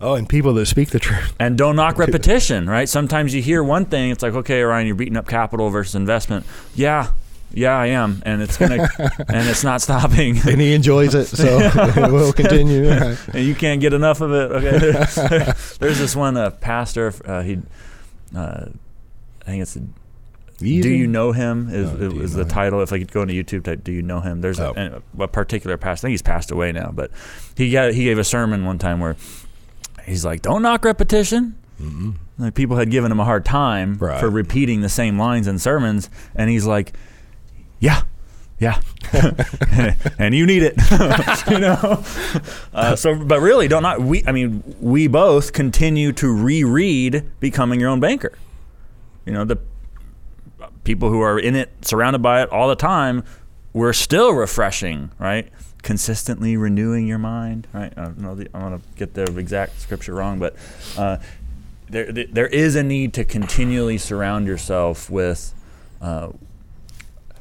Oh, 0.02 0.14
and 0.14 0.26
people 0.26 0.54
that 0.54 0.66
speak 0.66 0.90
the 0.90 0.98
truth. 0.98 1.34
And 1.38 1.58
don't 1.58 1.76
knock 1.76 1.98
repetition, 1.98 2.68
right? 2.68 2.88
Sometimes 2.88 3.34
you 3.34 3.42
hear 3.42 3.62
one 3.62 3.84
thing, 3.84 4.10
it's 4.10 4.22
like, 4.22 4.32
okay, 4.34 4.62
Ryan, 4.62 4.86
you're 4.86 4.96
beating 4.96 5.16
up 5.16 5.28
capital 5.28 5.68
versus 5.68 5.94
investment. 5.94 6.46
Yeah, 6.74 7.12
yeah, 7.52 7.76
I 7.76 7.86
am, 7.86 8.22
and 8.24 8.40
it's 8.40 8.56
gonna, 8.56 8.88
and 8.98 9.48
it's 9.48 9.64
not 9.64 9.82
stopping. 9.82 10.38
and 10.48 10.60
he 10.60 10.72
enjoys 10.72 11.14
it, 11.14 11.26
so 11.26 11.58
we'll 12.10 12.32
continue. 12.32 12.88
and 12.88 13.44
you 13.44 13.54
can't 13.54 13.80
get 13.80 13.92
enough 13.92 14.20
of 14.20 14.32
it. 14.32 14.52
Okay, 14.52 15.52
there's 15.80 15.98
this 15.98 16.14
one 16.14 16.36
uh, 16.36 16.50
pastor. 16.50 17.12
Uh, 17.24 17.42
he 17.42 17.58
uh, 18.34 18.66
I 19.42 19.44
think 19.44 19.62
it's. 19.62 19.78
Do 20.58 20.66
you 20.68 21.06
know 21.06 21.32
him? 21.32 21.70
Is, 21.70 21.90
no, 21.90 22.20
is 22.20 22.34
the 22.34 22.44
title? 22.44 22.80
Him? 22.80 22.82
If 22.82 22.92
I 22.92 22.98
could 22.98 23.10
go 23.10 23.22
into 23.22 23.32
YouTube, 23.32 23.64
type, 23.64 23.82
do 23.82 23.92
you 23.92 24.02
know 24.02 24.20
him? 24.20 24.42
There's 24.42 24.60
oh. 24.60 24.74
a, 24.76 25.22
a, 25.22 25.28
particular 25.28 25.78
pastor. 25.78 26.06
I 26.06 26.08
think 26.08 26.12
he's 26.12 26.22
passed 26.22 26.50
away 26.50 26.70
now, 26.70 26.90
but 26.92 27.10
he 27.56 27.70
got 27.70 27.94
he 27.94 28.04
gave 28.04 28.18
a 28.18 28.24
sermon 28.24 28.66
one 28.66 28.78
time 28.78 29.00
where 29.00 29.16
he's 30.04 30.22
like, 30.22 30.42
"Don't 30.42 30.60
knock 30.60 30.84
repetition." 30.84 31.56
Mm-hmm. 31.80 32.10
Like 32.38 32.54
people 32.54 32.76
had 32.76 32.90
given 32.90 33.10
him 33.10 33.20
a 33.20 33.24
hard 33.24 33.46
time 33.46 33.96
right. 33.98 34.20
for 34.20 34.28
repeating 34.28 34.82
the 34.82 34.90
same 34.90 35.18
lines 35.18 35.46
in 35.46 35.58
sermons, 35.58 36.10
and 36.34 36.50
he's 36.50 36.66
like, 36.66 36.92
"Yeah, 37.78 38.02
yeah, 38.60 38.78
and 40.18 40.34
you 40.34 40.44
need 40.44 40.62
it, 40.62 40.74
you 41.50 41.58
know. 41.58 42.04
Uh, 42.74 42.94
so, 42.94 43.14
but 43.14 43.40
really, 43.40 43.68
don't 43.68 43.82
not 43.82 44.02
we. 44.02 44.22
I 44.26 44.32
mean, 44.32 44.62
we 44.80 45.08
both 45.08 45.54
continue 45.54 46.12
to 46.12 46.28
reread 46.28 47.24
"Becoming 47.40 47.80
Your 47.80 47.88
Own 47.88 48.00
Banker." 48.00 48.36
You 49.24 49.32
know, 49.32 49.44
the 49.46 49.58
people 50.84 51.08
who 51.08 51.22
are 51.22 51.38
in 51.38 51.56
it, 51.56 51.70
surrounded 51.80 52.20
by 52.20 52.42
it 52.42 52.50
all 52.50 52.68
the 52.68 52.76
time, 52.76 53.24
we're 53.72 53.94
still 53.94 54.34
refreshing, 54.34 55.10
right? 55.18 55.48
Consistently 55.80 56.58
renewing 56.58 57.06
your 57.06 57.18
mind, 57.18 57.66
right? 57.72 57.94
I 57.96 58.04
don't 58.04 58.18
know. 58.18 58.34
The, 58.34 58.48
I'm 58.52 58.60
gonna 58.60 58.80
get 58.94 59.14
the 59.14 59.24
exact 59.38 59.80
scripture 59.80 60.14
wrong, 60.14 60.38
but 60.38 60.54
uh, 60.98 61.16
there, 61.88 62.12
there 62.12 62.46
is 62.46 62.76
a 62.76 62.82
need 62.82 63.14
to 63.14 63.24
continually 63.24 63.96
surround 63.96 64.46
yourself 64.46 65.08
with. 65.08 65.54
Uh, 66.02 66.32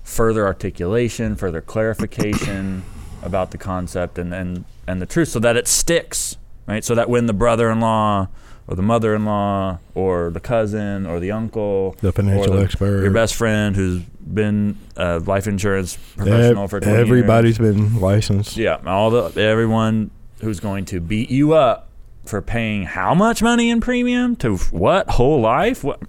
further 0.10 0.45
articulation, 0.45 1.36
further 1.36 1.62
clarification 1.62 2.84
about 3.24 3.51
the 3.51 3.57
concept 3.57 4.18
and, 4.18 4.34
and, 4.34 4.66
and 4.88 5.01
the 5.01 5.05
truth 5.05 5.30
so 5.30 5.39
that 5.39 5.55
it 5.55 5.68
sticks, 5.68 6.38
right? 6.68 6.84
So 6.84 6.95
that 6.95 7.10
when 7.10 7.28
the 7.28 7.34
brother 7.34 7.70
in 7.70 7.80
law 7.80 8.28
or 8.68 8.76
the 8.76 8.82
mother-in-law 8.84 9.80
or 9.95 10.30
the 10.30 10.39
cousin 10.39 11.07
or 11.07 11.20
the 11.20 11.32
uncle, 11.32 11.95
the 12.01 12.12
financial 12.12 12.53
the, 12.53 12.62
expert, 12.62 13.01
your 13.01 13.12
best 13.12 13.34
friend 13.34 13.76
who's 13.76 14.03
been 14.03 14.78
a 14.95 15.18
life 15.20 15.47
insurance 15.47 15.97
professional 16.16 16.68
for 16.68 16.80
20 16.80 16.95
everybody's 16.95 17.57
years. 17.57 17.76
been 17.76 17.99
licensed. 17.99 18.57
Yeah, 18.57 18.80
all 18.86 19.10
the 19.10 19.41
everyone 19.41 20.12
who's 20.41 20.60
going 20.60 20.86
to 20.86 20.99
beat 20.99 21.32
you 21.32 21.53
up 21.53 21.89
for 22.26 22.43
paying 22.43 22.84
how 22.84 23.16
much 23.16 23.41
money 23.41 23.72
in 23.72 23.82
premium 23.82 24.36
to 24.38 24.57
what 24.57 25.10
whole 25.10 25.41
life? 25.41 25.84
What? 25.84 25.99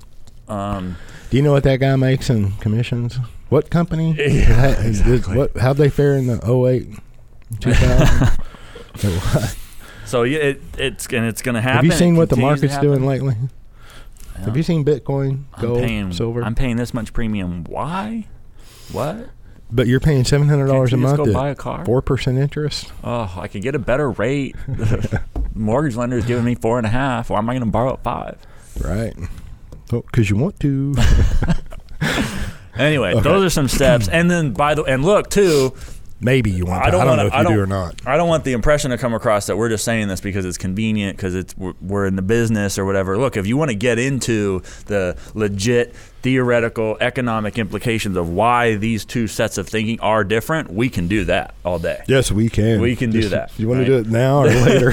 Um, 0.47 0.97
Do 1.31 1.39
you 1.39 1.43
know 1.43 1.53
what 1.53 1.63
that 1.63 1.81
guy 1.81 1.97
makes 1.97 2.29
in 2.29 2.53
commissions? 2.53 3.19
What 3.51 3.69
company? 3.71 4.15
Yeah, 4.17 4.81
exactly. 4.81 5.37
What? 5.37 5.57
How'd 5.57 5.77
they 5.77 5.91
fare 5.91 6.15
in 6.15 6.27
the 6.29 6.41
08, 6.43 6.89
2000? 7.61 8.39
so 10.07 10.23
it, 10.23 10.63
it's 10.79 11.07
and 11.09 11.27
it's 11.27 11.43
going 11.43 11.57
to 11.57 11.61
happen. 11.61 11.77
Have 11.77 11.85
you 11.85 11.93
seen 11.93 12.15
It 12.15 12.19
what 12.19 12.31
the 12.31 12.37
market's 12.37 12.79
doing 12.79 13.05
lately? 13.05 13.35
Yeah. 14.39 14.45
Have 14.47 14.57
you 14.57 14.63
seen 14.63 14.85
Bitcoin, 14.85 15.45
gold, 15.61 15.79
I'm 15.79 15.85
paying, 15.85 16.13
silver? 16.13 16.43
I'm 16.43 16.55
paying 16.55 16.77
this 16.77 16.95
much 16.95 17.13
premium. 17.13 17.65
Why? 17.65 18.27
What? 18.93 19.31
but 19.73 19.87
you're 19.87 20.01
paying 20.01 20.25
seven 20.25 20.49
hundred 20.49 20.67
dollars 20.67 20.93
a 20.93 20.97
Can't 20.97 21.03
you 21.03 21.09
just 21.09 21.19
month 21.19 21.29
go 21.29 21.35
buy 21.35 21.51
a 21.51 21.55
car? 21.55 21.85
four 21.85 22.03
percent 22.03 22.39
interest. 22.39 22.93
Oh, 23.05 23.33
I 23.37 23.49
could 23.49 23.63
get 23.63 23.75
a 23.75 23.79
better 23.79 24.11
rate. 24.11 24.57
Mortgage 25.55 25.97
lender 25.97 26.19
is 26.19 26.25
giving 26.25 26.45
me 26.45 26.55
four 26.55 26.79
and 26.79 26.87
a 26.87 26.91
half. 26.91 27.31
Why 27.31 27.39
am 27.39 27.49
I 27.51 27.55
going 27.55 27.65
to 27.65 27.71
borrow 27.71 27.95
at 27.95 28.03
five? 28.03 28.39
Right. 28.81 29.15
Oh, 29.93 30.03
because 30.03 30.31
you 30.31 30.37
want 30.37 30.59
to. 30.61 30.95
Anyway, 32.81 33.13
Okay. 33.13 33.23
those 33.23 33.45
are 33.45 33.51
some 33.51 33.69
steps. 33.69 34.09
And 34.09 34.31
then 34.31 34.53
by 34.53 34.75
the 34.75 34.83
and 34.85 35.05
look 35.05 35.31
too, 35.31 35.75
Maybe 36.23 36.51
you 36.51 36.67
want 36.67 36.83
to. 36.83 36.87
I 36.87 36.91
don't 36.91 37.01
I 37.01 37.05
don't 37.05 37.11
wanna- 37.17 37.23
know 37.23 37.27
if 37.29 37.33
I 37.33 37.39
you 37.39 37.45
don't- 37.49 37.59
or 37.61 37.67
not. 37.67 37.95
I 38.05 38.19
don't 38.19 38.29
want 38.29 38.45
the 38.45 38.53
impression 38.53 38.91
to 38.91 38.99
come 38.99 39.15
across 39.15 39.47
that 39.47 39.57
we're 39.57 39.71
just 39.71 39.87
saying 39.87 40.09
this 40.09 40.21
because 40.21 40.45
it's 40.45 40.59
convenient 40.59 41.17
because 41.17 41.35
it's 41.35 41.55
we're, 41.57 42.05
in 42.05 42.15
the 42.17 42.21
business 42.21 42.79
or 42.79 42.85
whatever. 42.85 43.17
Look, 43.17 43.39
if 43.39 43.47
you 43.47 43.57
want 43.57 43.71
to 43.71 43.75
get 43.75 43.99
into 43.99 44.61
the 44.85 45.17
legit 45.33 45.95
theoretical 46.21 46.99
economic 47.01 47.59
implications 47.59 48.19
of 48.19 48.29
why 48.29 48.75
these 48.75 49.07
two 49.07 49.29
sets 49.29 49.57
of 49.57 49.67
thinking 49.67 49.99
are 50.01 50.23
different, 50.23 50.71
we 50.71 50.91
can 50.91 51.09
do 51.09 51.25
that 51.25 51.55
all 51.65 51.79
day. 51.79 52.03
Yes, 52.07 52.31
we 52.31 52.51
can. 52.51 52.83
We 52.83 52.97
can 52.97 53.11
do 53.11 53.27
that, 53.31 53.51
You 53.59 53.69
want 53.69 53.79
right? 53.81 53.87
to 53.87 54.03
do 54.03 54.07
it 54.07 54.13
now 54.13 54.41
or 54.43 54.47
later? 54.51 54.93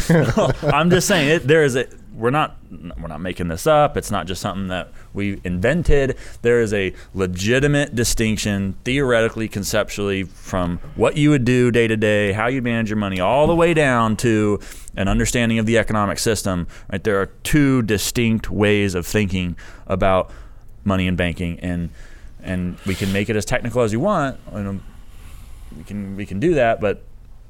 I'm 0.73 0.89
just 0.89 1.09
saying 1.09 1.27
it, 1.27 1.45
there 1.45 1.65
is 1.65 1.75
a 1.75 1.87
we're 2.15 2.29
not 2.31 2.55
we're 2.71 3.09
not 3.09 3.19
making 3.21 3.49
this 3.49 3.67
up. 3.67 3.97
It's 3.97 4.09
not 4.09 4.27
just 4.27 4.41
something 4.41 4.69
that 4.69 4.91
we 5.17 5.41
invented. 5.43 6.15
There 6.43 6.61
is 6.61 6.73
a 6.73 6.93
legitimate 7.13 7.93
distinction 7.95 8.77
theoretically, 8.85 9.49
conceptually 9.49 10.23
from 10.23 10.77
what 10.95 11.17
you 11.17 11.31
would 11.31 11.43
do 11.43 11.71
day 11.71 11.87
to 11.87 11.97
day, 11.97 12.31
how 12.31 12.47
you 12.47 12.61
manage 12.61 12.89
your 12.89 12.97
money, 12.97 13.19
all 13.19 13.47
the 13.47 13.55
way 13.55 13.73
down 13.73 14.15
to 14.17 14.61
an 14.95 15.09
understanding 15.09 15.59
of 15.59 15.65
the 15.65 15.77
economic 15.77 16.19
system. 16.19 16.67
Right? 16.89 17.03
There 17.03 17.19
are 17.19 17.25
two 17.43 17.81
distinct 17.81 18.49
ways 18.49 18.95
of 18.95 19.05
thinking 19.05 19.57
about 19.87 20.31
money 20.85 21.07
and 21.07 21.17
banking 21.17 21.59
and 21.59 21.89
and 22.41 22.77
we 22.85 22.95
can 22.95 23.11
make 23.11 23.29
it 23.29 23.35
as 23.35 23.43
technical 23.43 23.81
as 23.81 23.91
you 23.91 23.99
want. 23.99 24.37
Know, 24.53 24.79
we 25.75 25.83
can 25.83 26.15
we 26.15 26.25
can 26.25 26.39
do 26.39 26.53
that, 26.53 26.79
but 26.79 27.03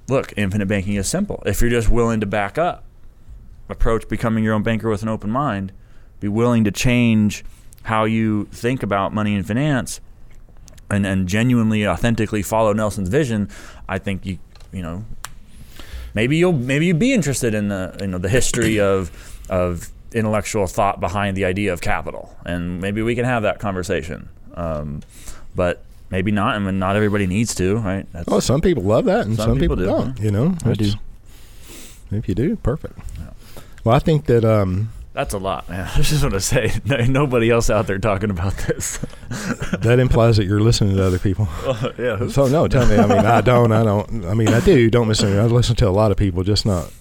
look, 0.08 0.34
infinite 0.36 0.68
banking 0.68 0.96
is 0.96 1.08
simple. 1.08 1.44
If 1.46 1.62
you're 1.62 1.70
just 1.70 1.90
willing 1.90 2.20
to 2.22 2.26
back 2.26 2.58
up, 2.58 2.84
approach 3.70 4.08
becoming 4.08 4.44
your 4.44 4.54
own 4.54 4.64
banker 4.64 4.90
with 4.90 5.04
an 5.04 5.10
open 5.10 5.30
mind, 5.30 5.72
be 6.20 6.28
willing 6.28 6.64
to 6.64 6.72
change 6.72 7.44
how 7.88 8.04
you 8.04 8.46
think 8.52 8.84
about 8.84 9.14
money 9.14 9.34
and 9.34 9.48
finance, 9.48 10.02
and, 10.92 11.06
and 11.06 11.26
genuinely, 11.26 11.88
authentically 11.88 12.42
follow 12.42 12.74
Nelson's 12.74 13.08
vision, 13.08 13.50
I 13.88 13.98
think 13.98 14.26
you 14.26 14.40
you 14.74 14.82
know 14.82 15.06
maybe 16.14 16.36
you'll 16.36 16.52
maybe 16.52 16.86
you'd 16.88 17.00
be 17.00 17.14
interested 17.14 17.54
in 17.54 17.70
the 17.70 17.96
you 18.02 18.08
know 18.08 18.18
the 18.18 18.28
history 18.28 18.78
of 18.92 19.12
of 19.50 19.90
intellectual 20.12 20.68
thought 20.68 21.00
behind 21.00 21.38
the 21.38 21.46
idea 21.46 21.72
of 21.72 21.80
capital, 21.80 22.36
and 22.46 22.82
maybe 22.82 23.02
we 23.02 23.16
can 23.16 23.24
have 23.24 23.44
that 23.44 23.60
conversation. 23.60 24.28
Um, 24.56 25.02
but 25.56 25.84
maybe 26.10 26.32
not, 26.32 26.56
I 26.56 26.60
mean, 26.60 26.80
not 26.80 26.98
everybody 26.98 27.26
needs 27.26 27.56
to, 27.56 27.78
right? 27.78 28.06
That's, 28.12 28.28
oh, 28.30 28.42
some 28.42 28.60
people 28.60 28.84
love 28.84 29.06
that, 29.06 29.26
and 29.26 29.38
Some 29.38 29.52
some, 29.52 29.60
people 29.60 29.78
people, 29.78 29.98
do, 29.98 30.04
don't. 30.06 30.20
You 30.20 30.32
know, 30.32 30.56
I 30.66 30.74
do. 30.74 30.92
If 32.12 32.28
you 32.28 32.36
do, 32.36 32.58
perfect. 32.58 33.00
Well, 33.86 33.96
I 33.96 34.00
think 34.00 34.26
that 34.26 34.44
um, 34.44 34.90
That's 35.18 35.34
a 35.34 35.40
lot, 35.40 35.68
man. 35.68 35.90
I 35.96 36.02
just 36.02 36.22
want 36.22 36.36
to 36.36 36.40
say, 36.40 36.72
no, 36.86 36.98
nobody 37.06 37.50
else 37.50 37.72
out 37.72 37.88
there 37.88 37.98
talking 37.98 38.30
about 38.30 38.56
this. 38.58 39.00
that 39.80 39.98
implies 40.00 40.38
that 40.38 40.46
you're 40.46 40.60
listening 40.62 40.96
to 40.96 41.04
other 41.04 41.18
people. 41.18 41.48
yeah, 41.98 42.28
So 42.28 42.48
no, 42.48 42.68
tell 42.68 42.86
me. 42.86 42.98
I 42.98 43.08
mean, 43.08 43.26
I 43.26 43.42
don't. 43.42 43.72
I 43.72 43.84
don't. 43.84 44.26
I 44.26 44.36
mean, 44.36 44.50
I 44.50 44.60
do. 44.60 44.92
Don't 44.92 45.08
listen. 45.08 45.36
I 45.40 45.46
listen 45.46 45.76
to 45.78 45.88
a 45.88 45.90
lot 45.90 46.12
of 46.12 46.18
people, 46.18 46.44
just 46.44 46.68
not. 46.68 46.94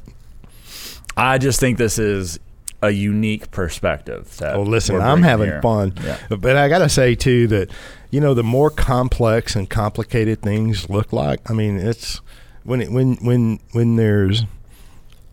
I 1.14 1.36
just 1.36 1.60
think 1.60 1.76
this 1.76 1.98
is 1.98 2.40
a 2.80 2.90
unique 2.90 3.50
perspective. 3.50 4.34
That 4.38 4.56
Oh, 4.56 4.62
listen, 4.62 4.98
I'm 4.98 5.22
having 5.22 5.48
here. 5.48 5.60
fun. 5.60 5.92
Yeah. 6.02 6.18
But 6.30 6.56
I 6.56 6.70
got 6.70 6.78
to 6.78 6.88
say 6.88 7.14
too 7.14 7.46
that 7.48 7.70
you 8.10 8.20
know 8.22 8.32
the 8.32 8.42
more 8.42 8.70
complex 8.70 9.54
and 9.56 9.68
complicated 9.68 10.40
things 10.40 10.88
look 10.88 11.12
like. 11.12 11.50
I 11.50 11.52
mean, 11.52 11.76
it's 11.76 12.22
when 12.64 12.80
it, 12.80 12.90
when 12.90 13.16
when 13.16 13.60
when 13.72 13.96
there's 13.96 14.44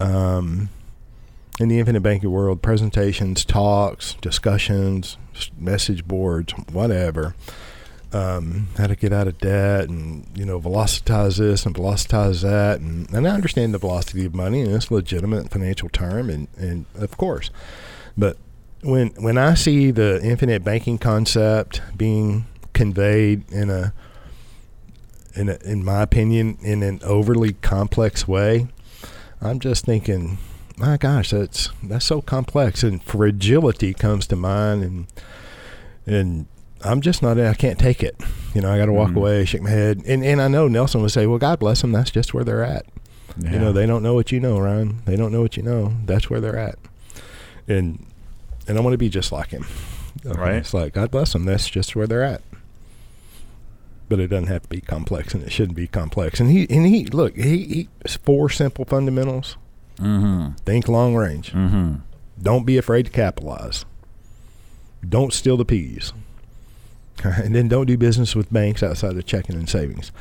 um 0.02 0.68
in 1.60 1.70
the 1.70 1.80
infinite 1.80 2.02
banking 2.02 2.32
world 2.32 2.62
presentations, 2.62 3.46
talks, 3.46 4.16
discussions, 4.16 5.18
message 5.58 6.06
boards, 6.06 6.54
whatever. 6.72 7.36
Um, 8.12 8.68
how 8.78 8.86
to 8.86 8.96
get 8.96 9.12
out 9.12 9.28
of 9.28 9.40
debt 9.40 9.90
and 9.90 10.28
you 10.36 10.46
know 10.46 10.62
velocitize 10.62 11.40
this 11.40 11.66
and 11.66 11.74
velocitize 11.74 12.44
that 12.44 12.80
and, 12.80 13.12
and 13.12 13.28
I 13.28 13.32
understand 13.32 13.74
the 13.74 13.80
velocity 13.80 14.24
of 14.24 14.36
money 14.36 14.62
and 14.62 14.72
it's 14.72 14.92
a 14.92 14.94
legitimate 14.94 15.50
financial 15.50 15.90
term 15.90 16.30
and, 16.30 16.48
and 16.56 16.86
of 16.94 17.18
course 17.18 17.50
but 18.16 18.38
when 18.84 19.08
when 19.16 19.40
I 19.40 19.56
see 19.56 19.90
the 19.90 20.22
infinite 20.24 20.64
banking 20.64 21.00
concept 21.00 21.82
being 21.98 22.46
conveyed 22.74 23.52
in 23.52 23.70
a 23.70 23.94
in 25.36 25.50
a, 25.50 25.58
in 25.64 25.84
my 25.84 26.02
opinion 26.02 26.58
in 26.62 26.84
an 26.84 27.00
overly 27.04 27.54
complex 27.54 28.28
way, 28.28 28.68
I'm 29.42 29.60
just 29.60 29.86
thinking, 29.86 30.38
my 30.86 30.98
gosh, 30.98 31.32
that's 31.32 31.70
that's 31.84 32.06
so 32.06 32.22
complex 32.22 32.84
and 32.84 33.02
fragility 33.04 33.94
comes 33.94 34.28
to 34.28 34.36
mind 34.36 34.84
and 34.84 35.08
and 36.06 36.46
I'm 36.84 37.00
just 37.02 37.22
not 37.22 37.40
I 37.40 37.54
can't 37.54 37.80
take 37.80 38.04
it. 38.04 38.16
You 38.54 38.62
know, 38.62 38.72
I 38.72 38.78
got 38.78 38.88
to 38.88 38.94
walk 38.94 39.12
Mhm. 39.12 39.16
away, 39.18 39.46
shake 39.46 39.62
my 39.62 39.70
head. 39.70 40.02
And 40.06 40.24
and 40.24 40.42
I 40.42 40.48
know 40.48 40.68
Nelson 40.68 41.02
would 41.02 41.12
say, 41.12 41.26
"Well, 41.28 41.40
God 41.40 41.60
bless 41.60 41.82
them, 41.82 41.92
that's 41.92 42.12
just 42.12 42.34
where 42.34 42.44
they're 42.44 42.64
at." 42.64 42.86
You 43.40 43.58
know, 43.58 43.72
they 43.72 43.88
don't 43.88 44.04
know 44.04 44.14
what 44.14 44.32
you 44.32 44.40
know, 44.40 44.60
Ryan. 44.60 45.02
They 45.06 45.16
don't 45.16 45.32
know 45.32 45.42
what 45.42 45.58
you 45.58 45.64
know. 45.64 45.94
That's 46.06 46.30
where 46.30 46.40
they're 46.40 46.58
at. 46.58 46.76
And 47.68 48.06
and 48.68 48.78
I 48.78 48.82
want 48.82 48.94
to 48.94 48.98
be 48.98 49.10
just 49.10 49.32
like 49.32 49.50
him. 49.50 49.66
Okay, 50.26 50.40
Right. 50.40 50.56
It's 50.56 50.74
like 50.74 50.94
God 50.94 51.10
bless 51.12 51.34
them. 51.34 51.46
That's 51.46 51.68
just 51.70 51.96
where 51.96 52.06
they're 52.08 52.24
at. 52.24 52.42
But 54.10 54.20
it 54.20 54.28
doesn't 54.28 54.48
have 54.48 54.64
to 54.64 54.70
be 54.70 54.82
complex, 54.82 55.34
and 55.34 55.42
it 55.44 55.52
shouldn't 55.52 55.76
be 55.76 55.88
complex. 55.88 56.40
And 56.40 56.52
he 56.52 56.68
and 56.70 56.86
he 56.86 57.06
look 57.06 57.36
he, 57.36 57.58
he 57.66 57.88
four 58.24 58.50
simple 58.50 58.86
fundamentals. 58.86 59.58
Mm-hmm. 59.98 60.56
Think 60.66 60.88
long 60.88 61.16
range. 61.16 61.52
Mm-hmm. 61.52 61.96
Don't 62.42 62.66
be 62.66 62.78
afraid 62.78 63.06
to 63.06 63.12
capitalize. 63.12 63.86
Don't 65.08 65.34
steal 65.34 65.58
the 65.58 65.66
peas. 65.66 66.14
And 67.24 67.56
then 67.56 67.68
don't 67.70 67.86
do 67.86 67.96
business 67.98 68.36
with 68.36 68.52
banks 68.52 68.82
outside 68.84 69.16
of 69.16 69.26
checking 69.26 69.56
and 69.56 69.70
savings. 69.70 70.12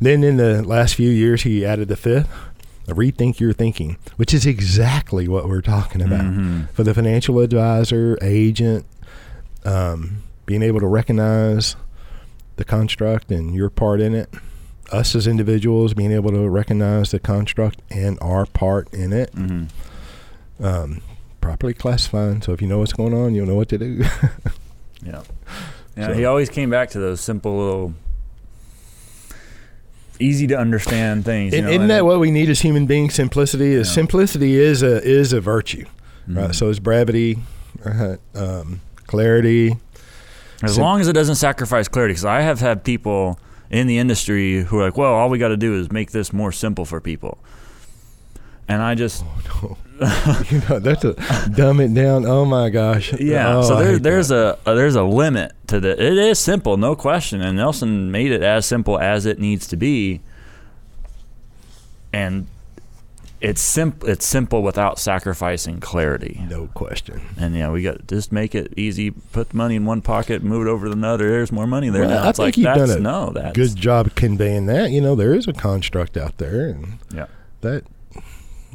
Then 0.00 0.22
in 0.22 0.36
the 0.36 0.62
last 0.62 0.94
few 0.94 1.08
years, 1.10 1.42
he 1.42 1.64
added 1.64 1.88
the 1.88 1.96
fifth, 1.96 2.28
rethink 2.86 3.40
your 3.40 3.52
thinking, 3.52 3.96
which 4.16 4.32
is 4.34 4.46
exactly 4.46 5.26
what 5.26 5.48
we're 5.48 5.62
talking 5.62 6.02
about. 6.02 6.20
Mhm. 6.26 6.68
For 6.70 6.84
the 6.84 6.94
financial 6.94 7.40
advisor, 7.40 8.16
agent, 8.22 8.84
um, 9.64 10.18
being 10.44 10.62
able 10.62 10.78
to 10.80 10.86
recognize 10.86 11.74
the 12.56 12.64
construct 12.64 13.32
and 13.32 13.54
your 13.54 13.70
part 13.70 14.00
in 14.00 14.14
it. 14.14 14.28
Us 14.92 15.14
as 15.14 15.26
individuals 15.26 15.94
being 15.94 16.12
able 16.12 16.30
to 16.30 16.48
recognize 16.48 17.10
the 17.10 17.18
construct 17.18 17.80
and 17.90 18.18
our 18.20 18.46
part 18.46 18.92
in 18.94 19.12
it 19.12 19.32
Mhm. 19.34 19.68
um, 20.60 21.00
properly 21.40 21.74
classifying. 21.74 22.40
So 22.42 22.52
if 22.52 22.62
you 22.62 22.68
know 22.68 22.78
what's 22.78 22.92
going 22.92 23.12
on, 23.14 23.34
you'll 23.34 23.46
know 23.46 23.56
what 23.56 23.68
to 23.70 23.78
do. 23.78 24.04
Yeah. 25.04 25.22
Yeah. 25.96 26.06
So- 26.08 26.14
He 26.14 26.24
always 26.24 26.48
came 26.48 26.70
back 26.70 26.90
to 26.90 26.98
those 26.98 27.20
simple 27.20 27.56
little, 27.56 27.94
easy 30.18 30.46
to 30.48 30.56
understand 30.58 31.24
things. 31.24 31.52
you 31.52 31.62
know, 31.62 31.68
isn't 31.70 31.88
that 31.88 31.98
it- 31.98 32.04
what 32.04 32.18
we 32.20 32.30
need 32.30 32.48
as 32.48 32.60
human 32.60 32.86
beings? 32.86 33.14
Simplicity 33.14 33.72
is 33.74 33.88
Yeah. 33.88 33.94
simplicity 33.94 34.56
is 34.58 34.82
a 34.82 35.02
is 35.06 35.32
a 35.32 35.40
virtue, 35.40 35.84
Mhm. 36.28 36.36
right? 36.36 36.54
So 36.54 36.68
is 36.70 36.80
brevity, 36.80 37.38
right? 37.84 38.18
um, 38.34 38.80
clarity. 39.06 39.76
As 40.62 40.74
Sim- 40.74 40.82
long 40.82 41.00
as 41.00 41.08
it 41.08 41.12
doesn't 41.12 41.34
sacrifice 41.36 41.86
clarity, 41.86 42.12
because 42.12 42.24
I 42.24 42.40
have 42.40 42.60
had 42.60 42.82
people 42.82 43.38
in 43.70 43.86
the 43.86 43.98
industry 43.98 44.62
who 44.64 44.78
are 44.78 44.84
like, 44.84 44.96
"Well, 44.96 45.12
all 45.12 45.28
we 45.28 45.38
got 45.38 45.48
to 45.48 45.56
do 45.56 45.74
is 45.78 45.90
make 45.90 46.12
this 46.12 46.32
more 46.32 46.52
simple 46.52 46.84
for 46.84 47.00
people," 47.00 47.38
and 48.68 48.82
I 48.82 48.94
just, 48.94 49.24
Oh 49.62 49.76
no, 50.00 50.42
you 50.50 50.60
know 50.68 50.78
that's 50.78 51.04
a 51.04 51.14
dumb 51.54 51.80
it 51.80 51.94
down. 51.94 52.26
Oh 52.26 52.44
my 52.44 52.68
gosh. 52.68 53.12
yeah. 53.14 53.56
Oh, 53.58 53.62
so 53.62 53.76
there, 53.76 53.98
there's 53.98 54.28
that. 54.28 54.58
a, 54.66 54.72
a 54.72 54.74
there's 54.74 54.94
a 54.94 55.02
limit 55.02 55.52
to 55.68 55.80
the. 55.80 55.90
It 55.90 56.18
is 56.18 56.38
simple, 56.38 56.76
no 56.76 56.94
question, 56.94 57.40
and 57.40 57.56
Nelson 57.56 58.10
made 58.10 58.32
it 58.32 58.42
as 58.42 58.66
simple 58.66 58.98
as 58.98 59.24
it 59.26 59.38
needs 59.38 59.66
to 59.68 59.76
be, 59.76 60.20
and 62.12 62.46
it's 63.40 63.60
simple. 63.60 64.08
It's 64.08 64.24
simple 64.24 64.62
without 64.62 64.98
sacrificing 64.98 65.80
clarity. 65.80 66.40
No 66.48 66.68
question. 66.68 67.20
And 67.38 67.54
yeah, 67.54 67.70
we 67.70 67.82
got 67.82 68.06
just 68.06 68.32
make 68.32 68.54
it 68.54 68.72
easy. 68.76 69.10
Put 69.10 69.50
the 69.50 69.56
money 69.56 69.76
in 69.76 69.84
one 69.84 70.02
pocket, 70.02 70.42
move 70.42 70.66
it 70.66 70.70
over 70.70 70.86
to 70.86 70.92
another. 70.92 71.28
There's 71.28 71.52
more 71.52 71.66
money 71.66 71.90
there. 71.90 72.02
Well, 72.02 72.10
now. 72.10 72.24
I 72.24 72.30
it's 72.30 72.38
think 72.38 72.46
like 72.46 72.56
you've 72.56 72.64
that's, 72.64 72.90
done 72.90 72.98
a 72.98 73.00
no, 73.00 73.30
that's, 73.30 73.56
good 73.56 73.76
job 73.76 74.14
conveying 74.14 74.66
that. 74.66 74.90
You 74.90 75.00
know, 75.00 75.14
there 75.14 75.34
is 75.34 75.46
a 75.46 75.52
construct 75.52 76.16
out 76.16 76.38
there, 76.38 76.68
and 76.68 76.98
yeah, 77.14 77.26
that. 77.60 77.84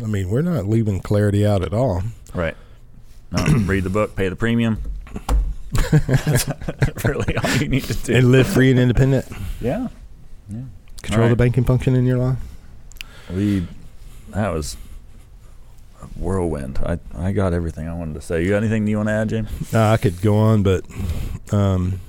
I 0.02 0.08
mean, 0.08 0.30
we're 0.30 0.42
not 0.42 0.68
leaving 0.68 1.00
clarity 1.00 1.46
out 1.46 1.64
at 1.64 1.74
all. 1.74 2.02
Right. 2.34 2.56
No, 3.32 3.44
read 3.66 3.84
the 3.84 3.90
book, 3.90 4.16
pay 4.16 4.30
the 4.30 4.36
premium. 4.36 4.82
That's 5.92 6.48
really 7.06 7.38
all 7.38 7.56
you 7.58 7.68
need 7.68 7.84
to 7.84 7.94
do. 7.94 8.16
And 8.16 8.32
live 8.32 8.48
free 8.48 8.72
and 8.72 8.80
independent. 8.80 9.26
Yeah. 9.60 9.88
Yeah. 10.50 10.62
Control 11.02 11.26
right. 11.26 11.30
the 11.30 11.36
banking 11.36 11.64
function 11.64 11.96
in 11.96 12.06
your 12.06 12.18
life. 12.18 12.38
We 13.30 13.68
that 14.34 14.50
was 14.54 14.78
a 16.02 16.06
whirlwind. 16.20 16.80
I 16.80 17.00
I 17.16 17.32
got 17.32 17.54
everything 17.54 17.88
I 17.88 17.94
wanted 17.94 18.16
to 18.16 18.22
say. 18.22 18.44
You 18.44 18.50
got 18.50 18.58
anything 18.58 18.88
you 18.88 18.98
want 18.98 19.10
to 19.10 19.14
add, 19.14 19.30
James? 19.30 19.74
No, 19.74 19.92
I 19.92 19.98
could 19.98 20.22
go 20.22 20.38
on, 20.38 20.64
but 20.64 20.86
um, 21.52 22.00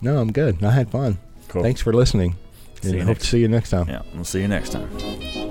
no, 0.00 0.18
I'm 0.18 0.32
good. 0.32 0.62
I 0.62 0.70
had 0.70 0.90
fun. 0.90 1.18
Cool. 1.48 1.62
Thanks 1.62 1.80
for 1.80 1.92
listening. 1.92 2.36
See 2.82 2.90
and 2.90 3.00
hope 3.00 3.08
next. 3.08 3.24
to 3.24 3.26
see 3.30 3.40
you 3.40 3.48
next 3.48 3.70
time. 3.70 3.88
Yeah, 3.88 4.02
we'll 4.14 4.24
see 4.24 4.40
you 4.40 4.48
next 4.48 4.70
time. 4.70 5.47